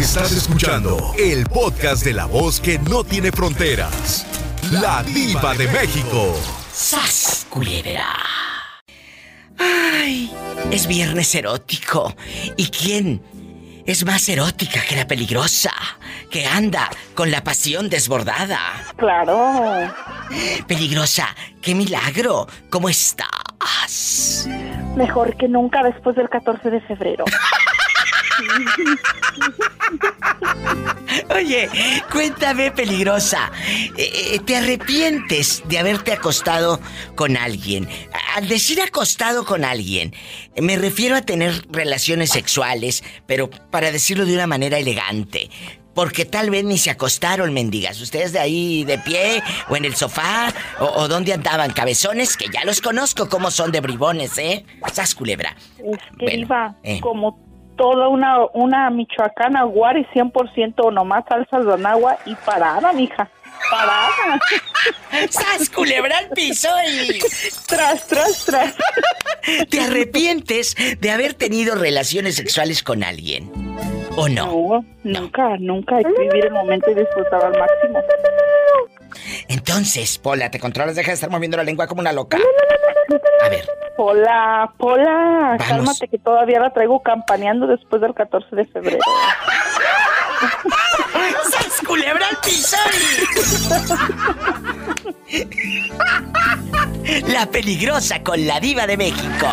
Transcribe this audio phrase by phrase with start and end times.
[0.00, 4.26] Estás escuchando el podcast de la voz que no tiene fronteras.
[4.72, 6.34] La diva de México.
[6.72, 8.08] ¡Sas, culebra!
[9.58, 10.32] ¡Ay!
[10.70, 12.16] Es viernes erótico.
[12.56, 13.22] ¿Y quién
[13.84, 15.74] es más erótica que la peligrosa?
[16.30, 18.58] Que anda con la pasión desbordada.
[18.96, 19.92] Claro.
[20.66, 21.28] Peligrosa,
[21.60, 22.48] qué milagro.
[22.70, 24.48] ¿Cómo estás?
[24.96, 27.26] Mejor que nunca después del 14 de febrero.
[31.34, 31.68] Oye,
[32.12, 33.50] cuéntame, peligrosa.
[33.96, 36.80] eh, eh, ¿Te arrepientes de haberte acostado
[37.16, 37.88] con alguien?
[38.36, 40.14] Al decir acostado con alguien,
[40.56, 45.50] me refiero a tener relaciones sexuales, pero para decirlo de una manera elegante.
[45.92, 48.00] Porque tal vez ni se acostaron, mendigas.
[48.00, 52.46] Ustedes de ahí de pie o en el sofá o, o dónde andaban cabezones, que
[52.48, 54.64] ya los conozco cómo son de bribones, ¿eh?
[54.92, 55.56] Sas culebra.
[55.78, 57.00] Es que Bueno, iba eh.
[57.00, 57.49] como
[57.80, 63.30] toda una, una michoacana guari 100% nomás salsas de agua y parada, mija.
[63.70, 64.38] Parada.
[65.30, 67.20] ¡Sas culebra al piso y...
[67.66, 68.74] tras, tras, tras.
[69.70, 73.50] ¿Te arrepientes de haber tenido relaciones sexuales con alguien?
[74.14, 74.44] ¿O no?
[74.44, 75.96] No, nunca, nunca.
[75.96, 77.98] Hay que vivir el momento y disfrutar al máximo.
[79.48, 82.38] Entonces, Pola, te controlas, deja de estar moviendo la lengua como una loca.
[83.44, 85.66] A ver, Hola, Pola, Vamos.
[85.66, 88.98] cálmate que todavía la traigo campaneando después del 14 de febrero.
[91.50, 92.76] ¡Sas culebra al piso!
[97.28, 99.46] La peligrosa con la diva de México.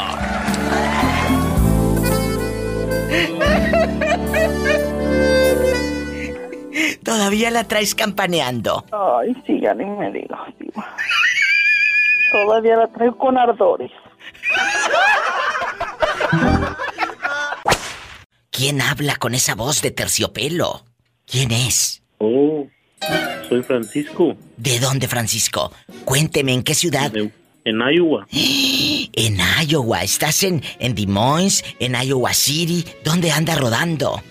[7.03, 8.85] Todavía la traes campaneando.
[8.91, 10.39] Ay, sí, ya ni me digas.
[12.31, 13.91] Todavía la traigo con ardores.
[18.51, 20.83] ¿Quién habla con esa voz de terciopelo?
[21.25, 22.01] ¿Quién es?
[22.19, 22.65] Oh,
[23.47, 25.71] soy Francisco, ¿De dónde, Francisco?
[26.03, 27.11] Cuénteme, ¿en qué ciudad?
[27.11, 27.31] de-
[27.65, 28.25] en Iowa.
[29.19, 29.37] En
[29.67, 30.03] Iowa.
[30.03, 31.63] ¿Estás en, en Des Moines?
[31.79, 32.85] ¿En Iowa City?
[33.03, 34.21] ¿Dónde anda rodando?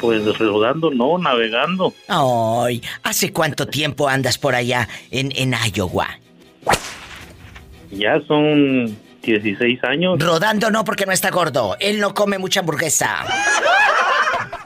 [0.00, 1.94] Pues rodando, no, navegando.
[2.08, 6.18] Ay, ¿hace cuánto tiempo andas por allá en, en Iowa?
[7.90, 10.18] Ya son 16 años.
[10.18, 11.76] Rodando no porque no está gordo.
[11.80, 13.24] Él no come mucha hamburguesa.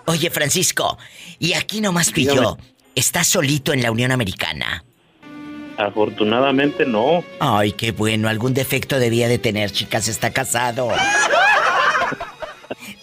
[0.06, 0.98] Oye, Francisco,
[1.38, 2.12] y aquí nomás.
[2.12, 2.56] Dígame.
[2.94, 4.84] ¿Estás solito en la Unión Americana?
[5.78, 7.24] Afortunadamente no.
[7.38, 8.28] Ay, qué bueno.
[8.28, 10.08] Algún defecto debía de tener, chicas.
[10.08, 10.90] Está casado.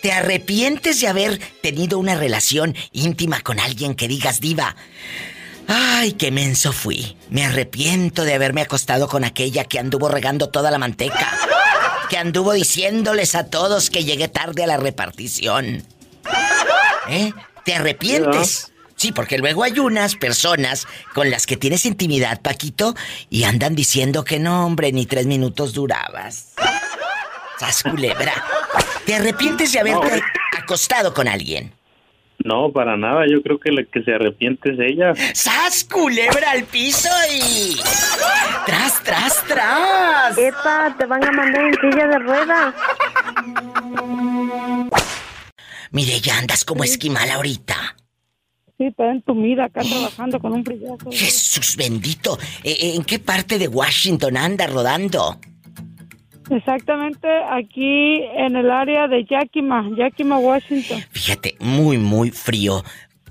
[0.08, 4.78] ¿Te arrepientes de haber tenido una relación íntima con alguien que digas diva?
[5.68, 7.18] Ay, qué menso fui.
[7.30, 11.38] Me arrepiento de haberme acostado con aquella que anduvo regando toda la manteca.
[12.10, 15.86] Que anduvo diciéndoles a todos que llegué tarde a la repartición.
[17.10, 17.34] ¿Eh?
[17.66, 18.72] ¿Te arrepientes?
[18.96, 22.96] Sí, porque luego hay unas personas con las que tienes intimidad, Paquito,
[23.30, 26.54] y andan diciendo que no, hombre, ni tres minutos durabas.
[27.60, 28.42] ¡Sas culebra!
[29.08, 30.22] ¿Te arrepientes de haberte
[30.62, 31.72] acostado con alguien?
[32.44, 33.24] No, para nada.
[33.26, 35.14] Yo creo que la que se arrepiente es ella.
[35.34, 37.78] ¡Sas culebra al piso y.
[38.66, 40.38] ¡Tras, tras, tras!
[40.38, 42.76] Epa, te van a mandar en silla de ruedas.
[45.92, 47.96] Mire, ya andas como esquimal ahorita.
[48.78, 51.10] Sí, está entumida acá trabajando con un brillazo.
[51.10, 52.38] Jesús bendito.
[52.62, 55.40] Eh, ¿En qué parte de Washington anda rodando?
[56.50, 61.02] Exactamente aquí en el área de Yakima, Yakima, Washington.
[61.12, 62.84] Fíjate, muy, muy frío.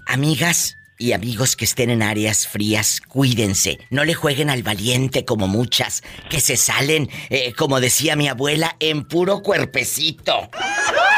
[0.07, 3.79] Amigas y amigos que estén en áreas frías, cuídense.
[3.91, 8.77] No le jueguen al valiente como muchas, que se salen, eh, como decía mi abuela,
[8.81, 10.51] en puro cuerpecito.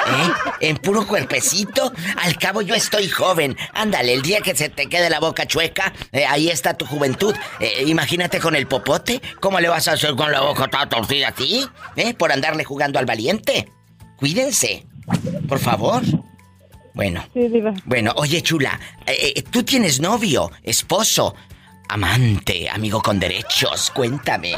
[0.08, 0.32] ¿Eh?
[0.60, 1.92] En puro cuerpecito.
[2.16, 3.56] Al cabo yo estoy joven.
[3.74, 7.34] Ándale, el día que se te quede la boca chueca, eh, ahí está tu juventud.
[7.60, 9.20] Eh, imagínate con el popote.
[9.40, 11.66] ¿Cómo le vas a hacer con la boca toda torcida así?
[11.96, 12.14] ¿Eh?
[12.14, 13.70] Por andarle jugando al valiente.
[14.16, 14.86] Cuídense.
[15.48, 16.02] Por favor.
[16.98, 17.24] Bueno.
[17.32, 17.72] Sí, diva.
[17.84, 21.32] Bueno, oye, chula, eh, eh, tú tienes novio, esposo,
[21.88, 23.92] amante, amigo con derechos.
[23.92, 24.54] Cuéntame.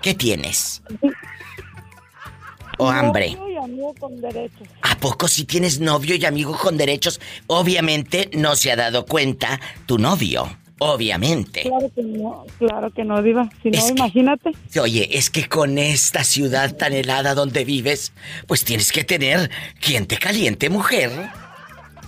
[0.00, 0.80] ¿Qué tienes?
[2.78, 3.32] ¿O hambre?
[3.36, 4.68] Novio y amigo con derechos.
[4.80, 7.20] ¿A poco si tienes novio y amigo con derechos?
[7.46, 10.48] Obviamente no se ha dado cuenta tu novio.
[10.78, 11.60] Obviamente.
[11.60, 13.50] Claro que no, claro que no, diva.
[13.62, 14.52] Si no, que- imagínate.
[14.80, 18.14] Oye, es que con esta ciudad tan helada donde vives,
[18.46, 21.10] pues tienes que tener quien te caliente, mujer.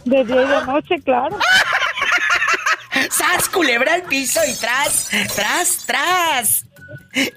[0.05, 1.39] De día y de noche, claro.
[3.11, 6.67] ¡Sas, culebra al piso y tras, tras, tras!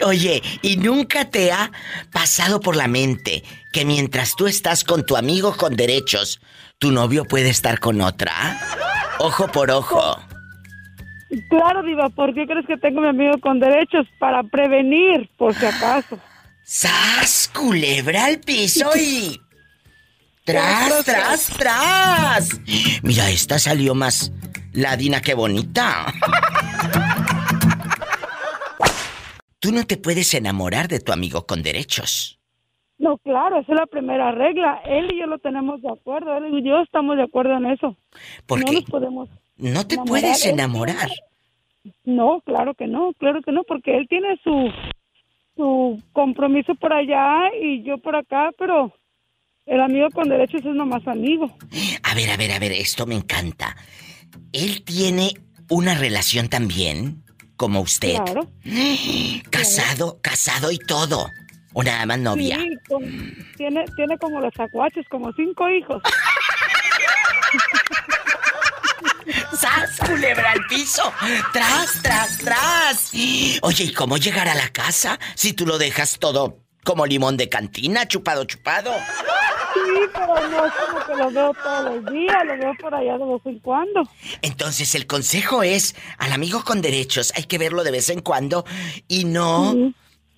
[0.05, 1.71] Oye, ¿y nunca te ha
[2.11, 6.39] pasado por la mente que mientras tú estás con tu amigo con derechos,
[6.77, 8.33] tu novio puede estar con otra?
[9.19, 10.17] Ojo por ojo.
[11.49, 14.07] Claro, Diva, ¿por qué crees que tengo a mi amigo con derechos?
[14.19, 16.19] Para prevenir, por si acaso.
[16.63, 17.49] ¡Sas!
[17.53, 19.39] Culebra al piso y.
[20.45, 22.61] ¡Tras, tras, tras!
[23.01, 24.31] Mira, esta salió más
[24.73, 26.05] ladina que bonita.
[29.59, 32.39] Tú no te puedes enamorar de tu amigo con derechos.
[32.99, 34.79] No, claro, esa es la primera regla.
[34.85, 36.37] Él y yo lo tenemos de acuerdo.
[36.37, 37.97] Él y yo estamos de acuerdo en eso.
[38.45, 38.73] ¿Por no qué?
[38.73, 39.29] nos podemos.
[39.57, 40.21] No te enamorar.
[40.21, 41.09] puedes enamorar.
[42.03, 44.71] No, claro que no, claro que no, porque él tiene su
[45.55, 48.93] su compromiso por allá y yo por acá, pero
[49.65, 51.57] el amigo con derechos es nomás amigo.
[52.03, 53.75] A ver, a ver, a ver, esto me encanta.
[54.53, 55.33] Él tiene
[55.69, 57.23] una relación también,
[57.57, 58.15] como usted.
[58.15, 58.49] Claro.
[59.49, 61.29] Casado, casado y todo.
[61.73, 62.57] O nada más novia.
[62.57, 66.01] Sí, con- tiene, tiene como los acuaches, como cinco hijos.
[69.59, 71.01] ¡Sas, culebra al piso!
[71.51, 73.11] ¡Tras, tras, tras!
[73.61, 77.49] Oye, ¿y cómo llegar a la casa si tú lo dejas todo como limón de
[77.49, 78.93] cantina, chupado, chupado?
[79.73, 79.81] Sí,
[80.13, 83.25] pero no es como que lo veo todos los días, lo veo por allá de
[83.25, 84.09] vez en cuando.
[84.41, 88.63] Entonces el consejo es, al amigo con derechos hay que verlo de vez en cuando
[89.09, 89.75] y no,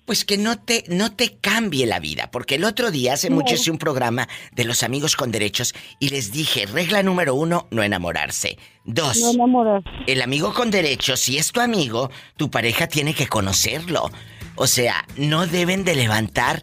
[0.06, 2.30] pues que no te, no te cambie la vida.
[2.32, 6.08] Porque el otro día, hace mucho, hice un programa de los amigos con derechos y
[6.08, 8.58] les dije, regla número uno, no enamorarse.
[8.84, 9.82] Dos, No enamorar.
[10.06, 14.10] el amigo con derechos, si es tu amigo, tu pareja tiene que conocerlo.
[14.58, 16.62] O sea, no deben de levantar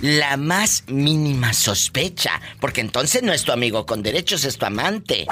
[0.00, 5.26] la más mínima sospecha, porque entonces no es tu amigo con derechos, es tu amante.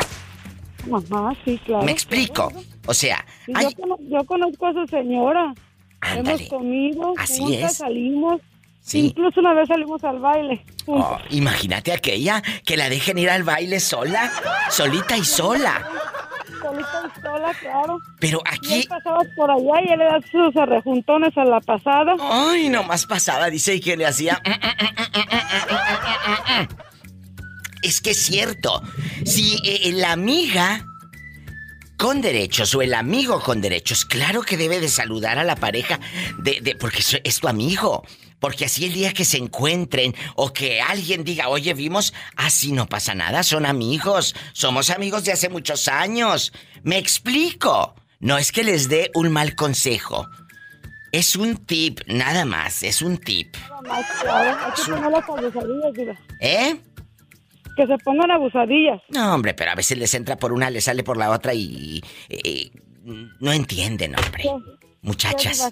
[0.92, 1.84] Ajá, sí, claro.
[1.84, 2.52] ¿Me explico?
[2.86, 3.64] O sea, Sí, hay...
[3.66, 5.54] yo, cono- yo conozco a su señora.
[6.00, 6.36] Ándale.
[6.38, 7.76] Hemos comido, Así juntas es.
[7.78, 8.40] salimos.
[8.80, 9.08] Sí.
[9.08, 10.64] Incluso una vez salimos al baile.
[10.86, 14.32] Oh, imagínate aquella que la dejen ir al baile sola,
[14.70, 15.86] solita y sola.
[16.60, 17.98] Solita y sola, claro.
[18.18, 21.60] Pero Y aquí, él pasaba por allá y él le da sus rejuntones a la
[21.60, 22.14] pasada.
[22.20, 24.40] ay, nomás pasaba, dice, y que le hacía.
[27.82, 28.82] Es que es cierto.
[29.24, 30.84] Si eh, la amiga
[31.96, 35.98] con derechos o el amigo con derechos, claro que debe de saludar a la pareja
[36.38, 38.04] de, de- porque es tu amigo.
[38.40, 42.86] Porque así el día que se encuentren o que alguien diga, oye, vimos, así no
[42.86, 46.52] pasa nada, son amigos, somos amigos de hace muchos años.
[46.82, 47.94] Me explico.
[48.18, 50.26] No es que les dé un mal consejo.
[51.12, 53.54] Es un tip, nada más, es un tip.
[54.68, 56.18] Abusadillas, diga.
[56.40, 56.76] ¿Eh?
[57.76, 59.00] Que se pongan abusadillas.
[59.08, 62.02] No, hombre, pero a veces les entra por una, les sale por la otra y...
[62.28, 62.72] y- y
[63.40, 64.44] no entienden, hombre.
[65.02, 65.70] Muchachas.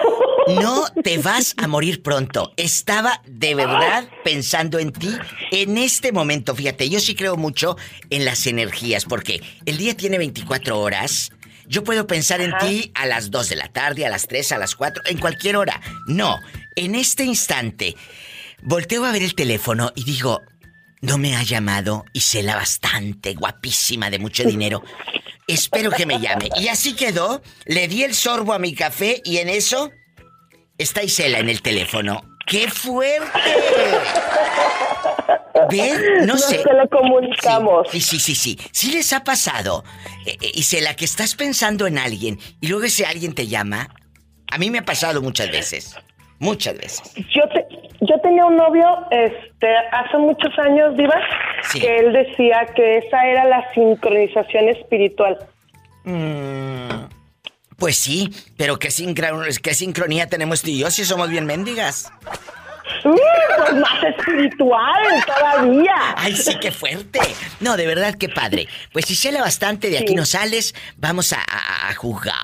[0.61, 2.53] No te vas a morir pronto.
[2.59, 5.09] Estaba de verdad pensando en ti
[5.51, 6.55] en este momento.
[6.55, 7.79] Fíjate, yo sí creo mucho
[8.11, 11.33] en las energías porque el día tiene 24 horas.
[11.67, 14.59] Yo puedo pensar en ti a las 2 de la tarde, a las 3, a
[14.59, 15.81] las 4, en cualquier hora.
[16.07, 16.39] No,
[16.77, 17.97] en este instante
[18.63, 20.43] volteo a ver el teléfono y digo,
[21.01, 24.83] no me ha llamado Isela bastante, guapísima, de mucho dinero.
[25.47, 26.49] Espero que me llame.
[26.57, 27.43] Y así quedó.
[27.67, 29.91] Le di el sorbo a mi café y en eso
[30.79, 32.23] está Isela en el teléfono.
[32.47, 33.31] ¡Qué fuerte!
[35.71, 36.27] ¿Ven?
[36.27, 36.59] No Nos sé.
[36.59, 37.89] telecomunicamos.
[37.91, 38.59] Sí, sí, sí, sí.
[38.73, 39.85] Sí les ha pasado.
[40.27, 43.47] Eh, eh, y se la que estás pensando en alguien y luego ese alguien te
[43.47, 43.89] llama.
[44.51, 45.97] A mí me ha pasado muchas veces.
[46.39, 47.03] Muchas veces.
[47.35, 47.67] Yo te,
[48.09, 51.15] yo tenía un novio este hace muchos años, Diva,
[51.63, 51.81] Sí.
[51.81, 55.39] que él decía que esa era la sincronización espiritual.
[56.05, 57.07] Mm,
[57.79, 62.13] pues sí, pero ¿qué, sincro- qué sincronía tenemos tú y yo si somos bien mendigas?
[63.05, 63.17] ¡Uh,
[63.57, 65.95] pues más espiritual todavía.
[66.17, 67.19] Ay, sí, qué fuerte.
[67.61, 68.69] No, de verdad, qué padre.
[68.93, 70.15] Pues si sale bastante, de aquí Sí.
[70.15, 72.35] no sales, vamos a, a- a jugar.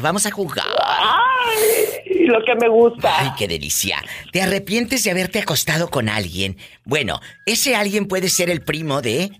[0.00, 0.66] Vamos a jugar.
[0.86, 3.12] Ay, lo que me gusta.
[3.18, 4.02] Ay, qué delicia.
[4.32, 6.56] ¿Te arrepientes de haberte acostado con alguien?
[6.84, 9.30] Bueno, ese alguien puede ser el primo de...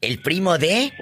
[0.00, 0.92] El primo de...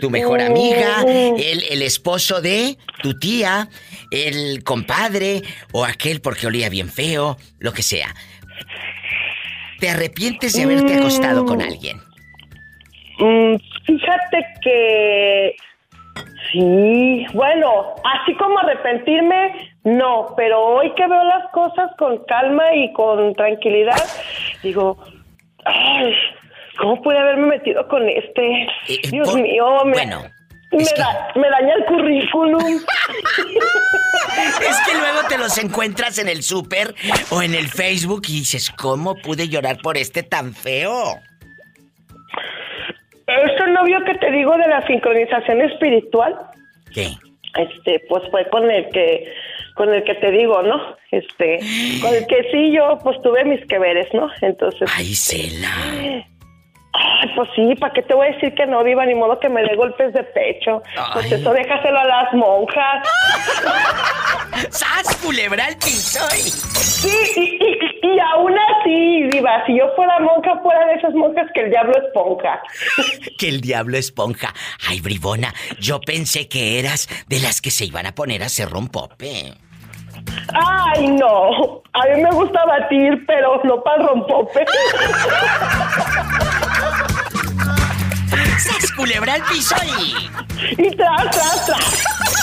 [0.00, 3.68] Tu mejor amiga, el, el esposo de tu tía,
[4.10, 8.14] el compadre o aquel porque olía bien feo, lo que sea.
[9.78, 11.98] ¿Te arrepientes de haberte acostado con alguien?
[13.18, 15.56] Mm, fíjate que
[16.52, 22.92] sí, bueno, así como arrepentirme, no, pero hoy que veo las cosas con calma y
[22.92, 24.02] con tranquilidad,
[24.62, 24.96] digo,
[25.64, 26.14] ay,
[26.78, 28.62] ¿cómo pude haberme metido con este?
[28.88, 30.22] Eh, Dios por- mío, me, bueno,
[30.72, 32.80] me, es que- da- me daña el currículum.
[34.60, 36.94] Es que luego te los encuentras en el súper
[37.30, 41.18] o en el Facebook y dices, ¿cómo pude llorar por este tan feo?
[43.44, 46.36] Ese novio que te digo de la sincronización espiritual,
[46.92, 47.08] ¿Qué?
[47.58, 49.32] este pues fue con el que
[49.74, 51.58] con el que te digo no este
[52.00, 55.68] con el que sí yo pues tuve mis que veres no entonces Ay, Cela.
[56.92, 59.48] ay pues sí para qué te voy a decir que no viva ni modo que
[59.48, 60.82] me dé golpes de pecho.
[61.12, 63.08] Pues eso déjaselo a las monjas
[64.70, 66.20] ¡Sas, culebra al piso!
[66.30, 71.46] sí y, y, y aún así diva si yo fuera monja fuera de esas monjas
[71.54, 72.60] que el diablo esponja
[73.38, 74.52] Que el diablo esponja.
[74.88, 78.68] Ay, bribona, yo pensé que eras de las que se iban a poner a hacer
[78.68, 79.54] rompope.
[80.52, 84.64] ay no a mí me gusta batir pero no para rompope
[88.58, 89.74] ¡Sas, culebra al piso!
[89.98, 90.30] y-
[90.86, 92.39] y tras tras tras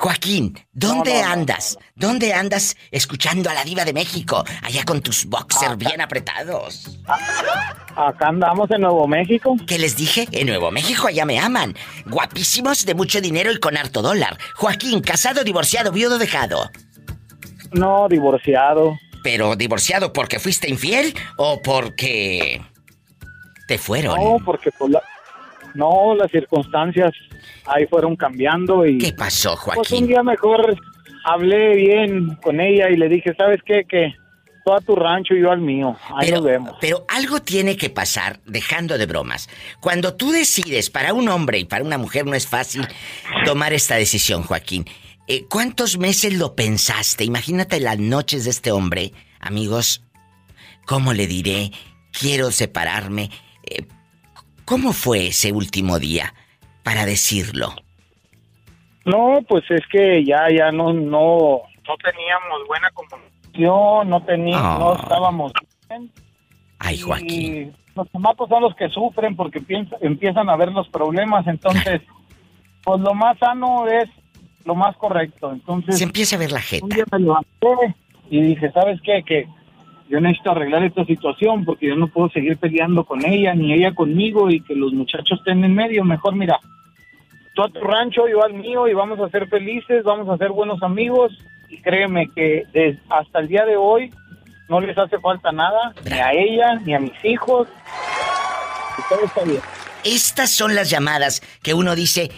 [0.00, 1.76] Joaquín, ¿dónde andas?
[1.94, 4.42] ¿Dónde andas escuchando a la diva de México?
[4.62, 6.98] Allá con tus boxers bien apretados.
[7.94, 9.56] Acá andamos en Nuevo México.
[9.66, 10.26] ¿Qué les dije?
[10.32, 11.76] En Nuevo México allá me aman.
[12.06, 14.38] Guapísimos, de mucho dinero y con harto dólar.
[14.56, 16.70] Joaquín, casado, divorciado, viudo, dejado.
[17.72, 18.96] No, divorciado.
[19.22, 22.62] Pero divorciado porque fuiste infiel o porque
[23.68, 24.18] te fueron.
[24.18, 25.02] No, porque pues la-
[25.74, 27.12] no, las circunstancias
[27.66, 30.06] ahí fueron cambiando y ¿Qué pasó, pues un Joaquín?
[30.06, 30.76] día mejor
[31.24, 33.84] hablé bien con ella y le dije, ¿sabes qué?
[33.88, 34.14] Que
[34.64, 35.96] tú a tu rancho y yo al mío.
[36.16, 36.72] Ahí Pero, nos vemos.
[36.80, 39.48] pero algo tiene que pasar, dejando de bromas.
[39.80, 42.86] Cuando tú decides, para un hombre y para una mujer no es fácil
[43.44, 44.84] tomar esta decisión, Joaquín.
[45.28, 47.24] Eh, ¿Cuántos meses lo pensaste?
[47.24, 50.02] Imagínate las noches de este hombre, amigos.
[50.86, 51.70] ¿Cómo le diré?
[52.12, 53.30] Quiero separarme.
[54.70, 56.32] ¿Cómo fue ese último día
[56.84, 57.74] para decirlo?
[59.04, 64.78] No, pues es que ya, ya no, no, no teníamos buena comunicación, no teníamos, Ah.
[64.78, 65.52] no estábamos
[65.88, 66.12] bien.
[66.78, 67.72] Ay, Joaquín.
[67.74, 72.02] Y los chamacos son los que sufren porque piensa- empiezan a ver los problemas, entonces,
[72.84, 74.08] pues lo más sano es
[74.64, 75.50] lo más correcto.
[75.52, 76.60] Entonces, Se empieza a ver la
[77.18, 77.96] levanté
[78.30, 79.24] y dije, ¿sabes qué?
[79.26, 79.48] Que
[80.10, 83.94] yo necesito arreglar esta situación porque yo no puedo seguir peleando con ella ni ella
[83.94, 86.04] conmigo y que los muchachos estén en medio.
[86.04, 86.58] Mejor, mira,
[87.54, 90.50] tú a tu rancho, yo al mío y vamos a ser felices, vamos a ser
[90.50, 91.32] buenos amigos
[91.68, 94.10] y créeme que des- hasta el día de hoy
[94.68, 97.68] no les hace falta nada, ni a ella, ni a mis hijos.
[98.98, 99.60] Y todo está bien.
[100.04, 102.30] Estas son las llamadas que uno dice,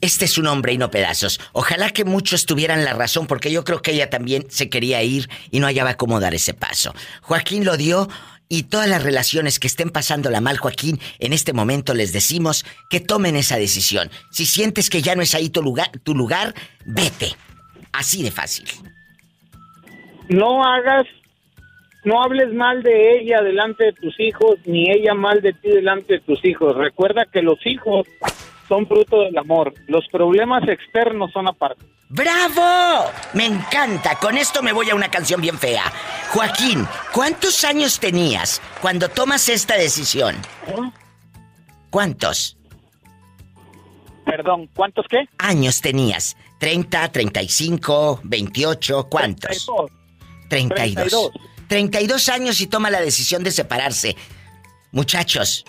[0.00, 1.40] este es un hombre y no pedazos.
[1.52, 5.28] Ojalá que muchos tuvieran la razón porque yo creo que ella también se quería ir
[5.50, 6.94] y no hallaba cómo dar ese paso.
[7.22, 8.08] Joaquín lo dio
[8.48, 13.00] y todas las relaciones que estén pasándola mal, Joaquín, en este momento les decimos que
[13.00, 14.10] tomen esa decisión.
[14.30, 16.54] Si sientes que ya no es ahí tu lugar, tu lugar,
[16.84, 17.34] vete.
[17.92, 18.68] Así de fácil.
[20.28, 21.06] no hagas,
[22.06, 26.14] no hables mal de ella delante de tus hijos, ni ella mal de ti delante
[26.14, 26.76] de tus hijos.
[26.76, 28.06] Recuerda que los hijos
[28.68, 29.74] son fruto del amor.
[29.88, 31.84] Los problemas externos son aparte.
[32.08, 33.10] ¡Bravo!
[33.34, 34.16] Me encanta.
[34.20, 35.82] Con esto me voy a una canción bien fea.
[36.32, 40.36] Joaquín, ¿cuántos años tenías cuando tomas esta decisión?
[41.90, 42.56] ¿Cuántos
[44.24, 45.28] Perdón, ¿cuántos qué?
[45.38, 46.36] años tenías?
[46.60, 49.08] ¿30, 35, 28?
[49.10, 49.66] ¿Cuántos?
[50.48, 50.94] 32.
[50.94, 51.32] 32.
[51.32, 51.55] 32
[52.28, 54.16] años y toma la decisión de separarse.
[54.92, 55.64] Muchachos,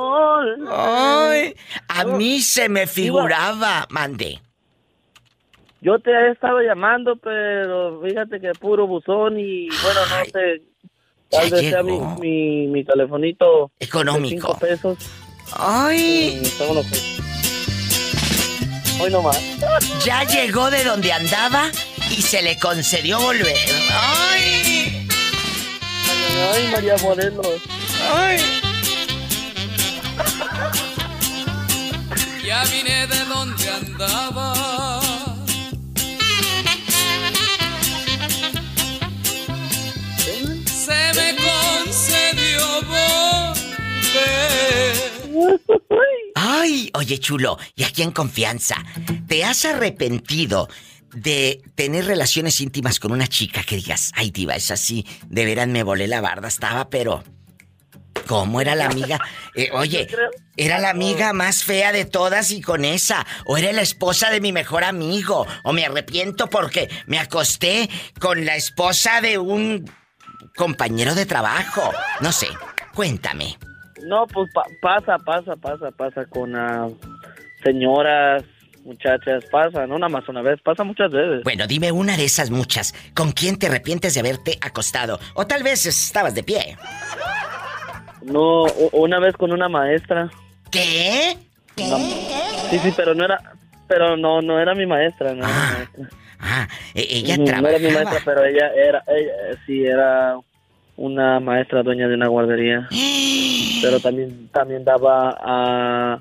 [0.71, 1.55] Ay,
[1.87, 3.85] a mí se me figuraba.
[3.89, 4.41] Mande.
[5.87, 10.61] Yo te he estado llamando, pero fíjate que puro buzón y bueno, no sé.
[11.29, 13.71] Tal vez sea mi, mi, mi, telefonito.
[13.79, 14.27] Económico.
[14.27, 14.97] cinco pesos.
[15.57, 16.41] Ay.
[18.99, 19.41] Hoy no más.
[20.03, 21.69] Ya llegó de donde andaba
[22.09, 23.55] y se le concedió volver.
[23.89, 25.07] ¡Ay!
[26.53, 27.61] Ay, María Morelos.
[28.13, 28.39] ¡Ay!
[32.45, 35.36] Ya vine de donde andaba.
[42.81, 43.57] Volver.
[46.35, 48.75] Ay, oye chulo, y aquí en confianza,
[49.27, 50.69] ¿te has arrepentido
[51.13, 55.67] de tener relaciones íntimas con una chica que digas, ay diva, es así, de veras
[55.67, 57.23] me volé la barda, estaba, pero...
[58.25, 59.19] ¿Cómo era la amiga?
[59.55, 60.07] Eh, oye,
[60.55, 63.25] ¿era la amiga más fea de todas y con esa?
[63.45, 65.47] ¿O era la esposa de mi mejor amigo?
[65.63, 69.89] ¿O me arrepiento porque me acosté con la esposa de un
[70.57, 71.91] compañero de trabajo?
[72.19, 72.47] No sé,
[72.93, 73.57] cuéntame.
[74.05, 74.49] No, pues
[74.81, 76.97] pasa, pasa, pasa, pasa con uh,
[77.63, 78.43] señoras,
[78.83, 81.43] muchachas, pasa, no nada más una vez, pasa muchas veces.
[81.43, 82.93] Bueno, dime una de esas muchas.
[83.13, 85.19] ¿Con quién te arrepientes de haberte acostado?
[85.35, 86.77] O tal vez estabas de pie.
[88.23, 90.29] No, una vez con una maestra.
[90.71, 91.37] ¿Qué?
[91.75, 93.39] Sí, sí, pero no era,
[93.87, 96.09] pero no, no era mi maestra, no ah, era mi maestra.
[96.39, 97.61] Ah, e-, ella trabajaba.
[97.61, 100.35] No era mi maestra, pero ella era, ella, sí, era
[100.97, 102.87] una maestra dueña de una guardería.
[103.81, 106.19] Pero también también daba a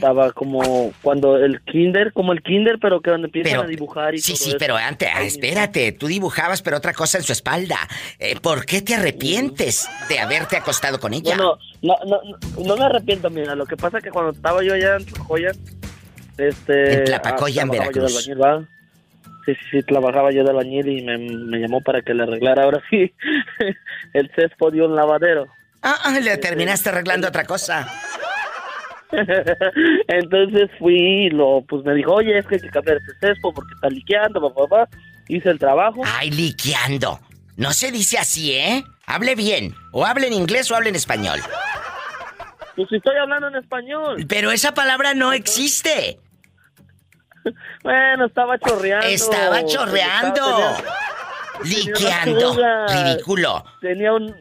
[0.00, 4.18] daba como cuando el kinder, como el kinder, pero que donde empiezan a dibujar y
[4.18, 7.78] Sí, sí, pero antes, ah, espérate, tú dibujabas pero otra cosa en su espalda.
[8.18, 11.36] Eh, ¿Por qué te arrepientes de haberte acostado con ella?
[11.36, 12.20] Bueno, no, no,
[12.64, 15.52] no, me arrepiento, mira, lo que pasa es que cuando estaba yo allá en Tlapacoya,
[16.38, 16.92] este...
[16.94, 18.24] En Tlapacoya, en Veracruz.
[18.24, 18.32] Sí,
[19.44, 22.82] sí, sí, trabajaba yo de albañil y me, me, llamó para que le arreglara ahora
[22.90, 23.12] sí
[24.12, 25.46] el césped de un lavadero.
[25.82, 27.86] Ah, ah le terminaste arreglando otra cosa.
[30.08, 33.50] Entonces fui y lo, pues me dijo, oye, es que hay que cambiar ese césped
[33.54, 34.88] porque está liqueando, papá, papá.
[35.28, 36.02] Hice el trabajo.
[36.04, 37.20] Ay, liqueando.
[37.56, 38.84] No se dice así, ¿eh?
[39.06, 39.74] Hable bien.
[39.92, 41.40] O hable en inglés o hable en español.
[42.74, 44.24] Pues estoy hablando en español.
[44.28, 46.18] Pero esa palabra no existe.
[47.82, 49.06] Bueno, estaba chorreando.
[49.06, 50.42] Estaba chorreando.
[51.64, 52.56] Liqueando.
[52.88, 53.64] Ridículo.
[53.80, 54.34] Tenía un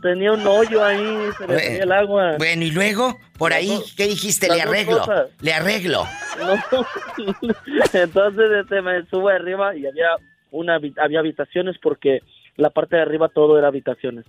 [0.00, 2.36] tenía un hoyo ahí, se le bueno, el agua.
[2.38, 4.48] Bueno, y luego, por ahí, ¿qué dijiste?
[4.48, 5.04] Le arreglo.
[5.40, 6.04] Le arreglo.
[7.92, 10.10] Entonces este, me subo arriba y había
[10.50, 12.20] una había habitaciones porque
[12.56, 14.24] la parte de arriba todo era habitaciones.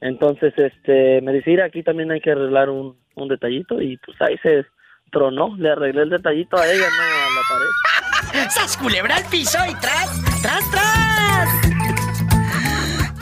[0.00, 4.38] Entonces, este, me dice, aquí también hay que arreglar un, un detallito y pues ahí
[4.38, 4.64] se
[5.10, 8.50] tronó, le arreglé el detallito a ella, no a la pared.
[8.50, 11.48] ¡Sas culebra al piso y tras, tras, tras!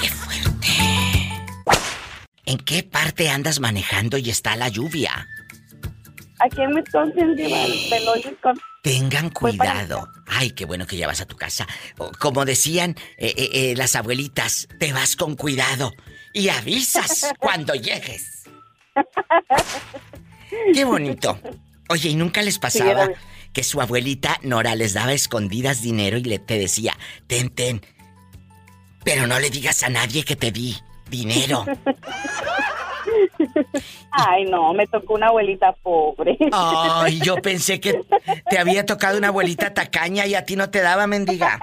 [0.00, 0.68] ¡Qué fuerte!
[2.44, 5.26] ¿En qué parte andas manejando y está la lluvia?
[6.38, 8.62] Aquí en Wisconsin, Wisconsin.
[8.82, 10.06] Tengan cuidado.
[10.28, 11.66] Ay, qué bueno que ya vas a tu casa.
[12.20, 15.92] Como decían eh, eh, eh, las abuelitas, te vas con cuidado
[16.32, 18.44] y avisas cuando llegues.
[20.72, 21.38] Qué bonito.
[21.88, 23.08] Oye, ¿y nunca les pasaba
[23.52, 26.94] que su abuelita Nora les daba escondidas dinero y le te decía,
[27.26, 27.80] ten, ten,
[29.04, 30.76] pero no le digas a nadie que te di
[31.08, 31.64] dinero?
[34.10, 36.36] Ay, no, me tocó una abuelita pobre.
[36.52, 38.00] Ay, yo pensé que
[38.50, 41.60] te había tocado una abuelita tacaña y a ti no te daba mendiga.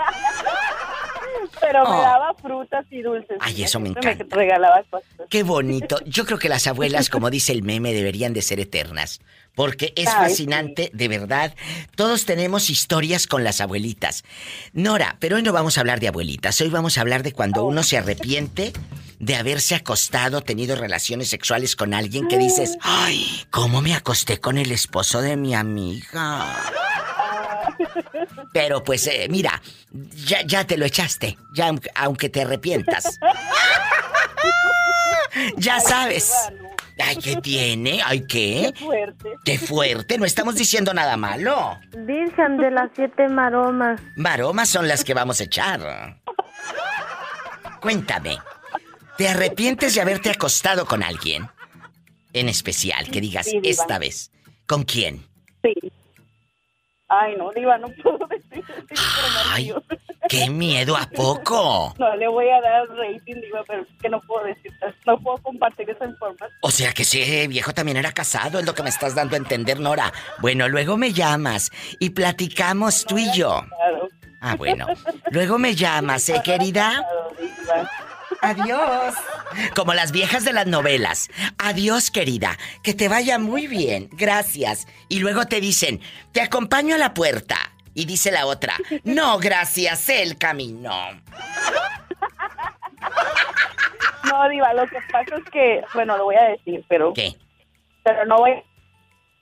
[1.60, 2.02] Pero me Oh.
[2.02, 3.38] daba frutas y dulces.
[3.40, 4.26] Ay, eso me encanta.
[4.36, 5.10] regalaba cosas.
[5.30, 5.98] Qué bonito.
[6.06, 9.20] Yo creo que las abuelas, como dice el meme, deberían de ser eternas.
[9.56, 11.54] Porque es Ay, fascinante, de verdad.
[11.96, 14.24] Todos tenemos historias con las abuelitas.
[14.74, 16.60] Nora, pero hoy no vamos a hablar de abuelitas.
[16.62, 18.74] Hoy vamos a hablar de cuando uno se arrepiente
[19.20, 24.58] de haberse acostado, tenido relaciones sexuales con alguien que dices, ay, ¿cómo me acosté con
[24.58, 26.58] el esposo de mi amiga?
[28.52, 29.62] Pero pues, eh, mira,
[30.26, 33.20] ya, ya te lo echaste, ya aunque te arrepientas.
[35.58, 36.32] Ya sabes.
[37.00, 38.02] Ay, ¿qué tiene?
[38.06, 38.72] Ay, ¿qué?
[38.74, 39.30] Qué fuerte.
[39.46, 41.78] Qué fuerte, no estamos diciendo nada malo.
[41.98, 44.00] Virgen de las siete maromas.
[44.16, 46.20] Maromas son las que vamos a echar.
[47.82, 48.38] Cuéntame,
[49.18, 51.50] ¿te arrepientes de haberte acostado con alguien?
[52.32, 54.32] En especial, que digas Sí, esta vez.
[54.66, 55.28] ¿Con quién?
[55.64, 55.92] Sí.
[57.22, 58.64] Ay, no, Diva, no puedo decir.
[59.52, 59.74] Ay,
[60.30, 61.94] qué miedo a poco.
[62.00, 64.72] No le voy a dar rating, Diva, pero es que no puedo decir.
[65.06, 66.50] No puedo compartir esa información.
[66.62, 69.38] O sea que ese viejo también era casado, es lo que me estás dando a
[69.38, 70.12] entender, Nora.
[70.40, 73.64] Bueno, luego me llamas y platicamos tú y yo.
[73.68, 74.10] Claro.
[74.42, 74.88] Ah, bueno.
[75.32, 77.06] Luego me llamas, ¿eh, querida?
[77.40, 77.90] Diva.
[78.44, 79.16] Adiós.
[79.74, 81.30] Como las viejas de las novelas.
[81.58, 82.58] Adiós, querida.
[82.84, 84.10] Que te vaya muy bien.
[84.12, 84.86] Gracias.
[85.08, 86.02] Y luego te dicen,
[86.34, 87.56] te acompaño a la puerta.
[87.96, 90.92] Y dice la otra, no, gracias, sé el camino.
[94.26, 97.14] No, Diva, lo que pasa es que, bueno, lo voy a decir, pero.
[97.14, 97.36] ¿Qué?
[98.04, 98.64] Pero no voy.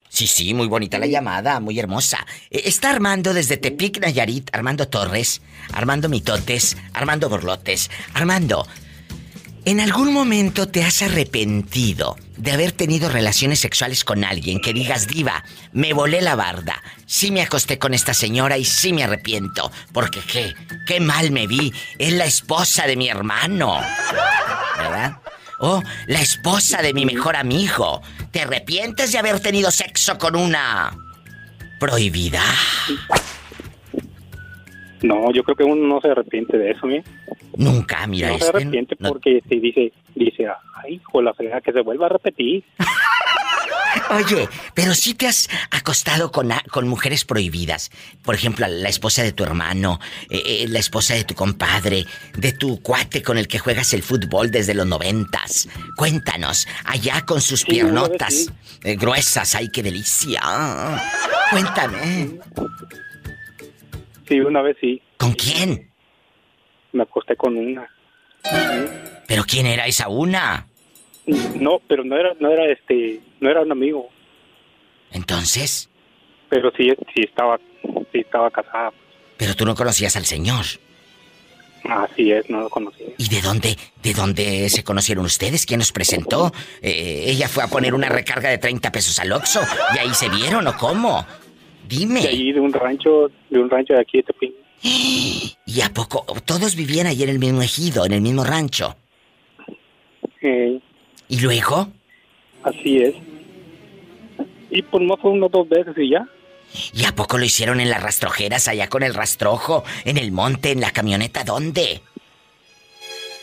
[0.09, 2.25] Sí, sí, muy bonita la llamada, muy hermosa.
[2.49, 5.41] Eh, Está Armando desde Tepic, Nayarit, Armando Torres,
[5.73, 7.91] Armando Mitotes, Armando Borlotes.
[8.13, 8.65] Armando,
[9.65, 15.07] ¿En algún momento te has arrepentido de haber tenido relaciones sexuales con alguien que digas,
[15.07, 19.71] diva, me volé la barda, sí me acosté con esta señora y sí me arrepiento,
[19.91, 20.53] porque qué,
[20.85, 23.81] qué mal me vi, es la esposa de mi hermano,
[24.77, 25.17] ¿verdad?
[25.57, 30.95] O la esposa de mi mejor amigo, ¿te arrepientes de haber tenido sexo con una
[31.79, 32.43] prohibida?
[35.05, 37.03] No, yo creo que uno no se arrepiente de eso, ¿eh?
[37.57, 40.47] Nunca, mira, no se este arrepiente no- porque si dice, dice,
[40.83, 42.63] ay, hijo, la fregada que se vuelva a repetir.
[44.09, 47.91] Oye, pero sí te has acostado con, con mujeres prohibidas.
[48.23, 52.05] Por ejemplo, la esposa de tu hermano, eh, eh, la esposa de tu compadre,
[52.37, 55.69] de tu cuate con el que juegas el fútbol desde los noventas.
[55.95, 58.49] Cuéntanos, allá con sus Sí, piernotas sí.
[58.83, 60.41] eh, gruesas, ay, qué delicia.
[61.51, 62.37] Cuéntame,
[64.27, 65.91] Sí, una vez sí, ¿con quién?
[66.91, 67.89] me acosté con una.
[69.27, 70.67] ¿Pero quién era esa una?
[71.59, 74.09] No, pero no era, no era este, no era un amigo,
[75.11, 75.89] Entonces,
[76.49, 77.59] pero sí, sí estaba,
[78.11, 78.91] sí estaba casada.
[79.37, 80.65] pero tú no conocías al señor.
[81.87, 83.05] Así es, no lo conocía.
[83.17, 85.65] ¿Y de dónde, de dónde se conocieron ustedes?
[85.67, 86.51] ¿Quién nos presentó?
[86.81, 89.61] Eh, ella fue a poner una recarga de 30 pesos al Oxxo
[89.95, 91.25] y ahí se vieron o cómo?
[91.87, 92.21] Dime.
[92.21, 94.53] De ahí de un rancho, de un rancho de aquí de Tepín.
[95.65, 98.95] ¿Y a poco todos vivían ahí en el mismo ejido, en el mismo rancho?
[100.41, 100.79] Eh,
[101.27, 101.89] ¿Y luego?
[102.63, 103.15] así es.
[104.71, 106.27] Y pues no fue uno dos veces y ya.
[106.93, 110.71] ¿Y a poco lo hicieron en las rastrojeras, allá con el rastrojo, en el monte,
[110.71, 111.43] en la camioneta?
[111.43, 112.01] ¿Dónde?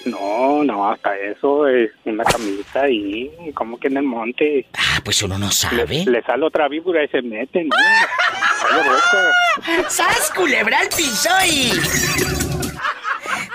[0.04, 4.66] No, no, hasta eso, es una camisa y como que en el monte.
[4.74, 5.86] Ah, pues uno no sabe.
[5.86, 7.76] Le, le sale otra víbora y se mete, ¿no?
[9.88, 11.72] ¡Sas, culebra al piso y...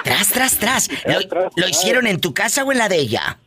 [0.04, 0.90] Tras, tras, tras.
[1.06, 1.20] ¿Lo,
[1.56, 3.40] lo hicieron en tu casa o en la de ella?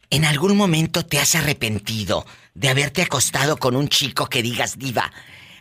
[0.09, 5.11] ¿En algún momento te has arrepentido de haberte acostado con un chico que digas diva?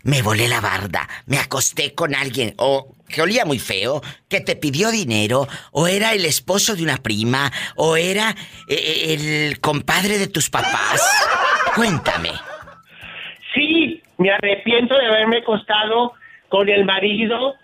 [0.03, 4.57] Me volé la barda, me acosté con alguien o que olía muy feo, que te
[4.57, 8.35] pidió dinero, o era el esposo de una prima, o era
[8.69, 9.17] eh,
[9.49, 11.03] el compadre de tus papás.
[11.75, 12.31] Cuéntame.
[13.55, 16.13] Sí, me arrepiento de haberme acostado
[16.49, 17.55] con el marido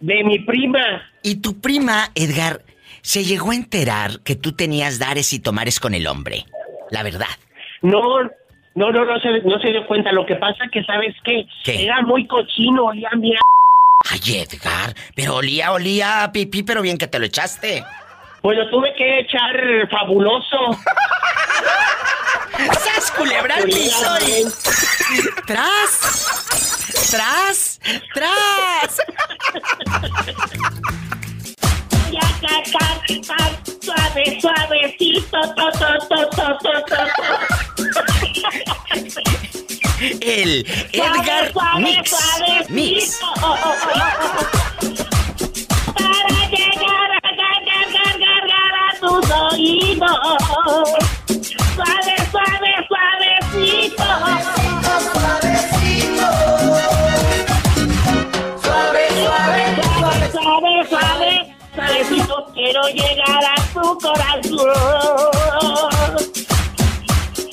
[0.00, 1.10] de mi prima.
[1.22, 2.62] Y tu prima, Edgar,
[3.04, 6.46] se llegó a enterar que tú tenías dares y tomares con el hombre.
[6.90, 7.28] La verdad.
[7.82, 8.00] No,
[8.74, 10.10] no, no, no se, no se dio cuenta.
[10.10, 11.46] Lo que pasa que, ¿sabes qué?
[11.64, 11.84] ¿Qué?
[11.84, 13.42] Era muy cochino, olía a mierda.
[14.10, 17.84] Ay, Edgar, pero olía, olía a pipí, pero bien que te lo echaste.
[18.40, 19.54] Pues lo tuve que echar
[19.90, 20.72] fabuloso.
[22.56, 23.64] ¡Sas, culebra al
[25.46, 27.10] ¡Tras!
[27.10, 27.80] ¡Tras!
[28.14, 29.02] ¡Tras!
[32.10, 33.38] Ca, ca,
[33.82, 37.04] suave, suavecito, to, to, to.
[40.20, 42.10] El Edgar suave, Mix.
[42.10, 42.72] suavecito.
[42.74, 43.20] Mix.
[43.22, 43.74] Oh, oh, oh.
[45.94, 50.88] Para llegar a gar, gar, gar, gar, a tus oídos.
[51.74, 54.08] Suave, suave, suavecito.
[58.62, 61.13] Suave, suave, suave, suave, suave,
[61.98, 64.68] Quiero llegar a tu corazón.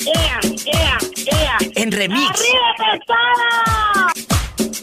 [0.08, 1.58] ¡Ea, ea, ea!
[1.76, 2.28] En remix.
[2.42, 4.12] ¡Arriba, pesada!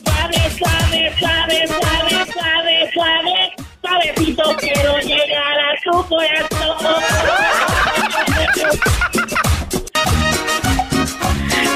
[0.05, 3.53] Suave, suave, suave, suave, suave, suave.
[3.83, 7.03] Suavecito, quiero llegar a tu corazón.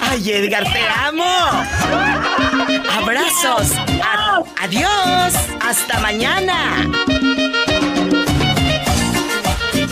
[0.09, 1.25] ¡Ay, Edgar, te amo!
[2.97, 3.73] ¡Abrazos!
[4.05, 5.35] A- ¡Adiós!
[5.61, 6.87] ¡Hasta mañana!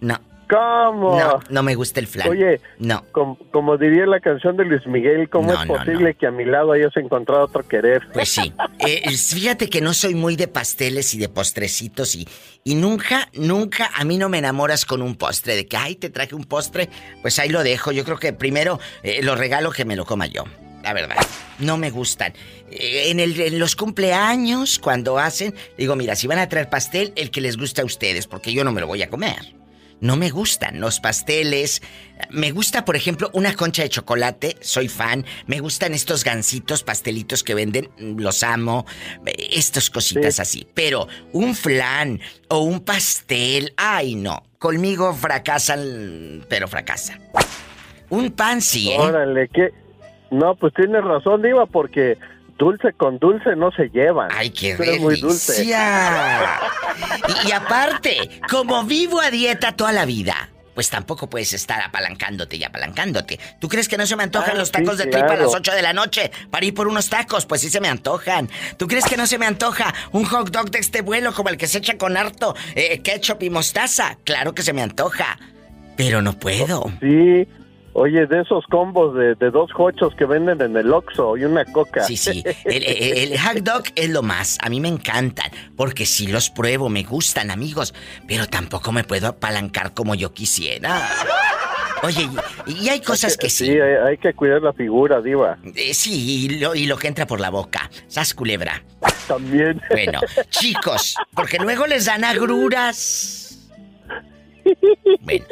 [0.02, 0.20] No.
[0.50, 1.20] ¿Cómo?
[1.20, 2.28] No, no me gusta el flan.
[2.30, 3.04] Oye, no.
[3.12, 6.32] com- como diría la canción de Luis Miguel, ¿cómo No, es no, posible que a
[6.32, 8.02] mi lado hayas encontrado otro querer?
[8.14, 8.54] Pues sí.
[8.86, 12.28] Eh, fíjate que no soy muy de pasteles y de postrecitos y,
[12.66, 15.56] y nunca, nunca a mí no me enamoras con un postre.
[15.56, 16.90] De que, ay, te traje un postre,
[17.22, 17.92] pues ahí lo dejo.
[17.94, 20.44] Yo creo que primero eh, lo regalo que me lo coma yo.
[20.84, 21.16] La verdad,
[21.60, 22.34] no me gustan.
[22.70, 27.14] Eh, en, el, en los cumpleaños, cuando hacen, digo, mira, si van a traer pastel,
[27.16, 29.56] el que les gusta a ustedes, porque yo no me lo voy a comer.
[30.04, 31.82] No me gustan los pasteles.
[32.30, 34.58] Me gusta, por ejemplo, una concha de chocolate.
[34.60, 35.26] Soy fan.
[35.48, 37.90] Me gustan estos gansitos, pastelitos que venden.
[37.98, 38.86] mm, Los amo.
[39.26, 40.68] Estas cositas así.
[40.74, 43.74] Pero un flan o un pastel.
[43.78, 44.44] Ay, no.
[44.60, 47.22] Conmigo fracasan, pero fracasan.
[48.10, 48.98] Un pan sí, ¿eh?
[49.00, 49.70] Órale, ¿qué?
[50.32, 52.18] No, pues tienes razón, Diva, porque
[52.58, 54.30] dulce con dulce no se llevan.
[54.32, 55.54] Ay, qué Tú eres muy dulce.
[55.54, 56.60] delicia.
[57.46, 58.18] Y, y aparte,
[58.50, 63.40] como vivo a dieta toda la vida, pues tampoco puedes estar apalancándote y apalancándote.
[63.60, 65.54] ¿Tú crees que no se me antojan Ah, los tacos sí, de tripa a las
[65.54, 67.46] 8 de la noche para ir por unos tacos?
[67.46, 68.50] Pues sí se me antojan.
[68.78, 71.58] ¿Tú crees que no se me antoja un hot dog de este vuelo como el
[71.58, 74.18] que se echa con harto eh, ketchup y mostaza?
[74.24, 75.38] Claro que se me antoja.
[75.96, 76.92] Pero no puedo.
[77.02, 77.48] Sí.
[77.96, 81.64] Oye, de esos combos de, de dos hochos que venden en el Oxxo y una
[81.66, 82.04] coca.
[82.04, 82.44] Sí, sí.
[82.66, 84.58] El, el- el hot dog es lo más.
[84.62, 85.52] A mí me encantan.
[85.76, 87.94] Porque sí los pruebo, me gustan, amigos.
[88.28, 91.08] Pero tampoco me puedo apalancar como yo quisiera.
[92.02, 92.28] Oye,
[92.66, 93.66] y, y hay cosas que sí.
[93.68, 95.58] Sí, hay, hay que cuidar la figura, Diva.
[95.76, 97.90] Eh, sí, y lo, y lo que entra por la boca.
[98.08, 98.84] Sas culebra.
[99.28, 99.80] También.
[99.90, 103.43] Bueno, chicos, porque luego les dan agruras.
[105.22, 105.46] Bueno,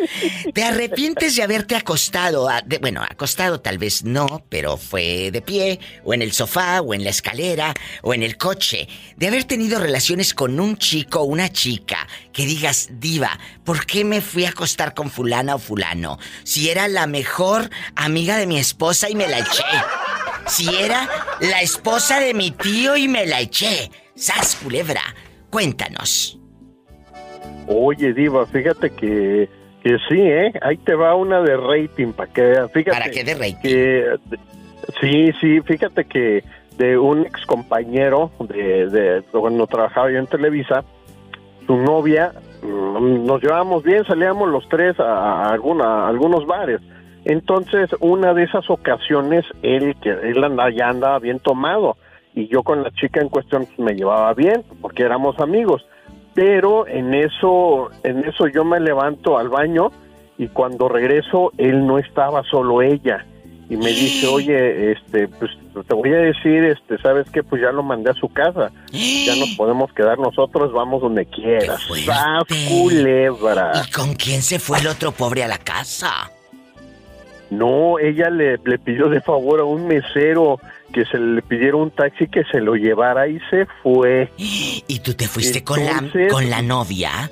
[0.54, 2.48] ¿te arrepientes de haberte acostado?
[2.66, 6.94] de- bueno, acostado tal vez no, pero fue de pie, o en el sofá, o
[6.94, 11.24] en la escalera, o en el coche, de haber tenido relaciones con un chico o
[11.26, 16.18] una chica que digas, diva, ¿por qué me fui a acostar con fulana o fulano?
[16.44, 19.64] Si era la mejor amiga de mi esposa y me la eché.
[20.48, 21.08] Si era
[21.40, 23.90] la esposa de mi tío y me la eché.
[24.16, 25.02] ¡Sas, culebra!
[25.50, 26.38] Cuéntanos.
[27.68, 29.50] Oye, Diva, fíjate que,
[29.84, 30.52] que sí, ¿eh?
[30.62, 32.56] Ahí te va una de rating para que.
[32.74, 33.56] Fíjate ¿Para qué de rating?
[33.62, 34.16] que-
[35.00, 36.44] sí, sí, fíjate que
[36.78, 40.84] de un ex compañero de, de cuando trabajaba yo en Televisa,
[41.68, 46.82] su novia, mm, nos llevábamos bien, salíamos los tres a, alguna- a algunos bares.
[47.24, 51.98] Entonces, una de esas ocasiones, él, que él anda, ya andaba bien tomado
[52.34, 55.86] y yo con la chica en cuestión pues, me llevaba bien porque éramos amigos.
[56.34, 59.92] Pero en eso, en eso yo me levanto al baño
[60.38, 63.26] y cuando regreso él no estaba solo ella
[63.72, 65.52] y me dice, oye, este, pues
[65.88, 69.36] te voy a decir, este, sabes qué, pues ya lo mandé a su casa, ya
[69.38, 71.82] nos podemos quedar nosotros, vamos donde quieras.
[72.06, 73.72] ¡Sas, culebra!
[73.88, 76.30] ¿Y con quién se fue el otro pobre a la casa?
[77.50, 80.60] No, ella le, le pidió de favor a un mesero
[80.92, 84.30] que se le pidiera un taxi que se lo llevara y se fue.
[84.38, 87.30] ¿Y tú te fuiste con la con la novia?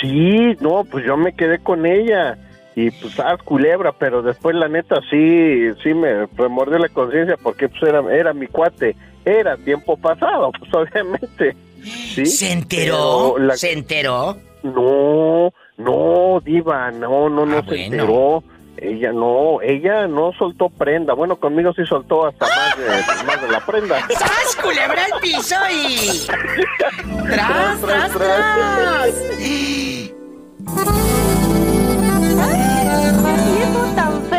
[0.00, 2.38] Sí, no, pues yo me quedé con ella.
[2.76, 7.68] Y pues, ah, culebra, pero después la neta sí, sí me remordió la conciencia porque
[7.68, 8.94] pues era, era mi cuate.
[9.24, 11.56] Era tiempo pasado, pues obviamente.
[11.82, 12.24] ¿Sí?
[12.26, 13.36] ¿Se enteró?
[13.38, 14.36] La- ¿Se enteró?
[14.62, 17.84] No, no, diva, no, no, no Ah, se bueno.
[17.84, 18.44] enteró.
[18.80, 21.12] Ella no, ella no soltó prenda.
[21.14, 24.06] Bueno, conmigo sí soltó hasta más de, más de la prenda.
[24.08, 26.26] ¡Sas, culebra al piso y...
[27.28, 29.38] ¡Tras, tras, tras!
[33.56, 34.37] ¡Viejo tan feo!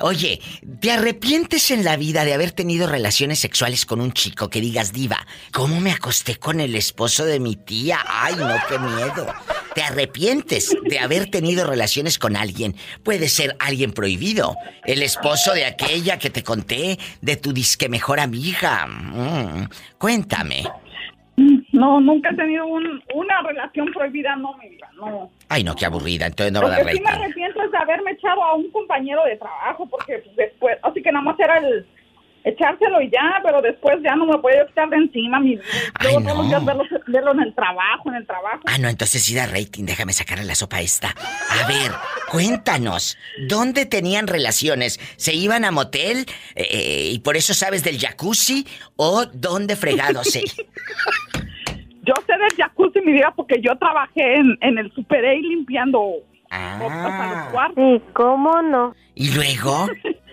[0.00, 0.40] Oye,
[0.80, 4.92] ¿te arrepientes en la vida de haber tenido relaciones sexuales con un chico que digas,
[4.92, 7.98] diva, ¿cómo me acosté con el esposo de mi tía?
[8.06, 9.26] ¡Ay, no, qué miedo!
[9.74, 12.76] ¿Te arrepientes de haber tenido relaciones con alguien?
[13.02, 18.20] Puede ser alguien prohibido, el esposo de aquella que te conté, de tu disque mejor
[18.20, 18.86] amiga.
[18.86, 20.64] Mm, cuéntame.
[21.78, 25.30] No, nunca he tenido un- una relación prohibida, no, mi vida, no.
[25.48, 27.22] Ay, no, qué aburrida, entonces no va a dar que sí me rating.
[27.22, 31.12] arrepiento es de haberme echado a un compañero de trabajo, porque pues, después, así que
[31.12, 31.86] nada más era el
[32.44, 35.56] echárselo y ya, pero después ya no me podía quitar de encima, mi
[36.00, 38.60] Luego todos los días verlo, verlo en el trabajo, en el trabajo.
[38.66, 41.08] Ah, no, entonces sí da rating, déjame sacarle la sopa esta.
[41.10, 41.92] A ver,
[42.30, 44.98] cuéntanos, ¿dónde tenían relaciones?
[45.16, 46.24] ¿Se iban a motel
[46.54, 48.66] eh, y por eso sabes del jacuzzi?
[48.96, 50.42] ¿O dónde fregado se...?
[52.08, 56.02] Yo sé del jacuzzi, mi vida, porque yo trabajé en, en el Super A limpiando
[56.50, 56.78] Ah.
[56.80, 57.84] a los cuartos.
[57.84, 58.94] ¿Y cómo no?
[59.14, 59.86] ¿Y luego?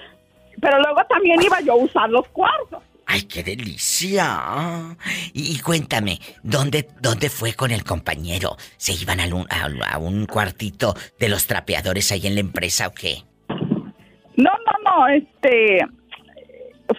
[0.62, 2.82] Pero luego también iba yo a usar los cuartos.
[3.08, 4.96] ¡Ay, qué delicia!
[5.34, 8.56] Y, y cuéntame, ¿dónde, ¿dónde fue con el compañero?
[8.78, 12.88] ¿Se iban a un, a- a un cuartito de los trapeadores ahí en la empresa
[12.88, 13.18] o qué?
[13.50, 15.80] No, no, no, este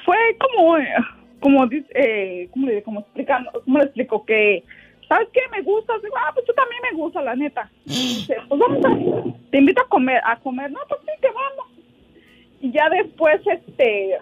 [0.05, 0.77] fue como
[1.47, 4.65] como dice eh, ¿cómo le como explicando, ¿cómo le explico que
[5.09, 5.41] ¿Sabes qué?
[5.53, 5.93] Me gusta.
[6.03, 7.71] Digo, ah, pues tú también me gusta, la neta.
[7.85, 10.69] Dice, pues vamos a, te invito a comer, a comer.
[10.73, 11.67] No, pues sí, que vamos.
[12.61, 14.19] Y ya después, este,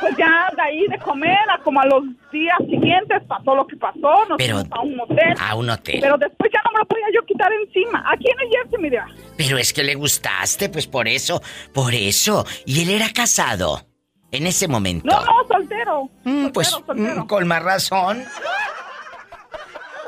[0.00, 3.76] pues ya de ahí de comer, a como a los días siguientes pasó lo que
[3.76, 5.34] pasó, nos Pero- fuimos a un motel.
[5.40, 6.00] A un hotel.
[6.02, 8.04] Pero después ya no me lo podía yo quitar encima.
[8.12, 9.06] Aquí en el Jersey, mira.
[9.38, 11.40] Pero es que le gustaste, pues por eso,
[11.72, 12.44] por eso.
[12.66, 13.87] Y él era casado
[14.32, 15.06] en ese momento.
[15.06, 16.08] No, no, soltero.
[16.24, 17.24] soltero, pues soltero.
[17.24, 18.24] mm, con más razón.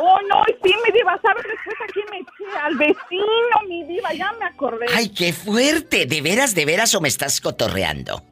[0.03, 2.59] Oh, no, y sí, mi diva, ¿sabes después a quién me eché?
[2.63, 4.87] Al vecino, mi diva, ya me acordé.
[4.95, 6.07] Ay, qué fuerte.
[6.07, 8.23] ¿De veras, de veras o me estás cotorreando?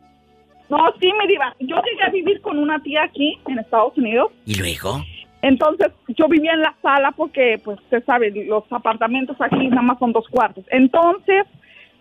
[0.70, 1.55] No, sí, mi diva.
[1.61, 4.32] Yo llegué a vivir con una tía aquí, en Estados Unidos.
[4.47, 5.03] ¿Y luego?
[5.43, 9.99] Entonces, yo vivía en la sala porque, pues, usted sabe, los apartamentos aquí nada más
[9.99, 10.64] son dos cuartos.
[10.70, 11.45] Entonces,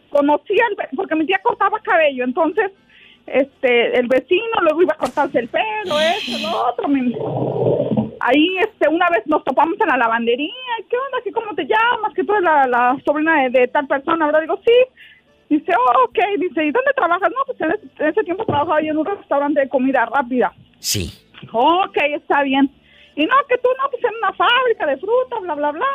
[0.09, 0.88] conocí al...
[0.95, 2.71] Porque mi tía cortaba cabello, entonces,
[3.28, 6.88] este, el vecino luego iba a cortarse el pelo, eso, lo otro.
[6.88, 7.13] mi-
[8.19, 10.51] Ahí, este, una vez nos topamos en la lavandería.
[10.80, 11.17] ¿y ¿Qué onda?
[11.23, 12.13] ¿Qué, ¿Cómo te llamas?
[12.15, 14.41] Que tú eres la, la sobrina de, de tal persona, ¿verdad?
[14.41, 14.73] Digo, sí.
[15.49, 16.17] Dice, oh, ok.
[16.39, 17.30] Dice, ¿y dónde trabajas?
[17.30, 20.51] No, pues en ese, en ese tiempo trabajaba yo en un restaurante de comida rápida.
[20.80, 21.11] Sí.
[21.53, 22.69] Ok, está bien.
[23.15, 25.86] Y no, que tú no, pues en una fábrica de fruta, bla, bla, bla.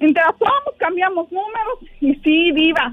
[0.00, 2.92] Interactuamos, cambiamos números y sí, diva.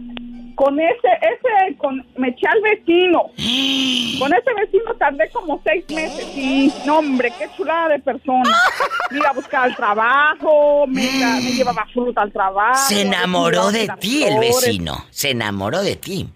[0.57, 3.29] Con ese, ese, con, me eché al vecino.
[4.19, 6.25] Con ese vecino tardé como seis meses.
[6.35, 8.41] Y, no, hombre, qué chulada de persona.
[9.11, 12.87] Me iba a buscar al trabajo, me, me llevaba fruta al trabajo.
[12.89, 15.05] Se enamoró de ti el vecino.
[15.11, 16.27] Se enamoró de ti.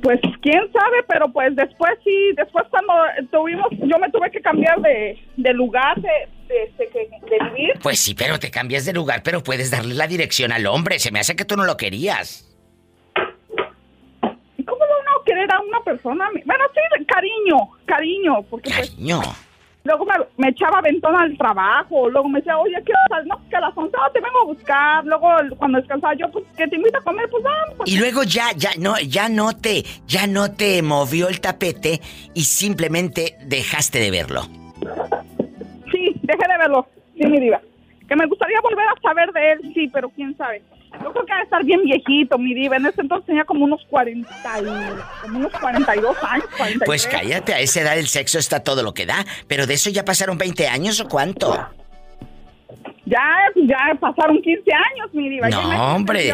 [0.00, 2.92] Pues quién sabe, pero pues después sí, después cuando
[3.32, 6.08] tuvimos, yo me tuve que cambiar de, de lugar de,
[6.48, 7.72] de, de- de- de vivir.
[7.82, 10.98] Pues sí, pero te cambias de lugar, pero puedes darle la dirección al hombre.
[11.00, 12.48] Se me hace que tú no lo querías.
[15.32, 16.28] Querer a una persona?
[16.44, 17.56] Bueno, sí, cariño,
[17.86, 18.96] cariño, porque pues,
[19.84, 23.24] luego me, me echaba ventón al trabajo, luego me decía, oye, ¿qué hora?
[23.24, 26.44] No, que a las 11, no, te vengo a buscar, luego cuando descansaba yo, pues
[26.56, 27.86] que te invito a comer, pues vamos.
[27.86, 32.00] Y luego ya, ya no, ya no te, ya no te movió el tapete
[32.34, 34.42] y simplemente dejaste de verlo.
[35.90, 37.60] Sí, dejé de verlo, sí, mi diva.
[38.08, 40.62] Que me gustaría volver a saber de él, sí, pero quién sabe.
[41.00, 42.76] Yo creo que va a estar bien viejito, mi diva.
[42.76, 44.28] En ese entonces tenía como unos 40
[44.60, 46.82] y, como unos 42 años, 43.
[46.86, 49.24] Pues cállate, a esa edad el sexo está todo lo que da.
[49.48, 51.54] Pero de eso ya pasaron 20 años o cuánto.
[53.06, 53.20] Ya,
[53.56, 55.48] ya pasaron 15 años, mi diva.
[55.48, 56.32] No, hombre.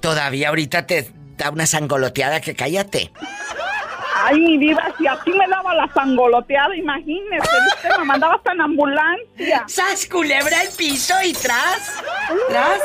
[0.00, 3.10] Todavía ahorita te da una sangoloteada que cállate.
[4.24, 8.60] Ay, mi diva, si así me daba la sangoloteada, imagínese, usted me mandaba hasta en
[8.60, 9.64] ambulancia.
[9.66, 12.00] ¡Sas, culebra al piso y tras!
[12.48, 12.80] ¡Tras,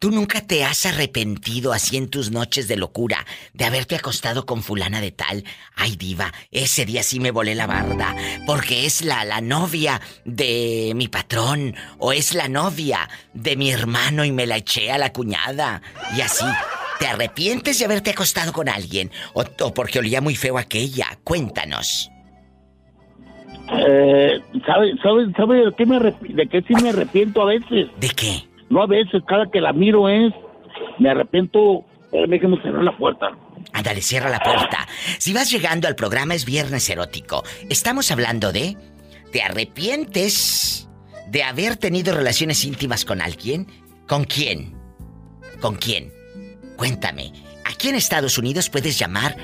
[0.00, 4.62] ¿Tú nunca te has arrepentido así en tus noches de locura de haberte acostado con
[4.62, 5.44] fulana de tal?
[5.76, 10.94] Ay, diva, ese día sí me volé la barda, porque es la, la novia de
[10.96, 15.12] mi patrón, o es la novia de mi hermano y me la eché a la
[15.12, 15.82] cuñada.
[16.16, 16.46] Y así,
[16.98, 19.10] ¿te arrepientes de haberte acostado con alguien?
[19.34, 21.08] ¿O, o porque olía muy feo aquella?
[21.24, 22.10] Cuéntanos.
[23.70, 27.88] Eh, ¿sabe, sabe, sabe de qué me arrep- de qué sí me arrepiento a veces?
[28.00, 28.48] ¿De qué?
[28.70, 30.32] No a veces, cada que la miro es,
[30.98, 33.30] me arrepiento, espérame que me cerrar la puerta.
[33.72, 34.86] Ándale, cierra la puerta.
[35.18, 37.42] Si vas llegando al programa es Viernes Erótico.
[37.68, 38.76] Estamos hablando de...
[39.32, 40.88] ¿Te arrepientes
[41.28, 43.66] de haber tenido relaciones íntimas con alguien?
[44.08, 44.74] ¿Con quién?
[45.60, 46.12] ¿Con quién?
[46.76, 47.32] Cuéntame.
[47.64, 49.36] Aquí en Estados Unidos puedes llamar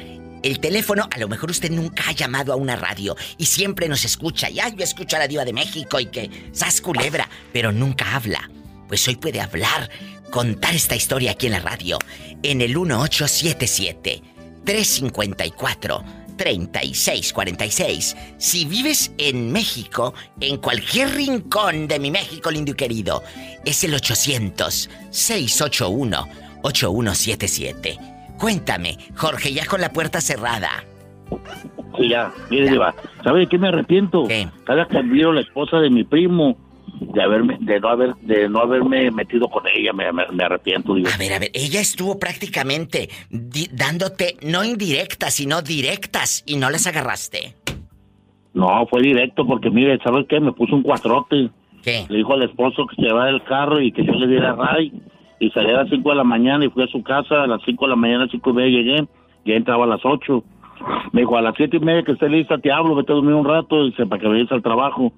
[0.42, 4.04] el teléfono, a lo mejor usted nunca ha llamado a una radio y siempre nos
[4.04, 4.48] escucha.
[4.48, 8.50] Ya yo escucho a la diva de México y que sas culebra, pero nunca habla.
[8.88, 9.90] Pues hoy puede hablar,
[10.30, 11.98] contar esta historia aquí en la radio,
[12.42, 14.22] en el 1877
[14.64, 16.04] 354
[16.36, 18.16] 3646.
[18.38, 23.22] Si vives en México, en cualquier rincón de mi México lindo y querido,
[23.64, 26.28] es el 800 681
[26.62, 27.98] 8177.
[28.38, 30.84] Cuéntame, Jorge, ya con la puerta cerrada.
[31.96, 34.24] Sí, ya, mire, Diva, ¿sabe de qué me arrepiento?
[34.64, 36.56] Cada que la esposa de mi primo,
[37.00, 40.94] de haberme, de no haber, de no haberme metido con ella, me, me- me arrepiento,
[40.94, 41.10] Diva.
[41.14, 43.08] A ver, a ver, ella estuvo prácticamente
[43.72, 47.54] dándote no indirectas, sino directas y no las agarraste.
[48.54, 50.40] No, fue directo porque mire, ¿sabes qué?
[50.40, 51.50] Me puso un cuatrote.
[51.82, 52.06] ¿Qué?
[52.08, 54.92] Le dijo al esposo que se llevara el carro y que yo le diera ray.
[55.38, 57.60] y salí a las 5 de la mañana y fui a su casa a las
[57.64, 59.06] 5 de la mañana, 5 y media llegué,
[59.44, 60.42] y entraba a las 8.
[61.12, 63.34] Me dijo, a las siete y media que esté lista te hablo, vete a dormir
[63.34, 65.12] un rato, dice, para que vayas al trabajo.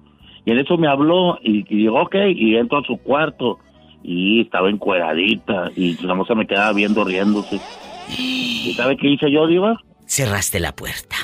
[0.45, 3.59] Y en eso me habló y, y digo, ok, y entro a su cuarto
[4.03, 7.59] y estaba encueradita y la moza me quedaba viendo riéndose.
[8.17, 9.81] ¿Y sabe qué hice yo, Diva?
[10.05, 11.15] Cerraste la puerta.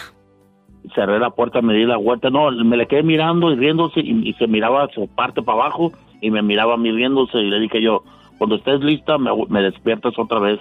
[0.94, 4.30] Cerré la puerta, me di la vuelta, no, me le quedé mirando y riéndose y,
[4.30, 5.92] y se miraba su parte para abajo
[6.22, 8.04] y me miraba a mí riéndose y le dije yo,
[8.38, 10.60] cuando estés lista me, me despiertas otra vez.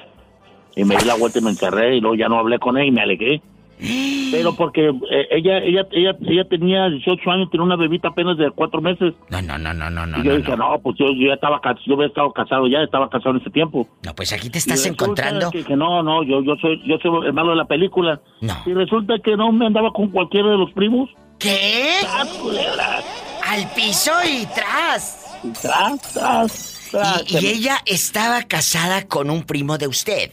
[0.76, 2.88] Y me di la vuelta y me encerré y luego ya no hablé con él
[2.88, 3.42] y me alegué.
[3.78, 8.50] Pero porque eh, ella, ella, ella, ella tenía 18 años, tenía una bebita apenas de
[8.50, 9.14] cuatro meses.
[9.30, 10.18] No, no, no, no, no, no.
[10.18, 12.82] y yo no, dije, no, pues yo, yo ya estaba, yo había estado casado ya,
[12.82, 13.86] estaba casado en ese tiempo.
[14.04, 15.50] No, pues aquí te Y estás encontrando.
[15.50, 18.20] Que, que no, no, yo, yo soy, yo soy el malo de la película.
[18.40, 18.54] No.
[18.66, 21.10] Y resulta que no me andaba con cualquiera de los primos.
[21.38, 21.90] ¿Qué?
[22.06, 22.24] ¡Ah!
[23.46, 25.38] Al piso y tras.
[25.60, 27.30] Tras, tras, tras.
[27.30, 30.30] Y, y ella estaba casada con un primo de usted.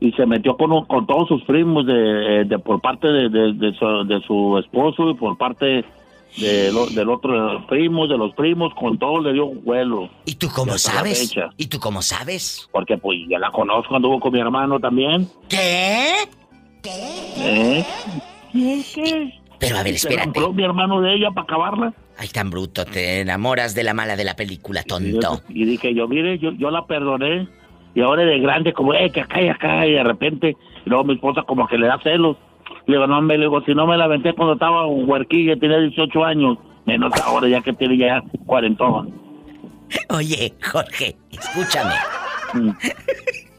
[0.00, 3.72] Y se metió con, con todos sus primos de, de- por parte de, de- de
[3.78, 5.84] su, de su esposo y por parte
[6.36, 10.10] de lo- del otro primo, de los primos, con todo le dio vuelo.
[10.26, 11.34] ¿Y tú cómo sabes?
[11.56, 12.68] ¿Y tú cómo sabes?
[12.72, 15.28] Porque pues ya la conozco, anduvo con mi hermano también.
[15.48, 16.28] ¿Qué?
[17.38, 17.84] ¿Eh?
[19.58, 20.24] Pero a ver, espérate.
[20.24, 21.94] compró mi hermano de ella para acabarla.
[22.18, 25.42] Ay, tan bruto, te enamoras de la mala de la película, tonto.
[25.48, 27.48] Y dije yo, mire, yo, yo la perdoné.
[27.96, 31.04] Y ahora de grande, como, eh, que acá y acá, y de repente, y luego
[31.04, 32.36] mi esposa como que le da celos.
[32.86, 35.56] Le digo, no, me le digo, si no me la aventé cuando estaba un huerquilla,
[35.56, 38.84] tenía 18 años, menos ahora ya que tiene ya 40.
[40.10, 41.94] Oye, Jorge, escúchame.
[42.52, 42.70] Mm.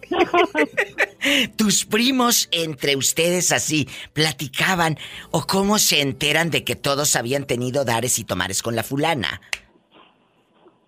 [1.58, 5.00] ¿Tus primos entre ustedes así platicaban
[5.32, 9.42] o cómo se enteran de que todos habían tenido dares y tomares con la fulana?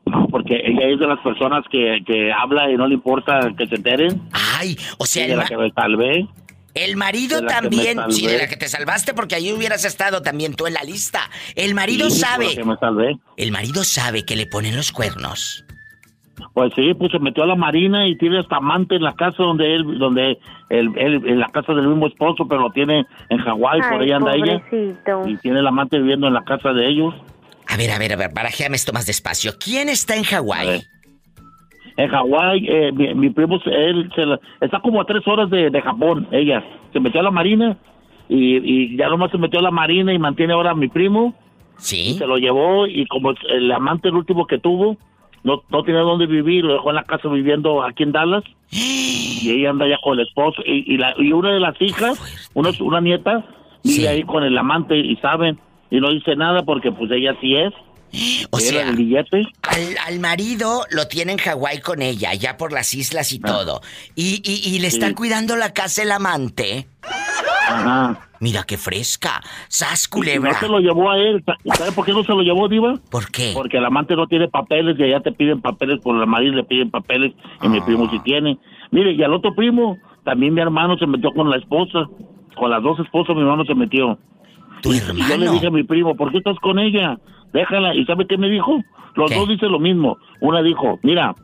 [0.09, 3.67] No, porque ella es de las personas que, que habla y no le importa que
[3.67, 4.21] se enteren.
[4.31, 6.27] Ay, o sea, el, de la ma- que me salvé.
[6.73, 10.65] el marido también, sí, de la que te salvaste porque ahí hubieras estado también tú
[10.67, 11.19] en la lista.
[11.55, 13.17] El marido Sí, sabe, que me salvé.
[13.37, 15.63] el marido sabe que le ponen los cuernos.
[16.53, 19.43] Pues sí, pues se metió a la marina y tiene hasta amante en la casa
[19.43, 20.37] donde él, donde
[20.69, 24.11] él, él- en la casa del mismo esposo, pero lo tiene en Hawái, por ahí
[24.11, 24.61] anda ella.
[25.27, 27.13] Y tiene el amante viviendo en la casa de ellos.
[27.71, 29.51] A ver, a ver, a ver, barajéame esto más despacio.
[29.63, 30.81] ¿Quién está en Hawái?
[31.97, 35.69] En Hawái, eh, mi, mi primo, él se la- está como a tres horas de,
[35.69, 36.63] de Japón, ella.
[36.93, 37.77] Se metió a la marina
[38.27, 41.35] y, y ya nomás se metió a la marina y mantiene ahora a mi primo.
[41.77, 42.15] Sí.
[42.15, 44.97] se lo llevó y como el amante el último que tuvo,
[45.45, 48.43] no, no tenía dónde vivir, lo dejó en la casa viviendo aquí en Dallas.
[49.41, 50.61] Y ella anda ya con el esposo.
[50.65, 53.45] Y, y, la, y una de las hijas, una, una nieta,
[53.85, 55.57] vive ahí con el amante y saben.
[55.91, 57.73] Y no dice nada porque pues ella sí es.
[58.49, 59.43] O sea, el billete.
[59.61, 63.81] Al, al marido lo tiene en Hawái con ella, ya por las islas y todo.
[64.15, 65.09] Y, y- y le está Ah.
[65.09, 65.15] Sí.
[65.15, 66.87] cuidando la casa el amante.
[67.67, 68.27] Ajá.
[68.39, 69.41] Mira qué fresca.
[69.67, 70.53] ¡Sas, culebra!
[70.53, 71.43] no se lo llevó a él.
[71.75, 72.95] ¿Sabe por qué no se lo llevó, Diva?
[73.11, 73.51] ¿Por qué?
[73.53, 76.63] Porque el amante no tiene papeles y allá te piden papeles, por la marido le
[76.63, 78.57] piden papeles y mi primo sí tiene.
[78.91, 82.07] Mire, y al otro primo, también mi hermano se metió con la esposa.
[82.55, 84.17] Con las dos esposas mi hermano se metió.
[84.81, 87.17] ¿Tu Y yo le dije a mi primo, ¿por qué estás con ella?
[87.53, 87.95] Déjala.
[87.95, 88.81] ¿Y sabe qué me dijo?
[89.15, 90.17] Los dos dicen lo mismo.
[90.41, 91.35] Una dijo, mira,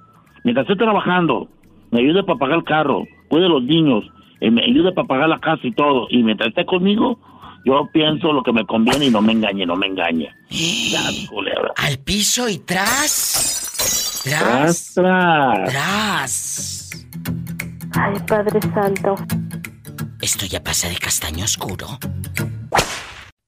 [0.43, 1.49] mientras esté trabajando,
[1.91, 4.03] me ayude para pagar el carro, cuide a los niños,
[4.39, 6.07] y me ayude para pagar la casa y todo.
[6.09, 7.19] Y mientras esté conmigo,
[7.65, 10.29] yo pienso lo que me conviene y no me engañe, no me engañe.
[11.29, 11.73] Culebra.
[11.77, 14.21] Al piso y tras.
[14.23, 14.93] Tras, Tras.
[14.93, 15.69] tras.
[15.71, 17.07] Tras.
[17.97, 19.15] Ay, Padre Santo.
[20.21, 21.87] Esto ya pasa de castaño oscuro.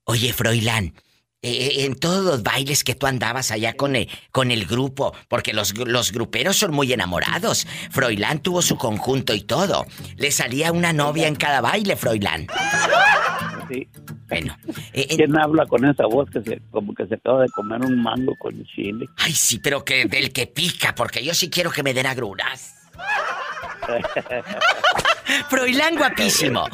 [0.10, 0.94] Oye, Froilán,
[1.42, 5.52] eh, en todos los bailes que tú andabas allá con el, con el grupo, porque
[5.52, 7.68] los, los gruperos son muy enamorados.
[7.92, 9.86] Froilán tuvo su conjunto y todo.
[10.16, 12.48] Le salía una novia en cada baile, Froilán.
[13.70, 13.86] Sí.
[14.30, 14.56] Bueno.
[14.94, 18.02] eh, ¿Quién habla con esa voz que se, como que se acaba de comer un
[18.02, 19.08] mango con chile?
[19.18, 22.77] Ay, sí, pero que del que pica, porque yo sí quiero que me den agruras.
[25.50, 26.68] Froilán guapísimo.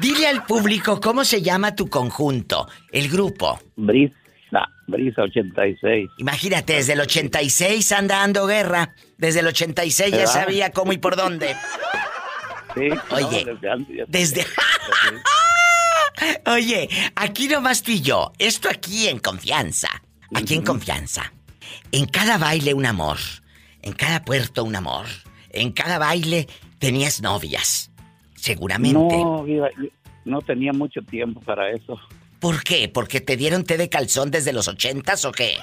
[0.00, 3.60] Dile al público cómo se llama tu conjunto, el grupo.
[3.76, 6.08] Brisa, Brisa 86.
[6.18, 8.94] Imagínate, desde el 86 anda dando guerra.
[9.18, 10.32] Desde el 86 ya ¿Verdad?
[10.32, 11.56] sabía cómo y por dónde.
[12.74, 14.46] Sí, Oye, no, desde antes ya- Desde...
[16.46, 18.32] Oye, aquí nomás tú y yo.
[18.38, 19.88] Esto aquí en confianza.
[20.34, 21.32] Aquí en confianza.
[21.92, 23.18] En cada baile un amor.
[23.82, 25.06] En cada puerto un amor.
[25.60, 26.46] En cada baile
[26.78, 27.90] tenías novias.
[28.34, 29.16] Seguramente.
[29.16, 29.44] No,
[30.24, 31.98] no tenía mucho tiempo para eso.
[32.40, 32.88] ¿Por qué?
[32.88, 35.56] ¿Porque te dieron té de calzón desde los ochentas o qué?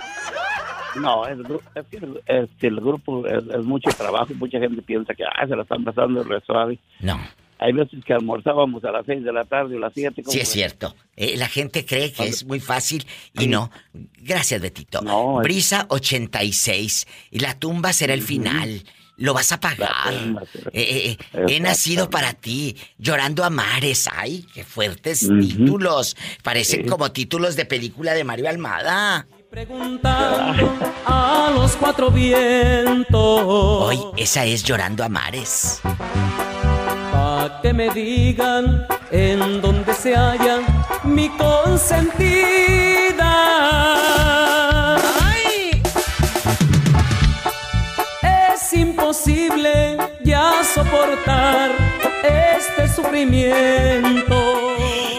[1.00, 4.34] No, es el, es que el grupo es, es mucho trabajo.
[4.36, 6.80] Mucha gente piensa que ah, se la están pasando re suave.
[7.00, 7.20] No.
[7.60, 10.24] Hay veces que almorzábamos a las 6 de la tarde o las 7.
[10.28, 10.96] Sí, es cierto.
[11.16, 13.06] Eh, la gente cree que es muy fácil
[13.40, 13.72] y no.
[14.18, 15.00] Gracias, Betito.
[15.02, 17.08] es- Brisa 86.
[17.32, 18.84] Y la tumba será el final.
[19.18, 20.12] Lo vas a pagar.
[20.12, 20.36] Eh,
[20.74, 22.76] eh, eh, he nacido para ti.
[22.98, 24.10] Llorando a mares.
[24.12, 25.40] Ay, qué fuertes Ujú.
[25.40, 26.16] títulos.
[26.42, 26.90] Parecen Sí.
[26.90, 29.28] como títulos de película de Mario Almada.
[29.52, 30.74] Preguntando
[31.06, 33.44] a los cuatro vientos.
[33.46, 35.80] Hoy, esa es Llorando a mares.
[37.12, 40.60] Pa' que me digan en dónde se halla
[41.04, 42.32] mi consentida.
[49.14, 51.72] Imposible ya soportar
[52.24, 54.76] este sufrimiento.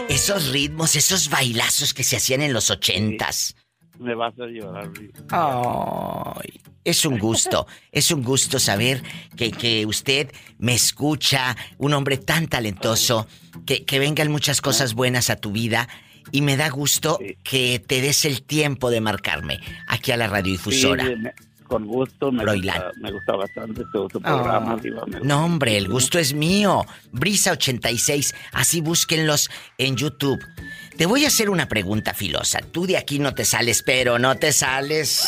[0.08, 3.54] Esos ritmos, esos bailazos que se hacían en los ochentas.
[4.00, 4.90] Me vas a llorar.
[5.30, 9.00] Ay, es un gusto, es un gusto saber
[9.36, 13.28] que, que usted me escucha, un hombre tan talentoso,
[13.64, 15.88] que, que vengan muchas cosas buenas a tu vida
[16.32, 21.06] y me da gusto que te des el tiempo de marcarme aquí a la radiodifusora.
[21.06, 21.14] Sí,
[21.64, 22.30] con gusto.
[22.30, 22.76] Me Froilán.
[22.82, 24.72] gusta, me gusta bastante tu, tu programa.
[24.74, 25.26] Ah, Diva, me gusta.
[25.26, 26.84] no, hombre, el gusto es mío.
[27.12, 30.42] Brisa86, así búsquenlos en YouTube.
[30.96, 32.60] Te voy a hacer una pregunta filosa.
[32.60, 35.24] Tú de aquí no te sales, pero no te sales.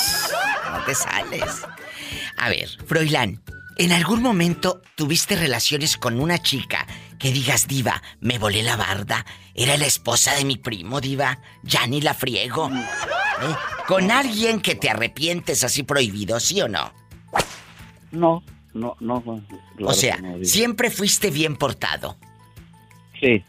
[0.72, 1.62] No te sales.
[2.38, 3.42] A ver, Froilán,
[3.76, 6.86] ¿en algún momento tuviste relaciones con una chica
[7.18, 9.24] que digas, Diva, me volé la barda?
[9.54, 11.38] Era la esposa de mi primo, Diva.
[11.62, 12.70] Ya ni la friego.
[13.42, 13.54] ¿Eh?
[13.86, 16.92] Con alguien que te arrepientes así prohibido, ¿sí o no?
[18.12, 19.22] No, no, no.
[19.22, 22.16] Claro o sea, no, siempre fuiste bien portado.
[23.20, 23.44] Sí.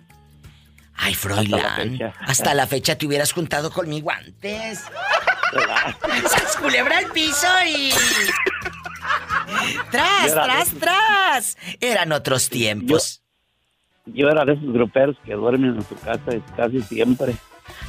[1.00, 1.92] Ay, Hasta la Froilán.
[1.92, 2.14] fecha.
[2.22, 4.84] Hasta la fecha te hubieras juntado conmigo antes.
[6.30, 7.92] ¡Sas culebra al piso y.
[9.92, 11.58] ¡Tras, tras, de- tras!
[11.80, 13.22] Eran otros tiempos.
[14.06, 17.36] Yo era de esos gruperos que duermen en su casa casi siempre.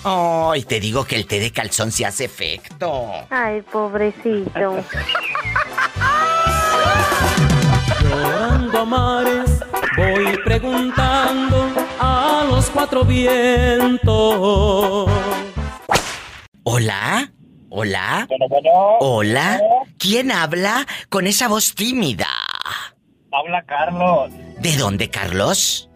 [0.05, 3.13] Ay, te digo que el té de calzón se hace efecto.
[3.31, 4.85] Ay, pobrecito.
[8.03, 9.61] Llorando a mares,
[9.97, 15.11] voy preguntando a los cuatro vientos.
[16.65, 17.33] ¿Hola?
[17.71, 18.29] ¿Hola?
[19.01, 19.61] ¿Hola?
[19.99, 22.29] ¿Quién habla con esa voz tímida?
[23.33, 24.31] Habla Carlos.
[24.59, 25.88] ¿De dónde, Carlos?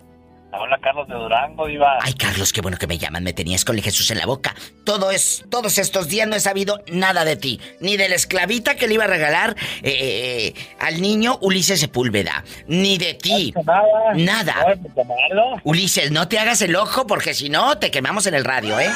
[0.52, 1.98] Habla Carlos de Durango, Diva.
[2.02, 3.24] Ay, Carlos, qué bueno que me llaman.
[3.24, 4.54] Me tenías con el Jesús en la boca.
[4.84, 7.58] Todo es, todos estos días no he sabido nada de ti.
[7.80, 12.44] Ni de la esclavita que le iba a regalar eh, eh, al niño Ulises Sepúlveda.
[12.66, 13.54] Ni de ti.
[14.14, 14.76] Nada.
[15.64, 18.90] Ulises, no te hagas el ojo porque si no te quemamos en el radio, ¿eh?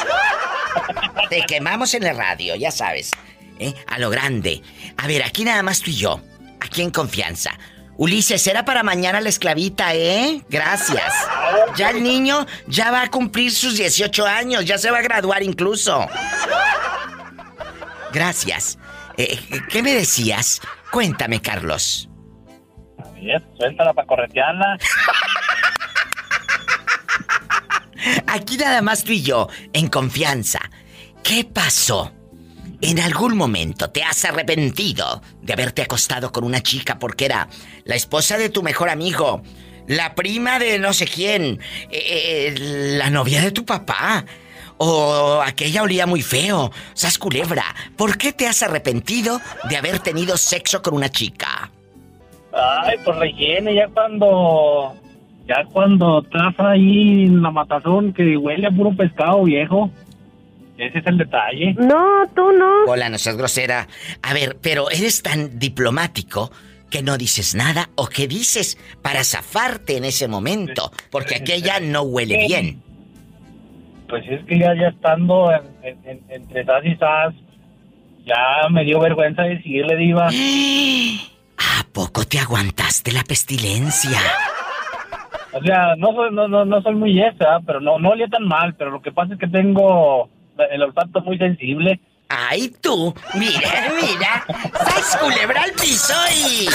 [1.30, 3.12] te quemamos en el radio, ya sabes.
[3.58, 3.74] ¿eh?
[3.86, 4.60] A lo grande.
[4.98, 6.20] A ver, aquí nada más tú y yo.
[6.60, 7.58] Aquí en confianza.
[7.98, 10.42] Ulises, será para mañana la esclavita, ¿eh?
[10.50, 11.12] Gracias.
[11.76, 15.42] Ya el niño ya va a cumplir sus 18 años, ya se va a graduar
[15.42, 16.06] incluso.
[18.12, 18.78] Gracias.
[19.16, 19.38] Eh,
[19.70, 20.60] ¿Qué me decías?
[20.90, 22.08] Cuéntame, Carlos.
[23.14, 24.76] Bien, suéltala para corretearla.
[28.26, 30.60] Aquí nada más tú y yo, en confianza.
[31.22, 32.12] ¿Qué pasó?
[32.82, 37.48] ¿En algún momento te has arrepentido de haberte acostado con una chica porque era
[37.84, 39.42] la esposa de tu mejor amigo,
[39.86, 41.58] la prima de no sé quién,
[41.90, 42.54] eh, eh,
[42.98, 44.24] la novia de tu papá?
[44.78, 46.70] O aquella olía muy feo.
[46.92, 47.64] Sas culebra,
[47.96, 51.70] ¿por qué te has arrepentido de haber tenido sexo con una chica?
[52.52, 54.94] Ay, pues rellene ya cuando...
[55.48, 59.92] Ya cuando estás ahí en la matazón que huele a puro pescado viejo.
[60.78, 61.74] Ese es el detalle.
[61.74, 62.84] No, tú no.
[62.86, 63.86] Hola, no seas grosera.
[64.22, 66.50] A ver, pero eres tan diplomático
[66.90, 72.02] que no dices nada o que dices para zafarte en ese momento, porque aquella no
[72.02, 72.82] huele bien.
[74.08, 77.34] Pues es que ya, ya estando en- en- en- entre sas y sas,
[78.24, 80.28] ya me dio vergüenza decirle, diva.
[81.58, 84.18] ¿A poco te aguantaste la pestilencia?
[85.52, 88.44] O sea, no soy, no, no, no soy muy esa, pero no, no olía tan
[88.46, 90.28] mal, pero lo que pasa es que tengo
[90.70, 92.00] el olfato muy sensible.
[92.28, 96.66] Ay, tú, mira, mira, ¡Sas culebra al piso y...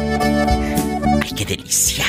[1.22, 2.06] ¡Ay, qué delicia!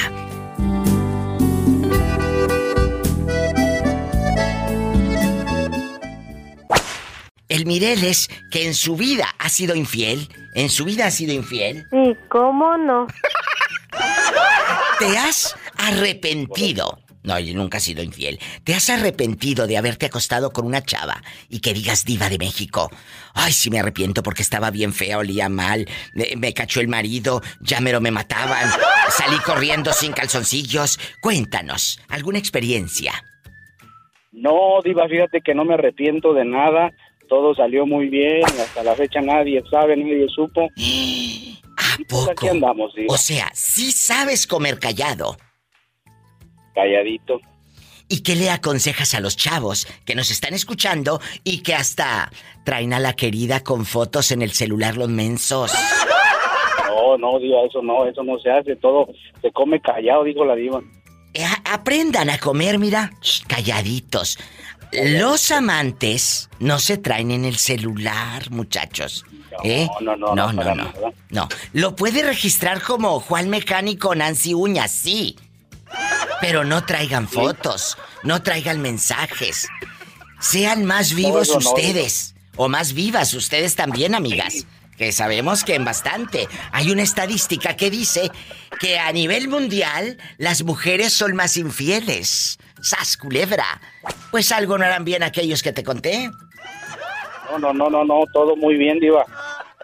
[7.48, 11.86] El Mireles, que en su vida ha sido infiel, en su vida ha sido infiel,
[11.90, 13.06] Sí, ¿cómo no?
[14.98, 16.98] ¿te has arrepentido?
[17.24, 18.38] No, yo nunca he sido infiel.
[18.64, 22.90] ¿Te has arrepentido de haberte acostado con una chava y que digas diva de México?
[23.32, 27.40] Ay, sí me arrepiento porque estaba bien fea, olía mal, me, me cachó el marido,
[27.60, 28.70] ya mero me mataban,
[29.08, 31.00] salí corriendo sin calzoncillos.
[31.22, 33.12] Cuéntanos, ¿alguna experiencia?
[34.30, 36.92] No, Diva, fíjate que no me arrepiento de nada.
[37.28, 38.44] Todo salió muy bien.
[38.44, 40.68] Hasta la fecha nadie sabe, nadie supo.
[41.76, 42.32] ¿A poco?
[42.32, 43.14] Aquí andamos, Diva.
[43.14, 45.38] O sea, sí sabes comer callado.
[46.74, 47.40] Calladito.
[48.08, 52.30] ¿Y qué le aconsejas a los chavos que nos están escuchando y que hasta
[52.64, 55.72] traen a la querida con fotos en el celular los mensos?
[56.88, 58.76] No, no, Diva, eso no, eso no se hace.
[58.76, 59.08] Todo
[59.40, 60.82] se come callado, dijo la Diva.
[61.32, 64.38] Eh, aprendan a comer, mira, Shh, calladitos.
[64.92, 69.24] Los amantes no se traen en el celular, muchachos.
[69.62, 69.88] ¿Eh?
[70.00, 70.92] no, no, no, no, no, nada.
[71.30, 71.48] no.
[71.72, 75.36] Lo puede registrar como Juan Mecánico, Nancy Uñas, sí.
[76.40, 79.68] Pero no traigan fotos, no traigan mensajes.
[80.40, 82.34] Sean más vivos no, ustedes.
[82.56, 84.66] O más vivas ustedes también, amigas.
[84.96, 86.48] Que sabemos que en bastante.
[86.70, 88.30] Hay una estadística que dice
[88.78, 92.58] que a nivel mundial las mujeres son más infieles.
[92.80, 93.80] ¡Sas, culebra!
[94.30, 96.30] Pues algo no harán bien aquellos que te conté.
[97.50, 99.24] No, no, no, no, no, todo muy bien, Diva.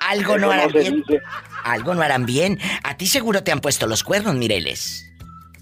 [0.00, 0.96] Algo no harán bien.
[0.96, 1.20] dice.
[1.64, 2.58] Algo no harán bien.
[2.84, 5.09] A ti seguro te han puesto los cuernos, Mireles.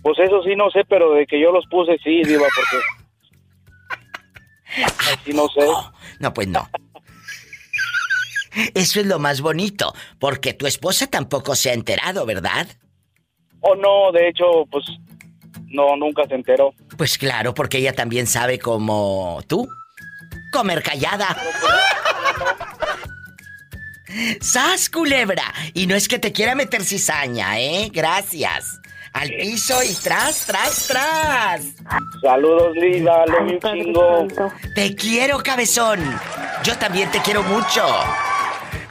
[0.08, 2.78] Pues eso sí no sé, pero de que yo los puse sí, Diva, porque...
[5.12, 5.66] Así no sé.
[6.18, 6.66] No, pues no.
[8.74, 12.66] Eso es lo más bonito, porque tu esposa tampoco se ha enterado, ¿verdad?
[13.60, 14.86] Oh, no, de hecho, pues...
[15.66, 16.72] No, nunca se enteró.
[16.96, 19.68] Pues claro, porque ella también sabe como tú.
[20.50, 21.36] Comer callada.
[24.40, 25.52] ¡Sas, culebra!
[25.74, 27.90] Y no es que te quiera meter cizaña, ¿eh?
[27.92, 28.80] Gracias.
[29.12, 31.62] Al piso y tras, tras, tras.
[32.22, 34.28] Saludos, Diva, le un chingo.
[34.74, 36.00] Te quiero, cabezón.
[36.62, 37.84] Yo también te quiero mucho.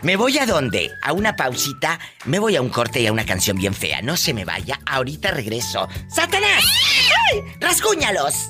[0.01, 0.91] ¿Me voy a dónde?
[1.01, 4.01] A una pausita, me voy a un corte y a una canción bien fea.
[4.01, 5.88] No se me vaya, ahorita regreso.
[6.07, 6.63] ¡Satanás!
[7.32, 7.41] ¡Ay!
[7.59, 8.47] ¡Rasguñalos!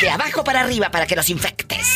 [0.00, 1.86] De abajo para arriba para que los infectes.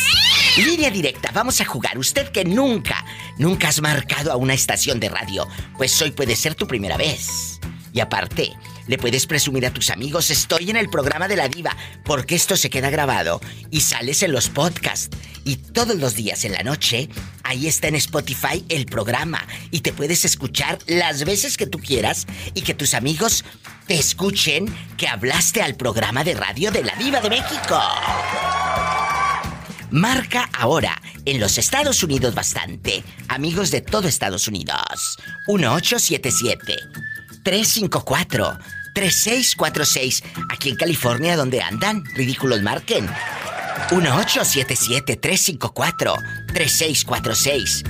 [0.57, 1.97] Línea directa, vamos a jugar.
[1.97, 3.03] Usted que nunca,
[3.37, 7.59] nunca has marcado a una estación de radio, pues hoy puede ser tu primera vez.
[7.93, 8.51] Y aparte,
[8.89, 12.57] le puedes presumir a tus amigos, estoy en el programa de la diva, porque esto
[12.57, 15.15] se queda grabado y sales en los podcasts.
[15.45, 17.07] Y todos los días en la noche,
[17.43, 22.25] ahí está en Spotify el programa y te puedes escuchar las veces que tú quieras
[22.55, 23.45] y que tus amigos
[23.85, 24.65] te escuchen
[24.97, 27.79] que hablaste al programa de radio de la diva de México.
[29.91, 33.03] Marca ahora en los Estados Unidos bastante.
[33.27, 35.17] Amigos de todo Estados Unidos.
[35.47, 36.75] 1877
[37.43, 40.23] 354 3646.
[40.49, 42.03] Aquí en California, ¿dónde andan?
[42.15, 43.09] Ridículos marquen.
[43.91, 46.13] 1877 354
[46.53, 47.83] 3646.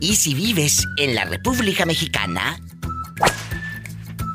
[0.00, 2.58] Y si vives en la República Mexicana,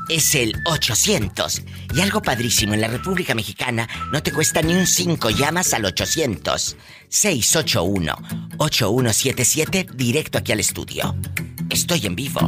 [0.08, 1.62] es el 800.
[1.94, 5.84] Y algo padrísimo, en la República Mexicana no te cuesta ni un 5, llamas al
[5.84, 6.76] 800
[7.08, 8.16] 681
[8.58, 11.14] 8177 directo aquí al estudio.
[11.70, 12.40] Estoy en vivo.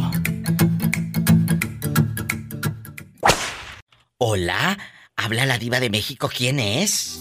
[4.18, 4.78] Hola,
[5.16, 7.20] habla la diva de México, ¿quién es?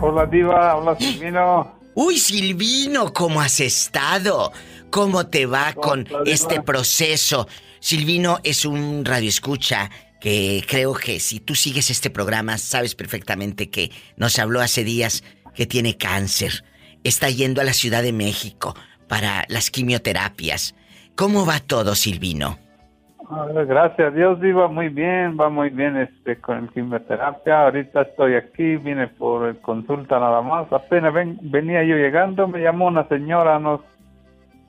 [0.00, 1.78] Hola Diva, hola Silvino.
[1.94, 4.50] Uy, Silvino, ¿cómo has estado?
[4.90, 6.22] ¿Cómo te va con Diva?
[6.26, 7.46] este proceso?
[7.78, 9.90] Silvino es un radioescucha
[10.20, 15.22] que creo que si tú sigues este programa sabes perfectamente que nos habló hace días
[15.54, 16.64] que tiene cáncer.
[17.04, 18.74] Está yendo a la Ciudad de México
[19.06, 20.74] para las quimioterapias.
[21.14, 22.58] ¿Cómo va todo, Silvino?
[23.66, 27.62] Gracias a Dios, Diva, muy bien, va muy bien este con el quimioterapia.
[27.64, 30.70] Ahorita estoy aquí, vine por consulta nada más.
[30.72, 33.82] Apenas ven- venía yo llegando, me llamó una señora, no,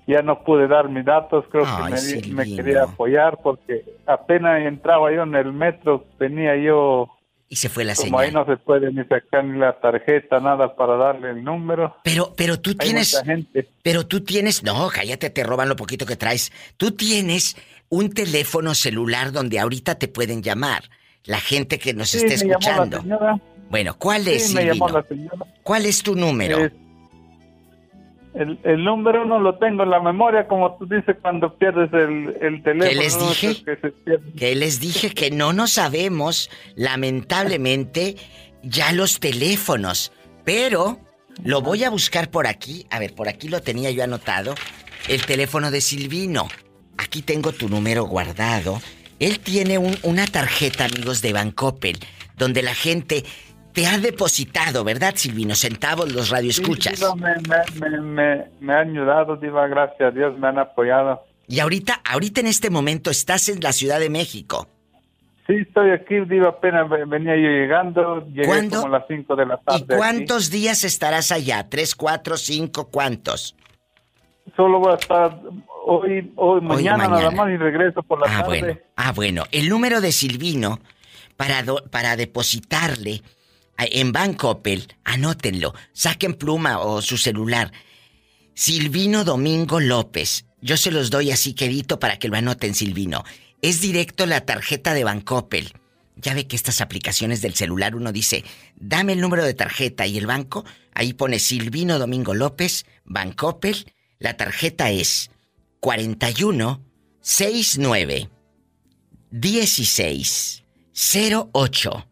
[0.08, 4.62] ya no pude dar mis datos, creo Ay, que me, me quería apoyar porque apenas
[4.62, 7.10] entraba yo en el metro, venía yo...
[7.50, 10.76] Y se fue la Como ahí no se puede ni sacar ni la tarjeta, nada
[10.76, 11.96] para darle el número.
[12.04, 13.14] Pero, pero tú Hay tienes.
[13.14, 13.68] mucha gente.
[13.84, 14.64] Pero tú tienes.
[14.64, 16.52] No, cállate, te roban lo poquito que traes.
[16.78, 17.56] Tú tienes
[17.96, 20.84] un teléfono celular donde ahorita te pueden llamar.
[21.26, 23.04] La gente que nos Sí, esté escuchando.
[23.70, 25.00] Bueno, ¿cuál es, Sí, me llamó Silvino?
[25.02, 25.38] la señora.
[25.64, 26.58] ¿Cuál es tu número?
[26.66, 26.72] Es-
[28.34, 32.36] el, el número no lo tengo en la memoria, como tú dices, cuando pierdes el,
[32.42, 32.90] el teléfono.
[32.90, 33.30] ¿Qué les ¿no?
[33.30, 33.64] dije?
[33.64, 34.32] Que se pierde.
[34.36, 38.16] Que les dije que no nos sabemos, lamentablemente,
[38.64, 40.12] ya los teléfonos.
[40.44, 41.00] Pero
[41.44, 42.88] lo voy a buscar por aquí.
[42.90, 44.56] A ver, por aquí lo tenía yo anotado.
[45.08, 46.48] El teléfono de Silvino.
[46.98, 48.80] Aquí tengo tu número guardado.
[49.20, 51.98] Él tiene un- una tarjeta, amigos, de Bancoppel,
[52.38, 53.24] donde la gente
[53.74, 55.56] te ha depositado, ¿verdad, Silvino?
[55.56, 57.00] Centavos los radioescuchas.
[57.00, 61.24] Sí, me, me, me, me, me han ayudado, Diva, gracias a Dios, me han apoyado.
[61.48, 64.68] Y ahorita, ahorita en este momento estás en la Ciudad de México.
[65.48, 68.82] Sí, estoy aquí, Diva, apenas ve- venía yo llegando, llegué ¿Cuándo?
[68.82, 69.80] como a las 5 de la tarde.
[69.80, 69.96] ¿Y aquí.
[69.98, 71.68] cuántos días estarás allá?
[71.70, 73.56] ¿Tres, cuatro, cinco, cuántos?
[74.56, 75.38] Solo voy a estar
[75.86, 77.32] hoy, hoy, mañana, nada mañana.
[77.32, 78.60] más y regreso por la Ah, tarde.
[78.60, 78.80] bueno.
[78.96, 79.44] Ah, bueno.
[79.52, 80.80] El número de Silvino
[81.38, 83.22] para, do- para depositarle
[83.78, 85.74] en Bancoppel, anótenlo.
[85.94, 87.72] Saquen pluma o su celular.
[88.54, 90.46] Silvino Domingo López.
[90.62, 93.24] Yo se los doy así quedito para que lo anoten, Silvino.
[93.62, 95.74] Es directo la tarjeta de Bancoppel.
[96.16, 98.44] Ya ve que estas aplicaciones del celular uno dice,
[98.76, 100.64] dame el número de tarjeta y el banco,
[100.94, 103.92] ahí pone Silvino Domingo López, Bancoppel.
[104.20, 105.32] La tarjeta es
[105.84, 106.82] 41
[107.20, 108.30] 69
[109.32, 110.64] 16
[111.54, 112.08] 08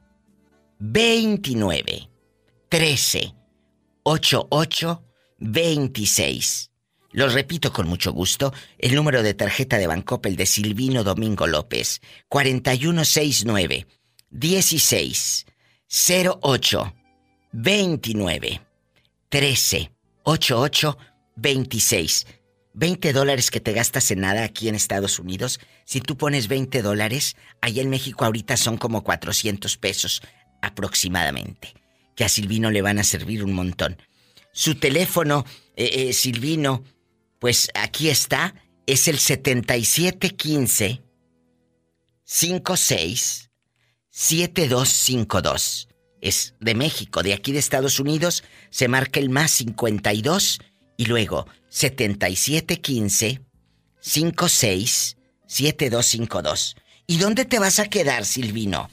[0.80, 2.09] 29
[2.67, 3.36] 13
[4.03, 5.03] 88
[5.38, 6.72] 26.
[7.13, 12.01] Los repito con mucho gusto, el número de tarjeta de Bancoppel de Silvino Domingo López,
[12.28, 13.88] 4169
[14.32, 15.45] 16
[16.41, 16.93] 08
[17.53, 18.61] 29
[19.30, 19.91] 13
[20.24, 20.97] 88
[21.38, 22.28] 26.
[22.74, 25.59] 20 dólares que te gastas en nada aquí en Estados Unidos.
[25.86, 30.22] Si tú pones 20 dólares, allá en México ahorita son como 400 pesos
[30.61, 31.74] aproximadamente.
[32.15, 33.97] Que a Silvino le van a servir un montón.
[34.53, 35.45] Su teléfono,
[35.76, 36.84] eh, eh, Silvino,
[37.39, 38.55] pues aquí está,
[38.86, 41.01] es el 7715
[42.24, 43.49] 56
[44.09, 45.88] 7252.
[46.22, 50.59] Es de México, de aquí de Estados Unidos, se marca el más 52
[50.97, 53.39] y luego 7715
[54.01, 55.17] 56
[55.47, 56.76] 7252.
[57.07, 58.89] ¿Y dónde te vas a quedar, Silvino?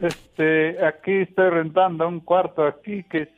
[0.00, 3.28] Este, aquí estoy rentando un cuarto aquí que es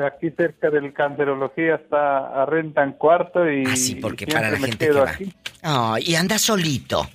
[0.00, 4.86] aquí cerca del cancerología está a rentan cuarto y Ah, sí, porque para la gente
[4.86, 5.10] que va.
[5.10, 5.32] aquí.
[5.64, 7.06] Oh, y anda solito.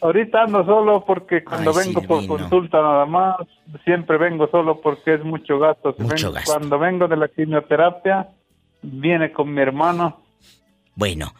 [0.00, 3.36] Ahorita ando solo porque cuando Ay, vengo por consulta nada más,
[3.84, 5.92] siempre vengo solo porque es mucho gasto.
[5.96, 6.52] Si Mucho vengo- gasto.
[6.52, 8.28] Cuando vengo de la quimioterapia,
[8.82, 10.22] viene con mi hermano.
[10.94, 11.34] Bueno,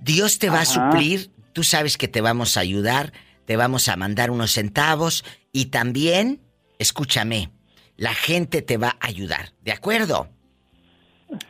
[0.00, 3.12] Dios te va a suplir, tú sabes que te vamos a ayudar,
[3.44, 6.40] te vamos a mandar unos centavos y también,
[6.78, 7.50] escúchame,
[7.96, 10.28] la gente te va a ayudar, ¿de acuerdo?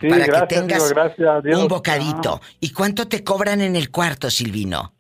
[0.01, 1.61] Sí, Para gracias, que tengas digo, gracias a Dios.
[1.61, 2.41] un bocadito.
[2.61, 4.95] ¿Y cuánto te cobran en el cuarto, Silvino?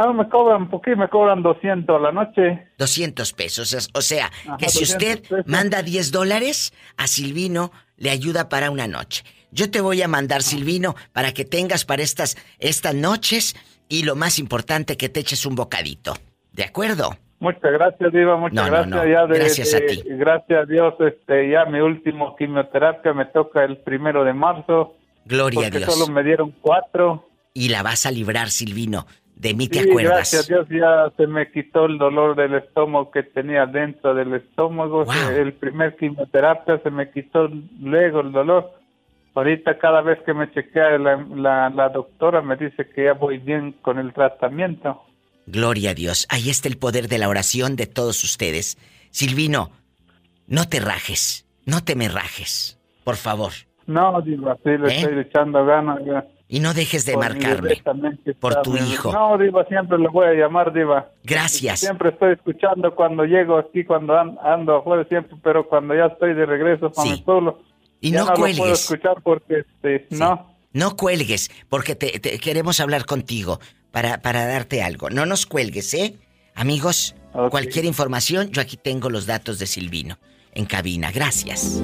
[0.00, 2.68] Ah, me cobran poquito, me cobran 200 a la noche.
[2.78, 3.72] 200 pesos.
[3.72, 5.46] es- O sea, Ajá, que si 200 usted pesos.
[5.48, 9.24] manda 10 dólares, a Silvino le ayuda para una noche.
[9.50, 13.56] Yo te voy a mandar, Silvino, para que tengas para estas, estas noches
[13.88, 16.14] y lo más importante, que te eches un bocadito.
[16.52, 17.16] ¿De acuerdo?
[17.40, 18.88] Muchas gracias, Diva, muchas No, gracias.
[18.88, 20.02] no, Ya de- gracias a de- ti.
[20.06, 24.94] Gracias a Dios, este, ya mi último quimioterapia me toca el primero de marzo.
[25.24, 25.92] Gloria a Dios.
[25.92, 27.24] solo me dieron cuatro.
[27.54, 29.06] Y la vas a librar, Silvino.
[29.38, 30.12] De mí te Sí, acuerdas.
[30.32, 34.34] gracias a Dios ya se me quitó el dolor del estómago que tenía dentro del
[34.34, 35.04] estómago.
[35.32, 37.48] El primer quimioterapia se me quitó
[37.80, 38.72] luego el dolor.
[39.34, 43.38] Ahorita cada vez que me chequea la, la, la doctora me dice que ya voy
[43.38, 45.00] bien con el tratamiento.
[45.46, 46.26] Gloria a Dios.
[46.30, 48.76] Ahí está el poder de la oración de todos ustedes.
[49.10, 49.70] Silvino,
[50.48, 51.46] no te rajes.
[51.64, 52.76] No te me rajes.
[53.04, 53.52] Por favor.
[53.86, 54.96] No, Diva, sí le ¿Eh?
[54.98, 56.00] estoy echando ganas.
[56.04, 56.26] ya.
[56.50, 57.82] Y no dejes de Por marcarme.
[58.40, 59.12] por tu hijo.
[59.12, 61.10] No, Diva, siempre le voy a llamar, Diva.
[61.22, 61.80] Gracias.
[61.80, 66.32] Siempre estoy escuchando cuando llego aquí, cuando an- ando afuera, siempre, pero cuando ya estoy
[66.34, 67.22] de regreso para Sí.
[67.22, 67.62] pueblo,
[68.00, 68.80] Y no no lo puedo cuelgues.
[68.80, 70.56] escuchar porque, este, no.
[70.72, 75.10] No cuelgues, porque te, te- queremos hablar contigo para, para darte algo.
[75.10, 76.14] No nos cuelgues, ¿eh?
[76.54, 77.14] Amigos,
[77.50, 80.16] cualquier información, yo aquí tengo los datos de Silvino
[80.54, 81.10] en cabina.
[81.12, 81.82] Gracias.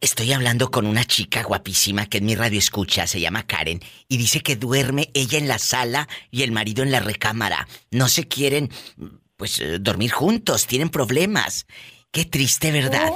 [0.00, 4.16] Estoy hablando con una chica guapísima que en mi radio escucha, se llama Karen, y
[4.16, 7.66] dice que duerme ella en la sala y el marido en la recámara.
[7.90, 8.70] No se quieren,
[9.36, 11.66] pues, eh, dormir juntos, tienen problemas.
[12.12, 13.10] Qué triste, ¿verdad?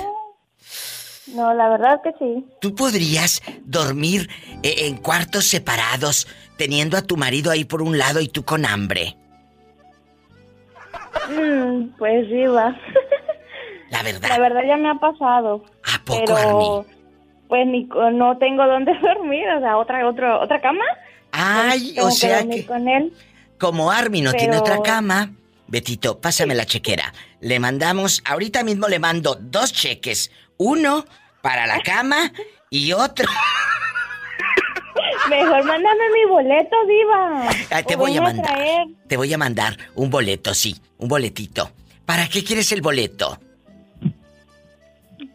[1.28, 2.44] No, la verdad que sí.
[2.60, 4.28] ¿Tú podrías dormir
[4.64, 6.26] eh, en cuartos separados,
[6.56, 9.16] teniendo a tu marido ahí por un lado y tú con hambre?
[11.30, 12.76] Mm, pues sí, va.
[13.92, 14.28] La verdad.
[14.30, 15.62] La verdad ya me ha pasado.
[15.84, 16.86] ¿A poco, pero,
[17.46, 17.84] Pues ni,
[18.14, 20.84] no tengo dónde dormir, o sea, otra, otra, otra cama.
[21.30, 23.12] Ay, o sea que con él.
[23.58, 25.30] como Army no tiene otra cama,
[25.66, 27.12] Betito, pásame la chequera.
[27.40, 30.30] Le mandamos, ahorita mismo le mando dos cheques.
[30.56, 31.04] Uno
[31.42, 32.32] para la cama
[32.70, 33.28] y otro.
[35.30, 37.50] Mejor mándame mi boleto, diva.
[37.70, 38.58] Ah, te O voy a mandar.
[39.06, 41.70] Te voy a mandar un boleto, sí, un boletito.
[42.06, 43.38] ¿Para qué quieres el boleto?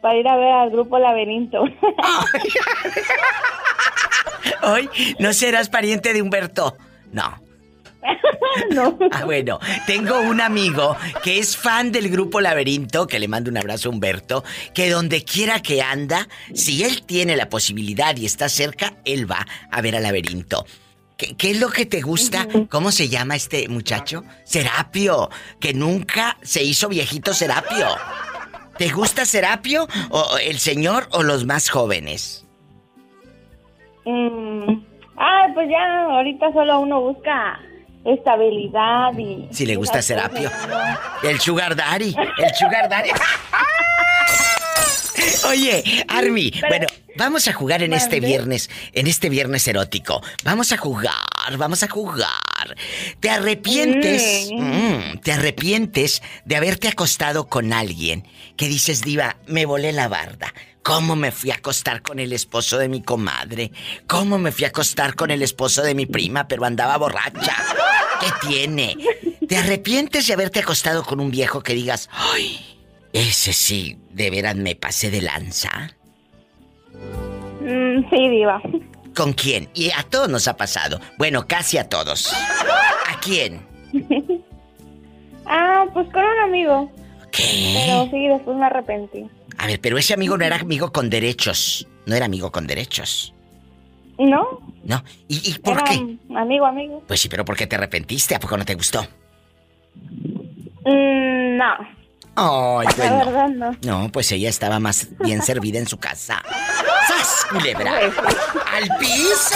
[0.08, 1.64] Para ir a ver al grupo Laberinto.
[4.64, 4.90] Hoy
[5.20, 6.78] no serás pariente de Humberto.
[7.12, 7.44] No.
[8.72, 8.98] no.
[9.12, 10.96] Ah, bueno, tengo un amigo
[11.26, 15.26] que es fan del grupo Laberinto, que le mando un abrazo a Humberto, que donde
[15.26, 19.98] quiera que anda, si él tiene la posibilidad y está cerca, él va a ver
[19.98, 20.66] al Laberinto.
[21.18, 22.48] ¿Qué, qué es lo que te gusta?
[22.70, 24.24] ¿Cómo se llama este muchacho?
[24.46, 25.30] Serapio,
[25.60, 27.88] que nunca se hizo viejito Serapio.
[28.78, 32.46] ¿Te gusta Serapio o el señor o los más jóvenes?
[34.06, 37.60] Mm, Ah, pues ya, ahorita solo uno busca
[38.06, 39.48] estabilidad y...
[39.52, 40.50] Si le gusta Serapio.
[41.24, 42.16] El Sugar Daddy.
[42.38, 43.10] El Sugar Daddy.
[45.48, 50.22] Oye, Army, bueno, vamos a jugar en este viernes, en este viernes erótico.
[50.44, 52.28] Vamos a jugar, vamos a jugar.
[53.20, 54.50] ¿Te arrepientes?
[54.52, 54.62] Mm.
[54.62, 60.54] Mm, ¿Te arrepientes de haberte acostado con alguien que dices, Diva, me volé la barda?
[60.84, 63.72] ¿Cómo me fui a acostar con el esposo de mi comadre?
[64.08, 67.58] ¿Cómo me fui a acostar con el esposo de mi prima, pero andaba borracha?
[68.22, 68.96] ¿Qué tiene?
[69.50, 72.77] ¿Te arrepientes de haberte acostado con un viejo que digas, ay,
[73.14, 75.92] ese sí, de veras me pasé de lanza?
[77.62, 78.62] Mm, sí, diva.
[79.16, 79.70] ¿Con quién?
[79.74, 81.00] Y a todos nos ha pasado.
[81.18, 82.32] Bueno, casi a todos.
[82.34, 83.66] ¿A quién?
[85.50, 86.92] Ah, pues con un amigo.
[87.32, 87.74] ¿Qué?
[87.86, 89.26] Pero sí, después me arrepentí.
[89.58, 91.88] A ver, pero ese amigo no era amigo con derechos.
[92.06, 93.34] No era amigo con derechos.
[94.20, 94.60] ¿No?
[94.84, 95.02] ¿No?
[95.30, 96.18] ¿Y, y por Era qué?
[96.36, 97.02] amigo, amigo.
[97.08, 98.36] Pues sí, pero ¿por qué te arrepentiste?
[98.36, 99.08] ¿A poco no te gustó?
[100.86, 101.76] Mm, no,
[102.40, 103.26] Ay, pues la no.
[103.26, 103.78] verdad no.
[103.82, 106.44] No, pues ella estaba más bien servida en su casa.
[107.08, 107.94] ¡Sas, culebra!
[107.98, 109.56] ¡Al piso!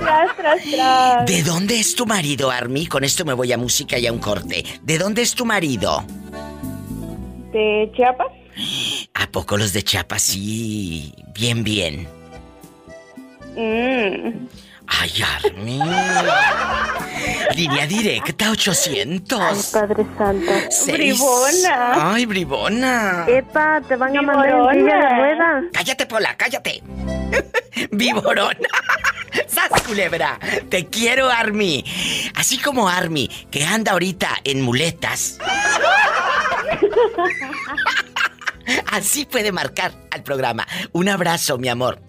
[0.00, 1.26] Tras, tras, tras.
[1.26, 2.86] ¿De dónde es tu marido, Army?
[2.86, 4.64] Con esto me voy a música y a un corte.
[4.82, 6.04] ¿De dónde es tu marido?
[7.52, 8.28] ¿De Chiapas?
[9.14, 11.12] ¿A poco los de Chiapas sí?
[11.34, 12.06] Bien, bien.
[13.56, 14.46] Mm.
[14.86, 15.80] Ay, Army.
[17.54, 19.66] Línea directa 800.
[19.72, 20.52] Padre Santo.
[20.70, 20.96] Seis.
[20.96, 22.12] Bribona.
[22.14, 23.24] Ay, bribona.
[23.28, 25.64] Epa, te van a mandar en silla de ruedas.
[25.72, 26.82] Cállate, Pola, cállate.
[27.90, 28.54] Viborona.
[29.48, 30.38] ¡Sas, culebra!
[30.68, 31.84] Te quiero, Army.
[32.36, 35.38] Así como Army, que anda ahorita en muletas.
[38.86, 40.66] Así puede marcar al programa.
[40.92, 42.02] Un abrazo, mi amor.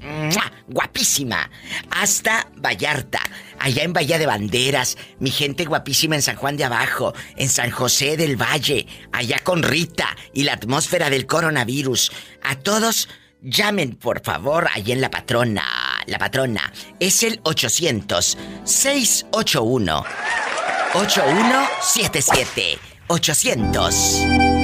[0.67, 1.49] Guapísima.
[1.91, 3.19] Hasta Vallarta.
[3.59, 4.97] Allá en Bahía de Banderas.
[5.19, 7.13] Mi gente guapísima en San Juan de Abajo.
[7.35, 8.85] En San José del Valle.
[9.11, 10.15] Allá con Rita.
[10.33, 12.11] Y la atmósfera del coronavirus.
[12.43, 13.09] A todos,
[13.41, 15.65] llamen, por favor, allá en La Patrona.
[16.07, 16.71] La Patrona.
[16.99, 20.03] Es el 800-681.
[20.93, 22.79] 8177.
[23.07, 24.54] 800.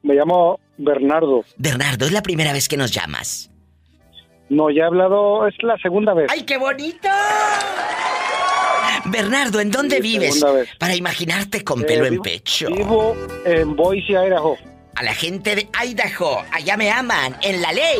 [0.03, 1.43] Me llamo Bernardo.
[1.57, 3.49] Bernardo, es la primera vez que nos llamas.
[4.49, 6.27] No, ya he hablado, es la segunda vez.
[6.31, 7.09] ¡Ay, qué bonito!
[9.05, 10.43] Bernardo, ¿en dónde Sí, vives?
[10.53, 10.69] vez.
[10.79, 12.67] Para imaginarte con Eh, pelo en pecho.
[12.69, 14.57] Vivo en Boise, Idaho.
[14.95, 17.99] A la gente de Idaho, allá me aman, en la ley.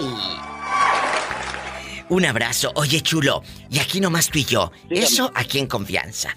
[2.10, 2.72] Un abrazo.
[2.76, 4.72] Oye, chulo, y aquí nomás tú y yo.
[4.89, 6.36] Eso aquí en confianza.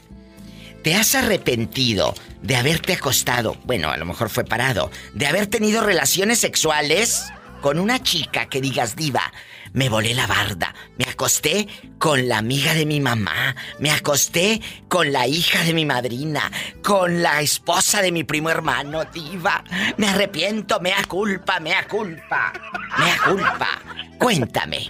[0.88, 3.56] ¿te has arrepentido de haberte acostado?
[3.64, 4.90] Bueno, a lo mejor fue parado.
[5.12, 7.26] De haber tenido relaciones sexuales
[7.60, 9.32] con una chica que digas diva.
[9.74, 10.74] Me volé la barda.
[10.96, 13.54] Me acosté con la amiga de mi mamá.
[13.78, 16.50] Me acosté con la hija de mi madrina.
[16.82, 19.62] Con la esposa de mi primo hermano, diva.
[19.98, 22.52] Me arrepiento, mea culpa, mea culpa.
[22.98, 23.68] Mea culpa.
[24.18, 24.88] Cuéntame.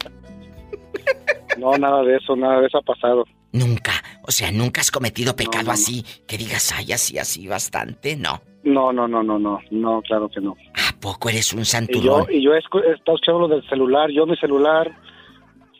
[1.58, 3.24] No, nada de eso, nada de eso ha pasado.
[3.52, 3.90] Nunca.
[4.22, 6.04] O sea, nunca has cometido pecado así.
[6.28, 8.16] Que digas, ay, así, así, bastante.
[8.16, 8.40] No.
[8.62, 10.56] No, no, no, no, no, no, claro que no.
[10.74, 14.10] ¿A poco eres un Y yo, y yo he estado escuchando lo del celular.
[14.10, 14.96] Yo mi celular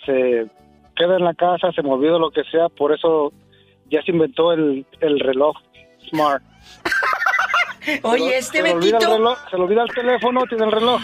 [0.05, 0.47] se
[0.97, 3.33] queda en la casa, se me olvida lo que sea, por eso
[3.91, 5.57] ya se inventó el, el reloj
[6.11, 6.43] smart.
[8.03, 8.99] Oye, Se este le Betito.
[8.99, 11.01] reloj, se le olvida el teléfono, tiene el reloj.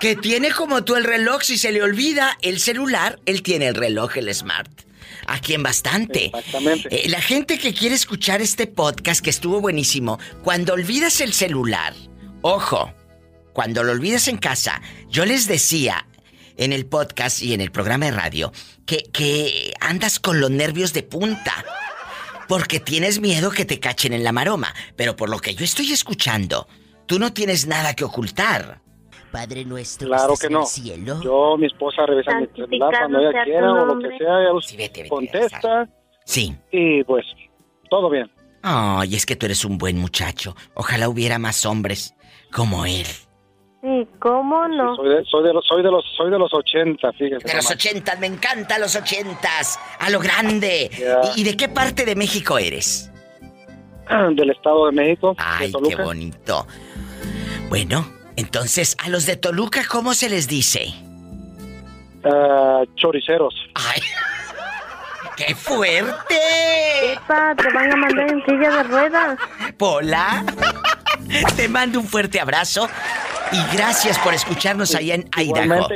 [0.00, 3.74] Que tiene como tú el reloj, si se le olvida el celular, él tiene el
[3.74, 4.68] reloj, el smart.
[5.26, 6.26] Aquí en bastante.
[6.26, 6.88] Exactamente.
[6.90, 11.94] Eh, la gente que quiere escuchar este podcast que estuvo buenísimo, cuando olvidas el celular,
[12.42, 12.92] ojo,
[13.52, 16.06] cuando lo olvidas en casa, yo les decía
[16.56, 18.52] en el podcast y en el programa de radio
[18.86, 21.64] que, que andas con los nervios de punta.
[22.48, 24.74] Porque tienes miedo que te cachen en la maroma.
[24.96, 26.66] Pero por lo que yo estoy escuchando,
[27.06, 28.80] tú no tienes nada que ocultar.
[29.32, 30.08] Padre nuestro.
[30.08, 30.64] Claro que no.
[31.22, 35.88] Yo, mi esposa revisa mi celular cuando ella quiera o lo que sea, ella contesta
[36.24, 36.56] Sí.
[36.70, 37.24] y pues
[37.90, 38.30] todo bien.
[38.62, 40.56] Ay, es que tú eres un buen muchacho.
[40.74, 42.14] Ojalá hubiera más hombres
[42.52, 43.06] como él.
[43.84, 44.96] Sí, ¿cómo no?
[44.96, 47.46] Soy de, soy de los soy de los soy de los 80, fíjese.
[47.46, 47.70] De los nomás.
[47.70, 49.78] ochentas, me encantan los ochentas.
[49.98, 50.90] A lo grande.
[51.36, 53.10] ¿Y, y de qué parte de México eres?
[54.08, 55.34] Del Estado de México.
[55.36, 55.96] Ay, de Toluca.
[55.96, 56.66] qué bonito.
[57.68, 60.86] Bueno, entonces, a los de Toluca, ¿cómo se les dice?
[62.24, 63.54] Ah, choriceros.
[63.74, 64.00] Ay,
[65.36, 66.38] ¡Qué fuerte!
[67.12, 69.38] Epa, te van a mandar en silla de ruedas.
[69.76, 70.42] Pola,
[71.56, 72.88] te mando un fuerte abrazo
[73.54, 75.88] y gracias por escucharnos allá en Idaho.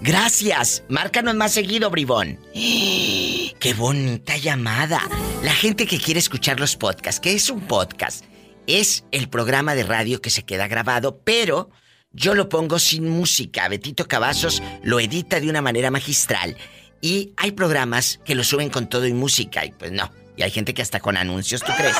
[0.00, 0.82] Gracias.
[0.88, 2.38] Márcanos más seguido, bribón.
[2.52, 5.00] Qué bonita llamada.
[5.42, 8.24] La gente que quiere escuchar los podcasts, ¿qué es un podcast?
[8.66, 11.70] Es el programa de radio que se queda grabado, pero
[12.12, 13.68] yo lo pongo sin música.
[13.68, 16.56] Betito Cavazos lo edita de una manera magistral.
[17.00, 20.10] Y hay programas que lo suben con todo y música, y pues no.
[20.36, 21.96] Y hay gente que hasta con anuncios, ¿tú crees?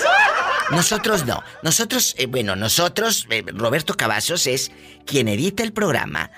[0.71, 1.43] Nosotros no.
[1.63, 4.71] Nosotros, eh, bueno, nosotros, eh, Roberto Cavazos es
[5.07, 6.31] quien edita el programa,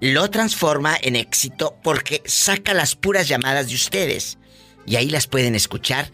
[0.00, 4.38] lo transforma en éxito porque saca las puras llamadas de ustedes.
[4.86, 6.10] Y ahí las pueden escuchar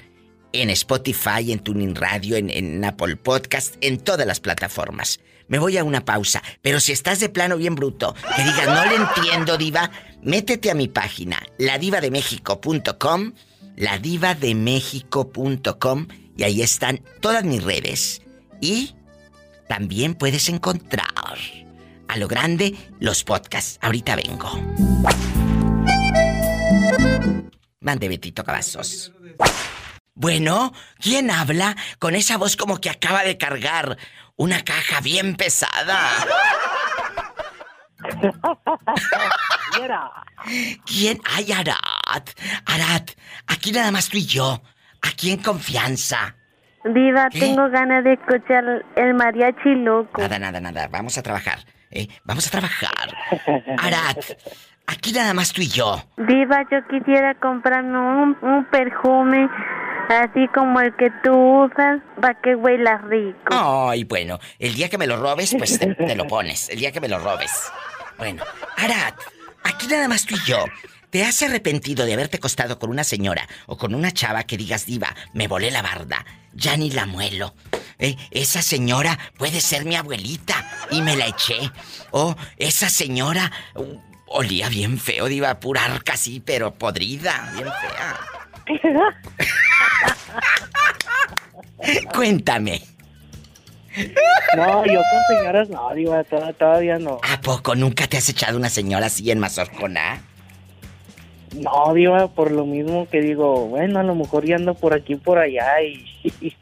[0.53, 5.21] en Spotify, en Tuning Radio, en, Apple Podcast, en todas las plataformas.
[5.49, 8.87] Me voy a una pausa, pero si estás de plano bien bruto, que digas, no
[8.87, 9.91] le entiendo, diva,
[10.23, 13.33] métete a mi página, ladivademexico.com,
[13.77, 16.07] ladivademexico.com,
[16.41, 18.23] y ahí están todas mis redes.
[18.63, 18.95] Y
[19.69, 21.37] también puedes encontrar
[22.09, 23.79] a lo grande los podcasts.
[23.83, 24.51] Ahorita vengo.
[27.81, 29.13] Mande Betito Cavazos.
[30.15, 33.99] Bueno, ¿quién habla con esa voz como que acaba de cargar
[34.37, 36.09] una caja bien pesada?
[40.87, 41.21] ¿Quién?
[41.25, 42.31] Ay, Arat.
[42.65, 43.11] Arat,
[43.47, 44.63] aquí nada más tú y yo.
[45.03, 46.37] Aquí en confianza.
[46.85, 48.65] Diva, tengo ganas de escuchar
[48.97, 50.21] el mariachi loco.
[50.21, 50.89] Nada, nada, nada.
[50.89, 51.59] Vamos a trabajar.
[51.91, 52.09] ¿eh?
[52.25, 53.15] Vamos a trabajar.
[53.79, 54.19] Arat,
[54.87, 56.03] aquí nada más tú y yo.
[56.17, 59.49] Diva, yo quisiera comprarme un, un perfume
[60.09, 63.39] así como el que tú usas para que huela rico.
[63.51, 66.71] Ay, bueno, el día que me lo robes, pues te, te lo pones.
[66.71, 67.71] El día que me lo robes.
[68.17, 68.43] Bueno,
[68.77, 69.15] Arat,
[69.65, 70.65] aquí nada más tú y yo.
[71.11, 74.87] ¿Te has arrepentido de haberte acostado con una señora o con una chava que digas,
[74.87, 77.55] diva, me volé la barda, ya ni la muelo?
[77.99, 80.55] Eh, esa señora puede ser mi abuelita
[80.91, 81.71] y me la eché.
[82.13, 88.21] O esa señora uh, olía bien feo, diva, pura arca así, pero podrida, bien fea.
[92.15, 92.83] Cuéntame.
[94.57, 97.19] No, yo con señoras no, diva, to- todavía no.
[97.29, 100.23] ¿A poco nunca te has echado una señora así en Mazorcona?
[101.57, 105.17] No, diva, por lo mismo que digo, bueno, a lo mejor ya ando por aquí
[105.17, 106.05] por allá y...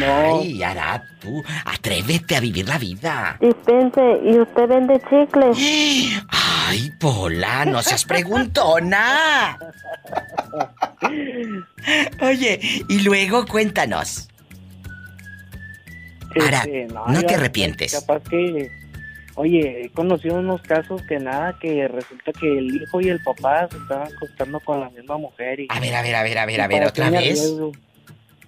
[0.00, 0.38] no.
[0.40, 3.36] Ay, Arad, tú, atrévete a vivir la vida.
[3.40, 5.58] Dispense, ¿y usted vende chicles?
[6.28, 9.58] Ay, Pola, no seas preguntona.
[12.20, 14.28] Oye, y luego cuéntanos.
[16.34, 17.94] Este, no diva, te arrepientes.
[17.94, 18.70] Capaz que...
[19.40, 23.68] Oye, he conocido unos casos que nada, que resulta que el hijo y el papá
[23.70, 25.68] se estaban acostando con la misma mujer y...
[25.70, 27.54] A ver, a ver, a ver, a ver, a ver, otra vez.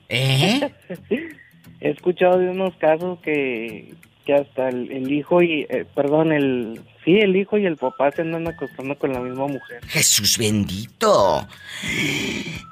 [0.09, 0.69] ¿Eh?
[1.81, 3.95] he escuchado de unos casos que,
[4.27, 8.11] que hasta el, el hijo y, eh, perdón, el, sí, el hijo y el papá
[8.11, 9.85] se andan acostando con la misma mujer.
[9.87, 11.47] Jesús bendito.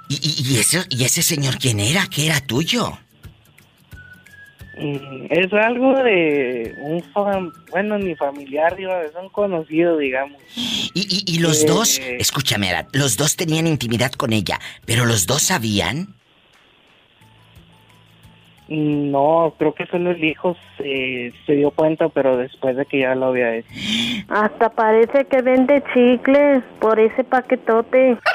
[0.08, 2.08] ¿Y, y, y eso, ¿Y ese señor quién era?
[2.10, 2.98] ¿Qué era tuyo?
[4.78, 10.40] Mm, Es algo de un, fam- bueno, ni familiar, digo, es un conocido, digamos.
[10.56, 15.04] Y, y- y los Eh, dos, escúchame, Arad, los dos tenían intimidad con ella, pero
[15.04, 16.14] los dos sabían.
[18.68, 23.14] No, creo que solo el hijo se, se dio cuenta, pero después de que ya
[23.14, 23.68] lo había hecho.
[24.28, 28.18] Hasta parece que vende chicles por ese paquetote.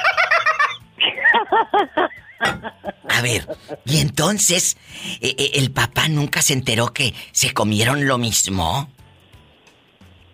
[3.08, 3.46] A ver,
[3.84, 4.76] y entonces,
[5.20, 8.88] eh, eh, ¿el papá nunca se enteró que se comieron lo mismo?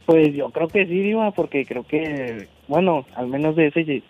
[0.07, 4.03] Pues yo creo que sí, Diva, porque creo que, bueno, al menos de ese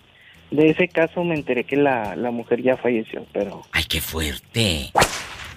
[0.51, 3.63] de ese caso me enteré que la, la mujer ya falleció, pero...
[3.73, 4.91] Ay, qué fuerte.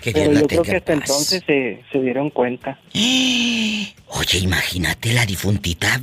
[0.02, 1.02] Que Pero yo creo que hasta paz.
[1.02, 2.80] entonces se, se dieron cuenta.
[2.94, 6.00] Oye, imagínate, la difuntita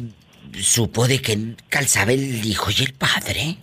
[0.59, 1.39] supo de que
[1.69, 3.57] calzaba el hijo y el padre.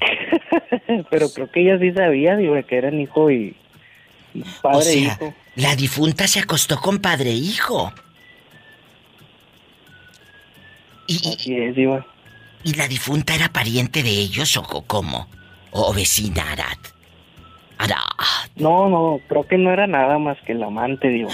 [1.10, 3.56] pero creo que ella sí sabía, digo, que eran hijo y
[4.62, 5.34] padre o e sea, hijo.
[5.56, 7.92] la difunta se acostó con padre e hijo.
[11.06, 12.06] Y, Así es, Diva.
[12.64, 15.28] ¿Y la difunta era pariente de ellos o cómo?
[15.70, 16.78] ¿O vecina, Arad?
[17.78, 18.50] Arad.
[18.56, 21.30] No, no, creo que no era nada más que el amante, digo.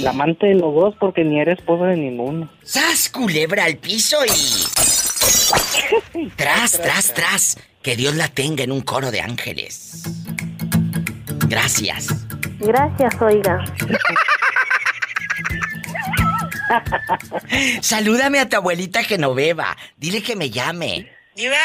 [0.00, 2.48] La amante de los dos porque ni era esposa de ninguno.
[2.62, 4.30] ¡Sas, culebra al piso y...
[6.36, 7.56] tras, tras, tras.
[7.86, 10.02] Que Dios la tenga en un coro de ángeles.
[11.46, 12.08] Gracias.
[12.58, 13.64] Gracias, oiga.
[17.80, 19.76] Salúdame a tu abuelita Genoveva.
[19.96, 21.12] Dile que me llame.
[21.36, 21.56] Diva,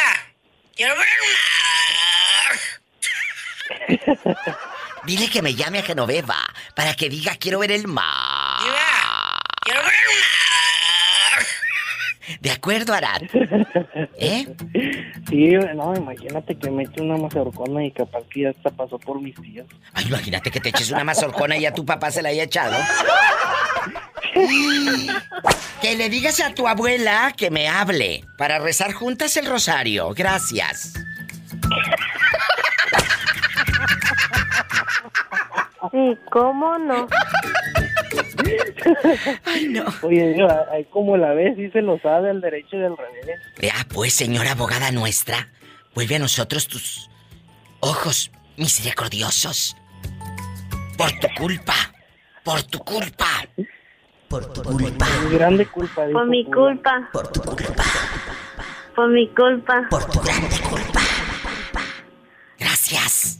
[0.76, 1.08] quiero ver
[5.06, 6.38] Dile que me llame a Genoveva
[6.76, 8.60] para que diga quiero ver el mar.
[9.64, 9.96] quiero ver
[12.40, 13.22] De acuerdo, Arad.
[14.18, 14.48] ¿Eh?
[15.30, 19.22] Sí, no, imagínate que me eche una mazorcona y capaz que ya hasta pasó por
[19.22, 19.66] mis tías.
[19.94, 22.76] Ay, imagínate que te eches una mazorcona y a tu papá se la haya echado.
[25.82, 30.14] Que le digas a tu abuela que me hable para rezar juntas el rosario.
[30.14, 30.94] Gracias.
[35.92, 37.08] Sí, ¿cómo no?
[39.46, 39.86] Ay, no.
[40.02, 40.48] Oye, yo,
[40.90, 43.40] como la ves, sí se lo sabe al derecho y al revés.
[43.74, 45.50] Ah, pues, señora abogada nuestra,
[45.94, 47.10] vuelve a nosotros tus
[47.80, 49.76] ojos misericordiosos.
[50.98, 51.74] Por tu culpa.
[52.44, 53.28] Por tu culpa.
[54.28, 55.08] Por tu culpa.
[55.30, 56.06] Mi grande culpa.
[56.12, 57.10] Por mi culpa.
[57.12, 57.84] Por tu culpa.
[58.96, 59.88] Por mi culpa.
[59.90, 61.02] Por tu grande culpa.
[62.60, 63.40] Gracias.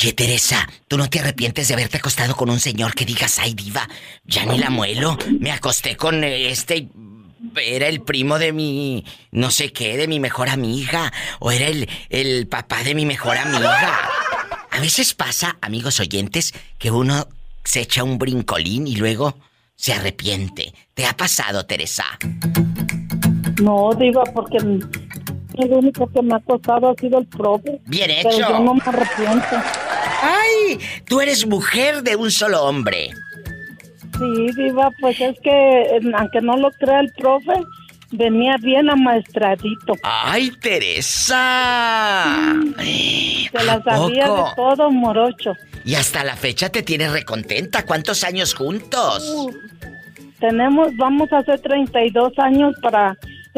[0.00, 3.54] Oye, Teresa, ¿tú no te arrepientes de haberte acostado con un señor que digas, ay,
[3.54, 3.88] diva,
[4.24, 5.18] ya ni la muelo?
[5.40, 6.86] Me acosté con este...
[7.56, 9.04] Era el primo de mi...
[9.32, 11.12] no sé qué, de mi mejor amiga.
[11.40, 14.08] O era el, el papá de mi mejor amiga.
[14.70, 17.26] A veces pasa, amigos oyentes, que uno
[17.64, 19.36] se echa un brincolín y luego
[19.74, 20.74] se arrepiente.
[20.94, 22.04] ¿Te ha pasado, Teresa?
[23.60, 27.80] No, Diva, porque el único que me ha costado ha sido el profe.
[27.86, 28.48] Bien Pero hecho.
[28.48, 29.56] yo no me arrepiento.
[30.22, 30.78] ¡Ay!
[31.06, 33.10] Tú eres mujer de un solo hombre.
[34.18, 37.52] Sí, Diva, pues es que, eh, aunque no lo crea el profe,
[38.10, 39.94] venía bien amaestradito.
[40.02, 42.24] ¡Ay, Teresa!
[43.52, 45.54] Se la sabía de todo, morocho.
[45.84, 47.84] Y hasta la fecha te tienes recontenta.
[47.84, 49.32] ¿Cuántos años juntos?
[49.34, 49.52] Uh,
[50.40, 53.16] tenemos, vamos a hacer 32 años para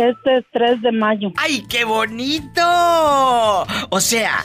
[0.08, 1.32] este 3 de mayo.
[1.36, 2.62] ¡Ay, qué bonito!
[3.90, 4.44] O sea,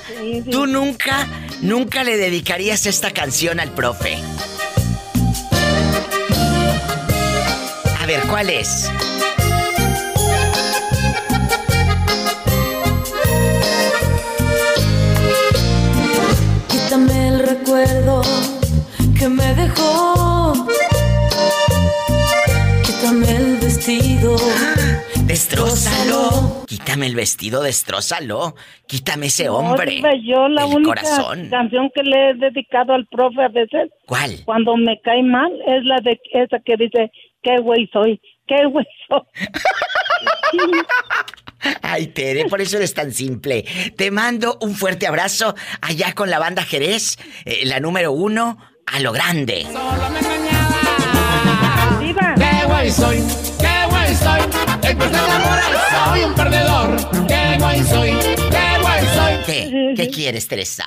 [0.52, 1.28] tú nunca,
[1.62, 4.18] nunca le dedicarías esta canción al profe.
[8.02, 8.92] A ver, ¿cuál es?
[16.68, 18.22] Quítame el recuerdo
[19.18, 20.54] que me dejó.
[22.84, 24.38] Quítame el vestido.
[25.36, 26.64] Destrózalo.
[26.66, 28.56] Quítame el vestido, destrózalo.
[28.88, 29.88] Quítame ese hombre.
[29.88, 31.50] No, Diva, yo la única corazón.
[31.50, 34.44] canción que le he dedicado al profe a veces, ¿Cuál?
[34.46, 37.12] cuando me cae mal, es la de esa que dice,
[37.44, 39.20] qué güey soy, qué güey soy.
[41.82, 43.66] Ay, Tere, por eso eres tan simple.
[43.98, 49.02] Te mando un fuerte abrazo allá con la banda Jerez, eh, la número uno, a
[49.02, 49.68] lo grande.
[52.38, 53.18] ¡Qué guay soy!
[53.60, 54.75] ¡Qué guay soy!
[54.86, 55.64] El que se enamora
[56.06, 57.28] soy un perdedor.
[57.28, 58.12] ¡Qué guay soy!
[58.52, 59.34] ¡Qué guay soy!
[59.46, 59.94] ¿Qué?
[59.98, 60.86] ¿Qué quieres, Teresa?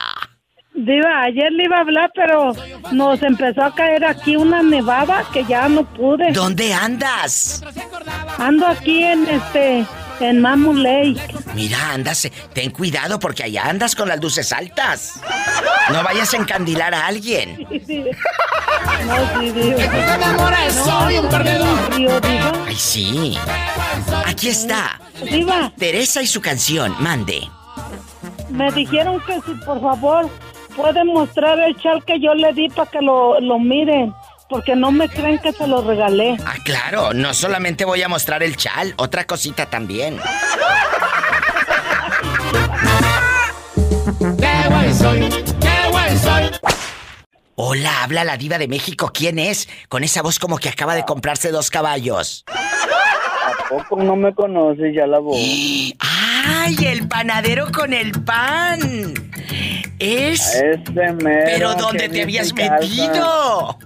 [0.79, 2.53] Diva, ayer le iba a hablar, pero
[2.93, 6.31] nos empezó a caer aquí una nevada que ya no pude.
[6.33, 7.65] ¿Dónde andas?
[8.39, 9.85] Ando aquí en este,
[10.21, 11.21] en Mamu Lake.
[11.55, 15.21] Mira, andas, ten cuidado porque allá andas con las luces altas.
[15.91, 17.67] No vayas a encandilar a alguien.
[19.07, 20.71] No, sí, Diva.
[20.71, 21.79] soy un perdedor.
[22.67, 23.37] Ay, sí.
[24.27, 25.01] Aquí está.
[25.31, 25.73] Diva.
[25.77, 27.49] Teresa y su canción, mande.
[28.51, 30.29] Me dijeron que si por favor
[30.79, 34.15] pueden mostrar el chal que yo le di para que lo, lo miren.
[34.49, 36.39] Porque no me creen que se lo regalé.
[36.47, 40.19] Ah, claro, no solamente voy a mostrar el chal, otra cosita también.
[44.39, 45.29] ¡Qué güey soy!
[45.61, 46.45] ¡Qué güey soy!
[47.57, 49.11] Hola, habla la diva de México.
[49.13, 49.69] ¿Quién es?
[49.91, 52.47] Con esa voz como que acaba de comprarse dos caballos.
[52.47, 55.37] ¿A poco no me conoces ya la voz?
[55.99, 59.28] ¡Ay, el panadero con el pan!
[59.99, 60.55] Es...
[60.55, 63.79] Ese mero ¿Pero dónde te habías metido?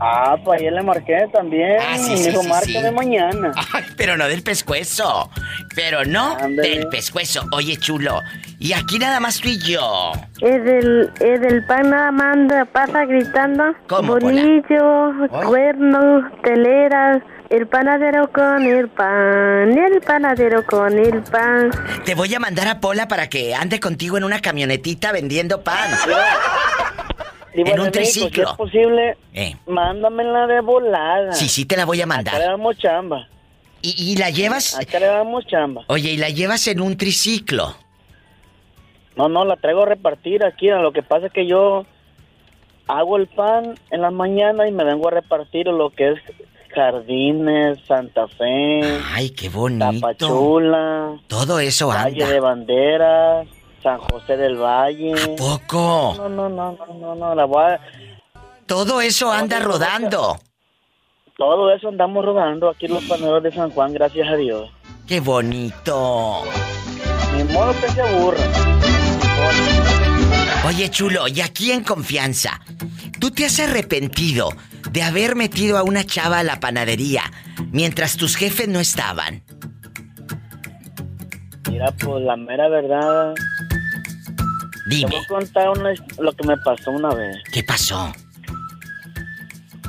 [0.00, 1.76] Ah, pues ayer le marqué también.
[1.80, 2.82] Ah, sí, y sí, dijo, sí, marca sí.
[2.82, 3.52] de mañana.
[3.72, 5.30] Ay, pero no del pescuezo.
[5.74, 7.42] Pero no del pescuezo.
[7.52, 8.20] Oye, chulo.
[8.58, 10.12] Y aquí nada más tú y yo.
[10.40, 12.36] Es del, es del pan nada más
[12.72, 13.64] pasa gritando.
[13.88, 14.18] ¿Cómo?
[14.18, 17.22] Bolillo, cuernos, teleras.
[17.54, 21.70] El panadero con el pan, el panadero con el pan.
[22.04, 25.88] Te voy a mandar a Pola para que ande contigo en una camionetita vendiendo pan.
[27.52, 28.44] En un México, triciclo.
[28.46, 29.54] Si es posible, Eh.
[29.68, 31.32] mándamela de volada.
[31.32, 32.34] Sí, sí te la voy a mandar.
[32.34, 33.28] Acá le damos chamba.
[33.82, 34.76] ¿Y, y la llevas?
[34.76, 35.84] Acá le damos chamba.
[35.86, 37.76] Oye, ¿y la llevas en un triciclo?
[39.16, 40.66] No, no, la traigo a repartir aquí.
[40.70, 41.86] Lo que pasa es que yo
[42.88, 46.18] hago el pan en la mañana y me vengo a repartir lo que es
[46.74, 48.80] Jardines, Santa Fe,
[49.12, 49.84] Ay, qué bonito.
[50.00, 52.28] Tapachula, Todo eso Valle anda.
[52.34, 53.48] de Banderas,
[53.82, 55.14] San José del Valle.
[55.38, 56.14] poco?
[56.16, 57.80] No, no, no, no, no, no, la voy a...
[58.66, 60.38] Todo eso anda rodando.
[61.36, 64.70] Todo eso andamos rodando aquí en los panaderos de San Juan, gracias a Dios.
[65.06, 66.42] Qué bonito.
[67.36, 68.40] Ni modo que se aburra.
[70.66, 72.60] Oye, chulo, y aquí en confianza,
[73.20, 74.48] ¿tú te has arrepentido
[74.90, 77.22] de haber metido a una chava a la panadería
[77.70, 79.42] mientras tus jefes no estaban?
[81.70, 83.34] Mira, pues la mera verdad.
[84.86, 85.10] Dime.
[85.10, 87.36] Te voy a contar una lo que me pasó una vez.
[87.52, 88.12] ¿Qué pasó?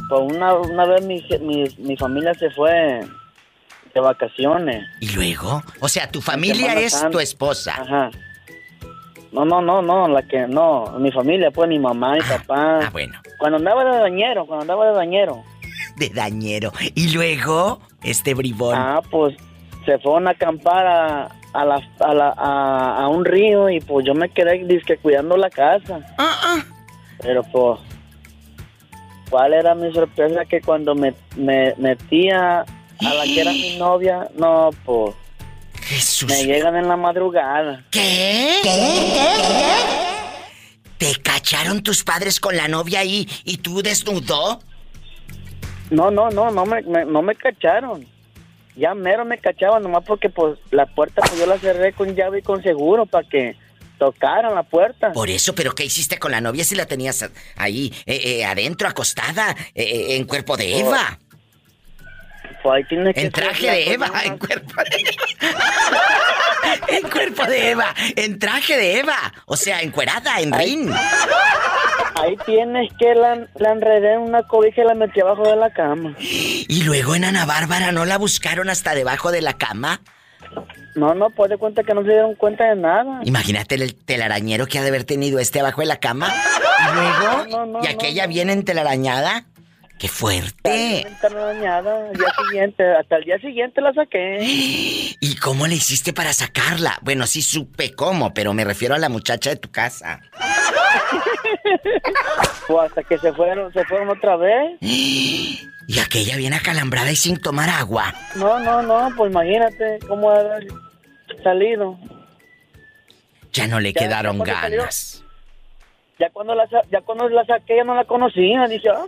[0.10, 3.02] Pues una, una vez mi, mi, mi familia se fue
[3.94, 4.86] de vacaciones.
[5.02, 5.64] ¿Y luego?
[5.80, 7.10] O sea, tu familia es Santa.
[7.12, 7.76] tu esposa.
[7.82, 8.12] Ajá.
[9.32, 12.80] No, no, no, no, la que no, mi familia, pues mi mamá, mi papá.
[12.84, 13.20] Ah, bueno.
[13.46, 15.44] Cuando andaba de dañero, cuando andaba de dañero.
[15.98, 16.72] De dañero.
[16.96, 17.80] ¿Y luego?
[18.02, 18.74] Este bribón.
[18.76, 19.38] Ah, pues
[19.86, 24.04] se fueron a acampar a, a, la, a, la, a, a un río y pues
[24.04, 26.00] yo me quedé disque cuidando la casa.
[26.18, 26.58] Ah,
[27.22, 27.80] Pero pues,
[29.30, 30.44] ¿cuál era mi sorpresa?
[30.46, 35.14] Que cuando me, me metía a la que era mi novia, no, pues,
[35.84, 36.28] Jesús.
[36.32, 37.84] me llegan en la madrugada.
[37.92, 38.56] ¿Qué?
[40.98, 44.62] ¿Te cacharon tus padres con la novia ahí y tú desnudo?
[45.90, 48.06] No, no, no, no me, me- no me cacharon.
[48.76, 52.40] Ya mero me cachaban, nomás porque pues la puerta pues yo la cerré con llave
[52.40, 53.56] y con seguro para que
[53.98, 55.12] tocaran la puerta.
[55.14, 58.88] Por eso, ¿pero qué hiciste con la novia si la tenías ahí, eh, eh, adentro,
[58.90, 61.20] acostada, eh, eh, en cuerpo de Eva?
[62.62, 65.60] Pues ahí tiene que En traje de Eva, en cuerpo de Eva.
[66.88, 69.18] En cuerpo de Eva, en traje de Eva.
[69.46, 70.92] O sea, encuerada, en rin.
[72.16, 75.72] Ahí tienes que la, la enredé en una cobija y la metí abajo de la
[75.74, 76.16] cama.
[76.20, 80.02] Y luego en Ana Bárbara no la buscaron hasta debajo de la cama.
[80.96, 83.20] No, no, pues de cuenta que no se dieron cuenta de nada.
[83.26, 86.34] Imagínate el telarañero que ha de haber tenido este abajo de la cama.
[86.34, 89.44] Y luego, No, no, y aquella viene en telarañada.
[90.00, 91.06] ¡Qué fuerte!
[91.22, 92.08] Dañada.
[92.10, 94.38] Al día siguiente, hasta el día siguiente la saqué.
[95.20, 96.98] ¿Y cómo le hiciste para sacarla?
[97.02, 100.22] Bueno, sí supe cómo, pero me refiero a la muchacha de tu casa.
[102.68, 104.78] Pues hasta que se fueron, se fueron otra vez.
[105.88, 108.12] Y aquella viene acalambrada y sin tomar agua.
[108.36, 110.66] No, no, no, pues imagínate cómo haber
[111.44, 111.96] salido.
[113.54, 115.24] Ya no le Ya, quedaron salió- ganas.
[116.18, 118.66] Ya cuando la, ya cuando la saqué ya no la conocía.
[118.68, 119.04] Dice, ah,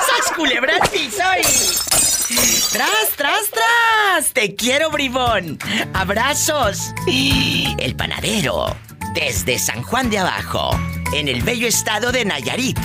[0.00, 0.72] ¡Sas culebra.
[2.72, 4.32] ¡Tras, tras, tras!
[4.32, 5.58] ¡Te quiero, bribón!
[5.92, 6.94] ¡Abrazos!
[7.06, 8.74] El panadero,
[9.14, 10.70] desde San Juan de Abajo,
[11.12, 12.78] en el bello estado de Nayarit.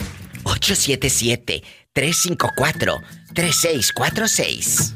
[0.44, 1.62] 877
[1.92, 2.96] 354
[3.34, 4.94] 3646.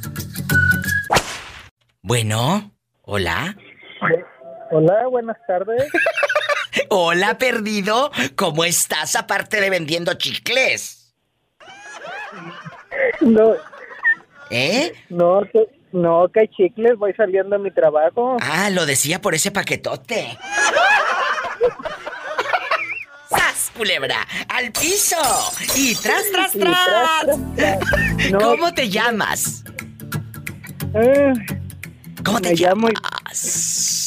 [2.02, 2.72] Bueno,
[3.02, 3.56] hola.
[4.70, 5.84] Hola, buenas tardes.
[6.90, 8.10] Hola, perdido.
[8.36, 10.95] ¿Cómo estás aparte de vendiendo chicles?
[13.20, 13.54] No,
[14.50, 14.92] ¿Eh?
[15.10, 18.36] no, que, no, que hay chicles, voy saliendo de mi trabajo.
[18.40, 20.36] Ah, lo decía por ese paquetote.
[23.28, 24.16] ¡Sas, culebra!
[24.48, 25.16] ¡Al piso!
[25.76, 27.38] ¡Y tras, tras, tras!
[28.30, 28.38] No.
[28.38, 29.64] ¿Cómo te llamas?
[30.94, 31.32] Eh,
[32.24, 34.05] ¿Cómo te me llamo- llamas?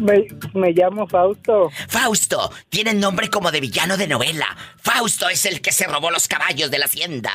[0.00, 1.70] Me, me llamo Fausto.
[1.88, 4.56] Fausto, tiene nombre como de villano de novela.
[4.76, 7.32] Fausto es el que se robó los caballos de la hacienda.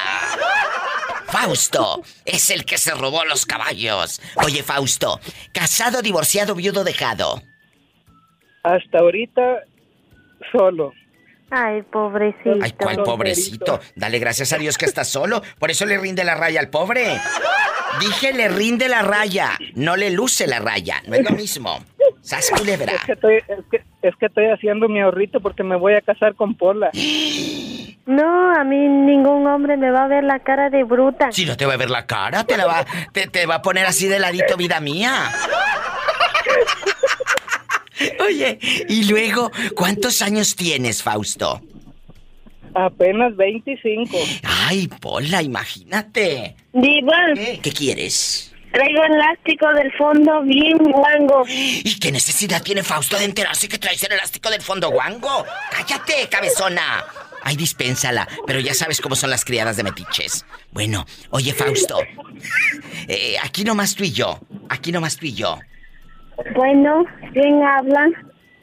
[1.28, 4.22] Fausto es el que se robó los caballos.
[4.36, 5.20] Oye, Fausto,
[5.54, 7.42] casado, divorciado, viudo, dejado.
[8.64, 9.64] Hasta ahorita,
[10.52, 10.94] solo.
[11.52, 12.60] Ay, pobrecito.
[12.62, 13.80] Ay, cuál pobrecito.
[13.96, 15.42] Dale gracias a Dios que está solo.
[15.60, 17.20] Por eso le rinde la raya al pobre.
[18.00, 21.02] Dije le rinde la raya, no le luce la raya.
[21.08, 21.86] No es lo mismo.
[22.26, 22.92] Sas culebra.
[22.92, 26.02] Es que, estoy, es, que, es que estoy haciendo mi ahorrito porque me voy a
[26.02, 26.90] casar con Pola.
[28.08, 31.32] No, a mí ningún hombre me va a ver la cara de bruta.
[31.32, 33.62] Si no te va a ver la cara, te la va, te, te va a
[33.64, 35.32] poner así de ladito, vida mía.
[38.28, 41.62] Oye, y luego, ¿cuántos años tienes, Fausto?
[42.76, 44.16] Apenas 25.
[44.44, 46.56] Ay, Pola, imagínate.
[46.74, 48.55] Diva, ¿Qué quieres?
[48.76, 51.44] Traigo elástico del fondo bien guango.
[51.48, 55.46] ¿Y qué necesidad tiene Fausto de enterarse que traes el elástico del fondo guango?
[55.72, 57.04] ¡Cállate, cabezona!
[57.42, 60.46] Ay, dispénsala, pero ya sabes cómo son las criadas de metiches.
[60.72, 62.00] Bueno, oye, Fausto.
[63.08, 64.40] eh, aquí nomás tú y yo.
[64.68, 65.60] Aquí nomás tú y yo.
[66.54, 68.08] Bueno, ¿quién habla?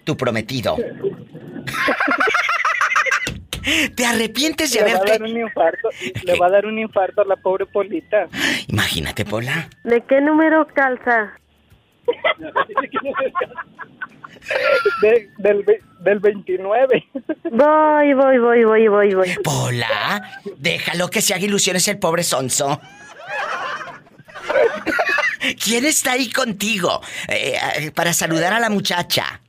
[0.05, 0.77] Tu prometido.
[3.97, 5.19] ¿Te arrepientes de Le va a haberte...
[5.19, 5.89] dar un infarto.
[6.25, 8.29] Le va a dar un infarto a la pobre Polita.
[8.69, 9.69] Imagínate, Pola.
[9.85, 11.33] ¿De qué número calza?
[15.01, 15.65] De- del,
[16.01, 17.05] del 29.
[17.53, 19.35] Voy, voy, voy, voy, voy, voy.
[19.45, 22.81] Pola, déjalo que se haga ilusiones el pobre sonso.
[25.63, 27.01] ¿Quién está ahí contigo?
[27.29, 29.42] Eh, eh, para saludar a la muchacha.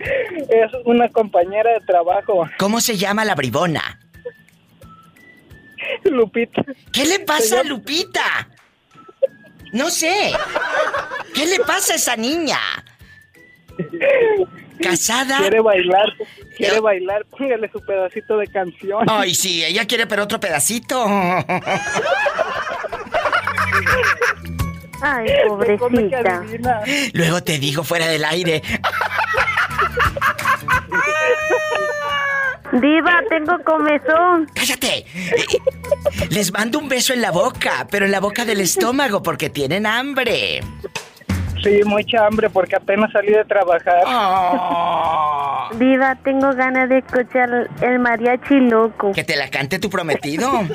[0.00, 2.48] Es una compañera de trabajo.
[2.58, 4.00] ¿Cómo se llama la bribona?
[6.04, 6.62] Lupita.
[6.92, 8.48] ¿Qué le pasa a Lupita?
[9.72, 10.32] No sé.
[11.34, 12.58] ¿Qué le pasa a esa niña?
[14.82, 15.38] ¿Casada?
[15.38, 16.08] Quiere bailar.
[16.56, 17.24] Quiere bailar.
[17.26, 19.06] Póngale su pedacito de canción.
[19.08, 21.04] Ay, sí, ella quiere pero otro pedacito.
[25.00, 26.44] Ay, pobrecita.
[27.12, 28.62] Luego te digo fuera del aire.
[32.72, 34.46] Diva, tengo comezón.
[34.54, 35.06] ¡Cállate!
[36.30, 39.86] Les mando un beso en la boca, pero en la boca del estómago porque tienen
[39.86, 40.60] hambre.
[41.62, 44.04] Sí, mucha hambre porque apenas salí de trabajar.
[45.76, 49.12] Diva, tengo ganas de escuchar el mariachi loco.
[49.12, 50.50] Que te la cante tu prometido.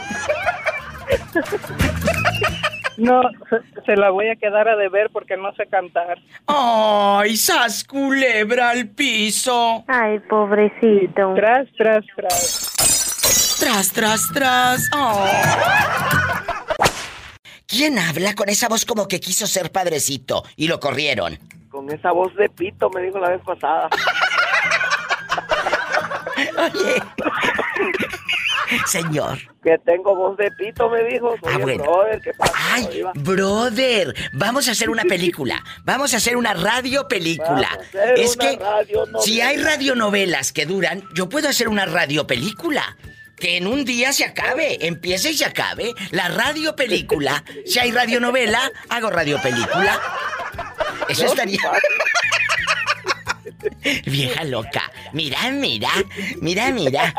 [2.98, 6.20] No, se, se la voy a quedar a deber porque no sé cantar.
[6.48, 9.84] ¡Ay, sas culebra al piso!
[9.88, 11.34] Ay, pobrecito.
[11.36, 13.57] Tras, tras, tras.
[13.60, 14.90] Tras, tras, tras.
[14.95, 15.26] Oh.
[17.68, 21.40] ¿Quién habla con esa voz como que quiso ser padrecito y lo corrieron?
[21.70, 23.90] Con esa voz de pito me dijo la vez pasada.
[26.57, 27.02] Oye.
[28.88, 29.38] Señor.
[29.64, 31.36] Que tengo voz de pito, me dijo.
[31.41, 31.84] Soy Ah, bueno.
[31.84, 32.54] brother, ¿qué pasa?
[32.72, 35.64] Ay, brother, vamos a hacer una película.
[35.84, 37.70] Vamos a hacer una radio película.
[38.16, 38.60] Es que
[39.22, 42.98] si hay radionovelas que duran, yo puedo hacer una radio película.
[43.38, 45.94] Que en un día se acabe, empiece y se acabe.
[46.12, 47.44] La radio película.
[47.66, 50.00] Si hay radionovela, hago radio película.
[51.10, 51.60] Eso estaría.
[54.06, 54.91] Vieja loca.
[55.14, 55.90] Mira, mira.
[56.41, 57.14] Mira, mira.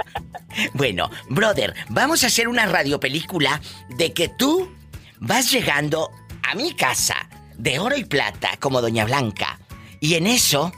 [0.72, 3.60] Bueno, brother, vamos a hacer una radiopelícula
[3.96, 4.72] de que tú
[5.20, 6.10] vas llegando
[6.42, 9.58] a mi casa de oro y plata como Doña Blanca.
[10.00, 10.72] Y en eso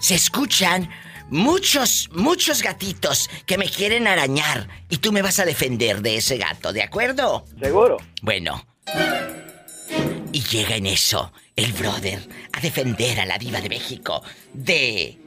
[0.00, 0.90] se escuchan
[1.30, 4.68] muchos, muchos gatitos que me quieren arañar.
[4.88, 7.44] Y tú me vas a defender de ese gato, ¿de acuerdo?
[7.60, 7.96] ¿Seguro?
[8.20, 8.66] Bueno.
[10.32, 14.22] Y llega en eso el brother a defender a la diva de México
[14.52, 15.18] de...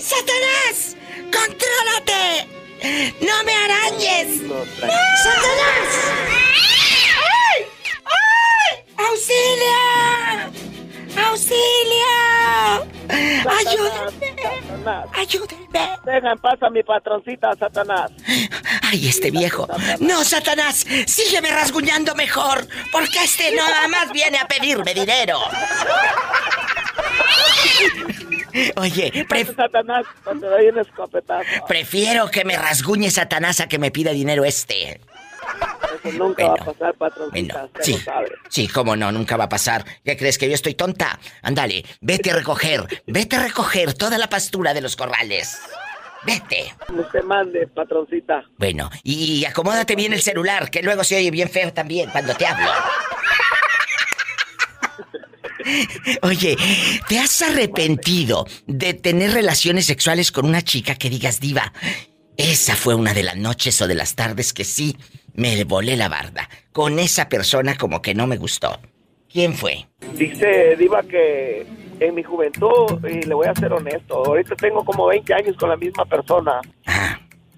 [0.00, 0.96] ¡Satanás!
[1.24, 2.46] ¡Contrólate!
[3.20, 4.40] ¡No me arañes!
[5.22, 5.88] ¡Satanás!
[7.52, 7.66] ¡Ay!
[8.04, 8.84] ¡Ay!
[8.96, 10.79] ¡Auxilio!
[11.16, 12.86] ¡Auxilio!
[13.08, 14.92] ¡Ayúdenme!
[15.14, 15.90] ¡Ayúdenme!
[16.04, 18.10] Deja en paz a mi patroncita, Satanás.
[18.82, 19.68] ¡Ay, este viejo!
[20.00, 20.86] ¡No, Satanás!
[21.06, 22.66] ¡Sígueme rasguñando mejor!
[22.92, 25.38] Porque este nada más viene a pedirme dinero.
[28.76, 31.44] Oye, pref- Satanás, te doy un escopetazo.
[31.68, 35.00] prefiero que me rasguñe Satanás a que me pida dinero este.
[36.02, 37.64] Eso nunca va a pasar, patroncita.
[37.64, 37.98] usted Sí,
[38.48, 39.84] sí, cómo no, nunca va a pasar.
[40.04, 41.18] ¿Qué crees que yo estoy tonta?
[41.42, 45.60] Ándale, vete a recoger, vete a recoger toda la pastura de los corrales.
[46.24, 46.74] Vete.
[46.88, 48.44] Usted mande, patroncita.
[48.58, 52.46] Bueno, y acomódate bien el celular, que luego se oye bien feo también cuando te
[52.46, 52.70] hablo.
[56.22, 56.56] Oye,
[57.08, 61.72] ¿te has arrepentido de tener relaciones sexuales con una chica que digas diva?
[62.36, 64.96] Esa fue una de las noches o de las tardes que sí
[65.40, 66.48] me volé la barda.
[66.70, 68.78] Con esa persona como que no me gustó.
[69.32, 69.86] ¿Quién fue?
[70.14, 71.66] Dice Diva que
[71.98, 75.70] en mi juventud, y le voy a ser honesto, ahorita tengo como 20 años con
[75.70, 76.60] la misma persona.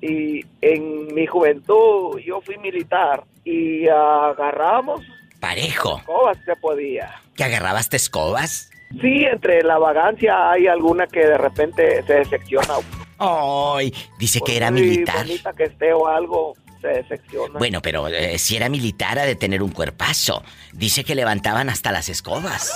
[0.00, 5.00] Y en mi juventud yo fui militar y agarramos
[5.40, 5.98] Parejo.
[5.98, 7.10] escobas se podía.
[7.34, 8.70] ¿Que agarrabas te escobas?
[9.00, 12.74] Sí, entre la vagancia hay alguna que de repente se decepciona.
[13.18, 15.24] Ay, dice que era militar.
[15.26, 17.59] bonita que esté o algo, se decepciona.
[17.59, 20.42] Bueno, pero eh, si era militar ha de tener un cuerpazo.
[20.72, 22.72] Dice que levantaban hasta las escobas.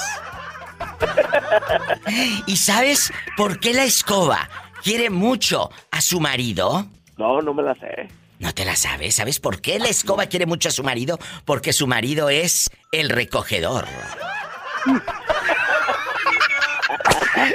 [2.46, 4.48] ¿Y sabes por qué la escoba
[4.82, 6.86] quiere mucho a su marido?
[7.18, 8.08] No, no me la sé.
[8.38, 9.14] No te la sabes.
[9.16, 11.18] ¿Sabes por qué la escoba quiere mucho a su marido?
[11.44, 13.86] Porque su marido es el recogedor.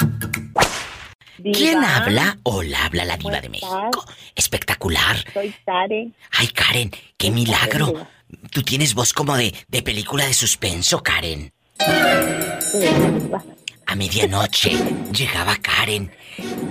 [1.53, 2.38] ¿Quién habla?
[2.43, 4.05] Hola, habla la diva de México.
[4.35, 5.23] Espectacular.
[5.34, 6.14] Soy Karen.
[6.31, 8.07] Ay, Karen, qué milagro.
[8.51, 11.51] Tú tienes voz como de, de película de suspenso, Karen.
[13.85, 14.72] A medianoche
[15.11, 16.11] llegaba Karen.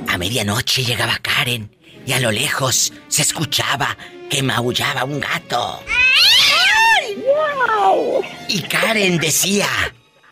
[0.08, 1.70] A medianoche llegaba Karen.
[2.04, 3.96] Y a lo lejos se escuchaba
[4.28, 5.80] que maullaba un gato.
[8.48, 9.68] Y Karen decía,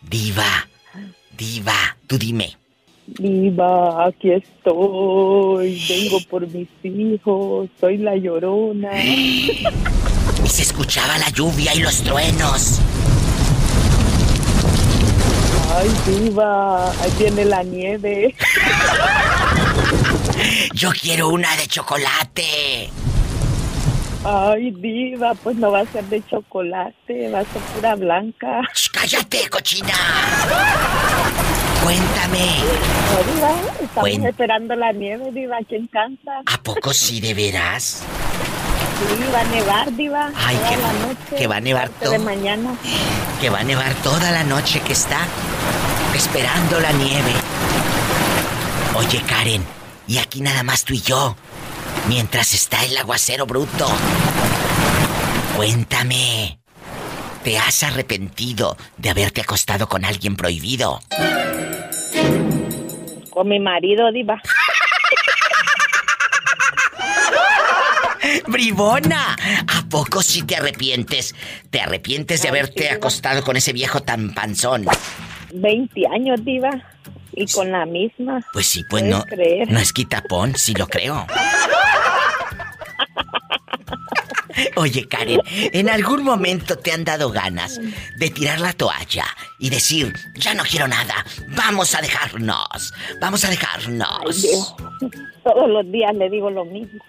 [0.01, 0.67] Diva,
[1.37, 2.57] Diva, tú dime.
[3.07, 5.81] Viva, aquí estoy.
[5.87, 7.69] Vengo por mis hijos.
[7.79, 8.91] Soy la llorona.
[10.43, 12.79] Y se escuchaba la lluvia y los truenos.
[15.73, 18.35] Ay, Viva, ahí viene la nieve.
[20.73, 22.89] Yo quiero una de chocolate.
[24.23, 28.61] Ay, Diva, pues no va a ser de chocolate, va a ser pura blanca.
[28.91, 29.93] ¡Cállate, cochina!
[31.83, 32.57] Cuéntame.
[33.09, 33.51] No, Diva,
[33.81, 36.43] estamos esperando la nieve, Diva, aquí en Kansas.
[36.45, 38.03] ¿A poco sí de veras?
[39.09, 40.31] Sí, va a nevar, Diva.
[40.35, 42.19] Ay, toda que- la noche, que va a nevar todo.
[42.19, 42.75] mañana.
[43.39, 45.19] Que va a nevar toda la noche que está
[46.15, 47.33] esperando la nieve.
[48.95, 49.63] Oye, Karen,
[50.07, 51.35] y aquí nada más tú y yo,
[52.07, 53.87] mientras está el aguacero bruto.
[55.55, 56.59] Cuéntame,
[57.43, 61.01] ¿te has arrepentido de haberte acostado con alguien prohibido?
[63.31, 64.41] Con mi marido, Diva.
[68.47, 69.35] ¡Bribona!
[69.67, 71.35] ¿A poco sí te arrepientes?
[71.69, 74.85] ¿Te arrepientes de haberte acostado con ese viejo tan panzón?
[75.53, 76.69] 20 años, Diva.
[77.33, 78.41] Y con la misma.
[78.51, 79.23] Pues sí, pues ¿Puedes no.
[79.23, 79.71] creer?
[79.71, 81.25] No es quitapón, sí lo creo.
[84.75, 87.79] Oye, Karen, ¿en algún momento te han dado ganas
[88.17, 89.25] de tirar la toalla
[89.59, 94.45] y decir, ya no quiero nada, vamos a dejarnos, vamos a dejarnos?
[95.43, 96.99] Todos los días le digo lo mismo.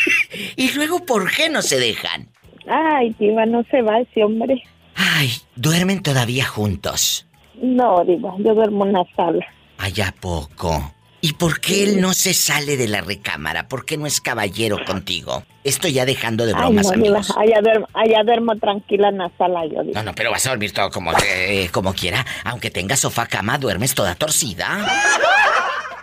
[0.56, 2.28] ¿Y luego por qué no se dejan?
[2.66, 4.62] Ay, Diva, no se va ese hombre.
[4.94, 7.26] Ay, duermen todavía juntos.
[7.60, 9.46] No, Diva, yo duermo en la sala.
[9.78, 10.95] Allá poco.
[11.20, 13.68] ¿Y por qué él no se sale de la recámara?
[13.68, 15.44] ¿Por qué no es caballero contigo?
[15.64, 17.36] Estoy ya dejando de Ay, bromas, no, Diva, amigos.
[17.36, 20.00] allá duermo, allá duermo tranquila en la sala yo, Diva.
[20.00, 22.24] No, no, pero vas a dormir todo como, eh, como quiera.
[22.44, 24.86] Aunque tengas sofá cama, duermes toda torcida.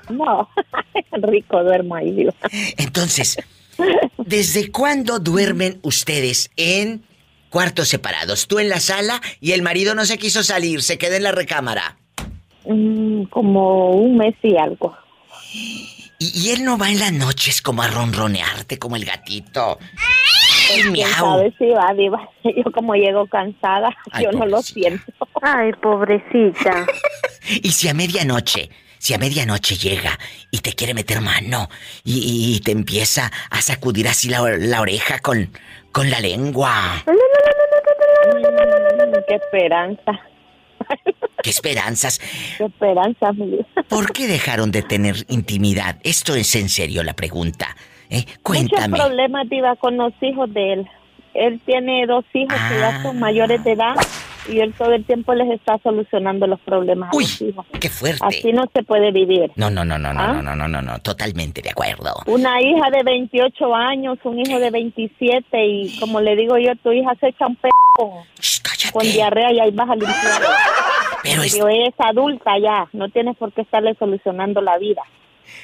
[0.10, 0.50] No,
[1.14, 2.34] rico duermo ahí, Diva.
[2.78, 3.38] Entonces,
[4.18, 7.04] ¿desde cuándo duermen ustedes en
[7.54, 8.48] Cuartos separados.
[8.48, 11.32] Tú en la sala y el marido no se quiso salir, se queda en la
[11.32, 11.98] recámara.
[12.66, 14.98] Mm, como un mes y algo.
[15.54, 19.78] Y, y él no va en las noches como a ronronearte como el gatito.
[20.68, 22.30] Pues, quién sabe si va, diva.
[22.44, 25.04] Yo como llego cansada, Ay, yo no lo siento.
[25.42, 26.86] Ay, pobrecita.
[27.62, 30.18] Y si a medianoche, si a medianoche llega
[30.50, 31.68] y te quiere meter mano
[32.06, 35.52] y, y te empieza a sacudir así la, la oreja con,
[35.92, 37.04] con la lengua.
[37.06, 37.12] Mm,
[39.28, 40.22] qué esperanza,
[41.44, 42.20] ¡Qué esperanzas!
[42.58, 43.66] qué esperanza, mi vida.
[43.90, 45.98] ¿Por qué dejaron de tener intimidad?
[46.04, 47.76] Esto es en serio la pregunta.
[48.10, 48.26] ¿eh?
[48.42, 48.90] Cuéntame.
[48.90, 50.88] Muchos problemas, diva, con los hijos de él.
[51.34, 53.96] Él tiene dos hijos que ya son mayores de edad
[54.50, 57.66] y él todo el tiempo les está solucionando los problemas a los hijos.
[57.80, 58.20] ¡Qué fuerte!
[58.22, 59.52] Así no se puede vivir.
[59.56, 60.34] No, no, no, no, no, ¿Ah?
[60.34, 62.14] no, no, no, no, no, totalmente de acuerdo.
[62.26, 66.92] Una hija de 28 años, un hijo de 27 y como le digo yo, tu
[66.92, 68.10] hija se echa un p con,
[68.92, 70.42] con diarrea y ahí vas a limpiar.
[71.24, 75.02] Pero es- Digo, es adulta ya, no tienes por qué estarle solucionando la vida.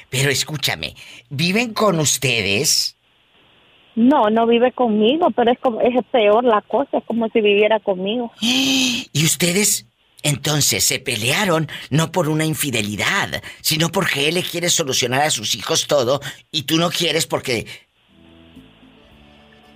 [0.08, 0.94] Pero escúchame,
[1.28, 2.96] ¿viven con ustedes?
[3.96, 7.80] No, no vive conmigo, pero es como es peor la cosa, es como si viviera
[7.80, 8.30] conmigo.
[8.40, 9.86] Y ustedes
[10.22, 15.54] entonces se pelearon no por una infidelidad, sino porque él le quiere solucionar a sus
[15.56, 16.20] hijos todo
[16.52, 17.66] y tú no quieres porque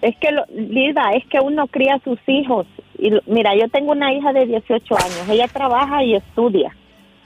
[0.02, 2.66] Es que, lo, Lida, es que uno cría a sus hijos.
[2.98, 6.76] Y mira, yo tengo una hija de 18 años, ella trabaja y estudia.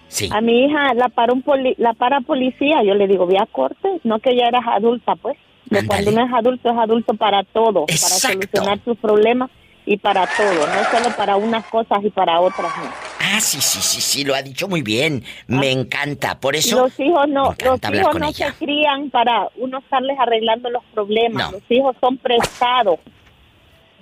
[0.07, 0.29] Sí.
[0.33, 3.47] A mi hija la para un poli- la para policía, yo le digo, ve a
[3.47, 5.37] corte, no que ya eras adulta, pues.
[5.67, 9.51] De cuando uno es adulto, es adulto para todo, para solucionar sus problemas
[9.85, 12.91] y para todo, no solo para unas cosas y para otras no.
[13.21, 15.25] Ah, sí, sí, sí, sí, lo ha dicho muy bien.
[15.47, 16.41] Me encanta.
[16.41, 18.53] Por eso los hijos no, los hijos no ella.
[18.53, 22.99] se crían para uno estarles arreglando los problemas, los hijos son prestados.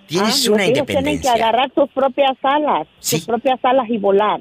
[0.06, 1.32] Tienes Ah, una los hijos tienen que independencia.
[1.32, 4.40] agarrar sus propias alas, sus propias alas y volar.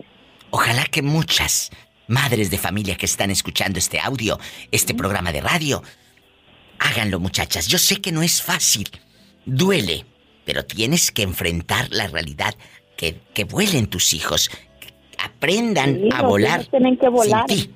[0.52, 1.72] Ojalá que muchas
[2.08, 4.38] madres de familia que están escuchando este audio,
[4.72, 5.82] este programa de radio,
[6.86, 7.68] háganlo, muchachas.
[7.68, 8.90] Yo sé que no es fácil,
[9.46, 10.06] duele,
[10.46, 12.56] pero tienes que enfrentar la realidad,
[12.98, 14.50] que, que vuelen tus hijos,
[14.80, 14.94] que
[15.24, 16.60] aprendan Sí, a los volar.
[16.62, 17.46] hijos tienen que volar.
[17.48, 17.72] Sin ti.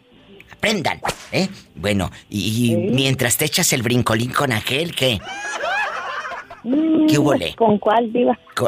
[0.52, 1.00] Aprendan,
[1.32, 1.48] ¿eh?
[1.76, 5.20] Bueno, y, mientras te echas el brincolín con aquel, ¿qué?
[6.62, 7.56] ¿Qué Mm, huele?
[7.56, 8.38] ¿Con cuál, diva?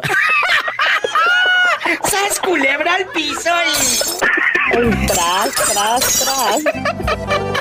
[2.10, 5.08] ¡Sas culebra al piso y...
[5.08, 7.61] tras, tras, tras.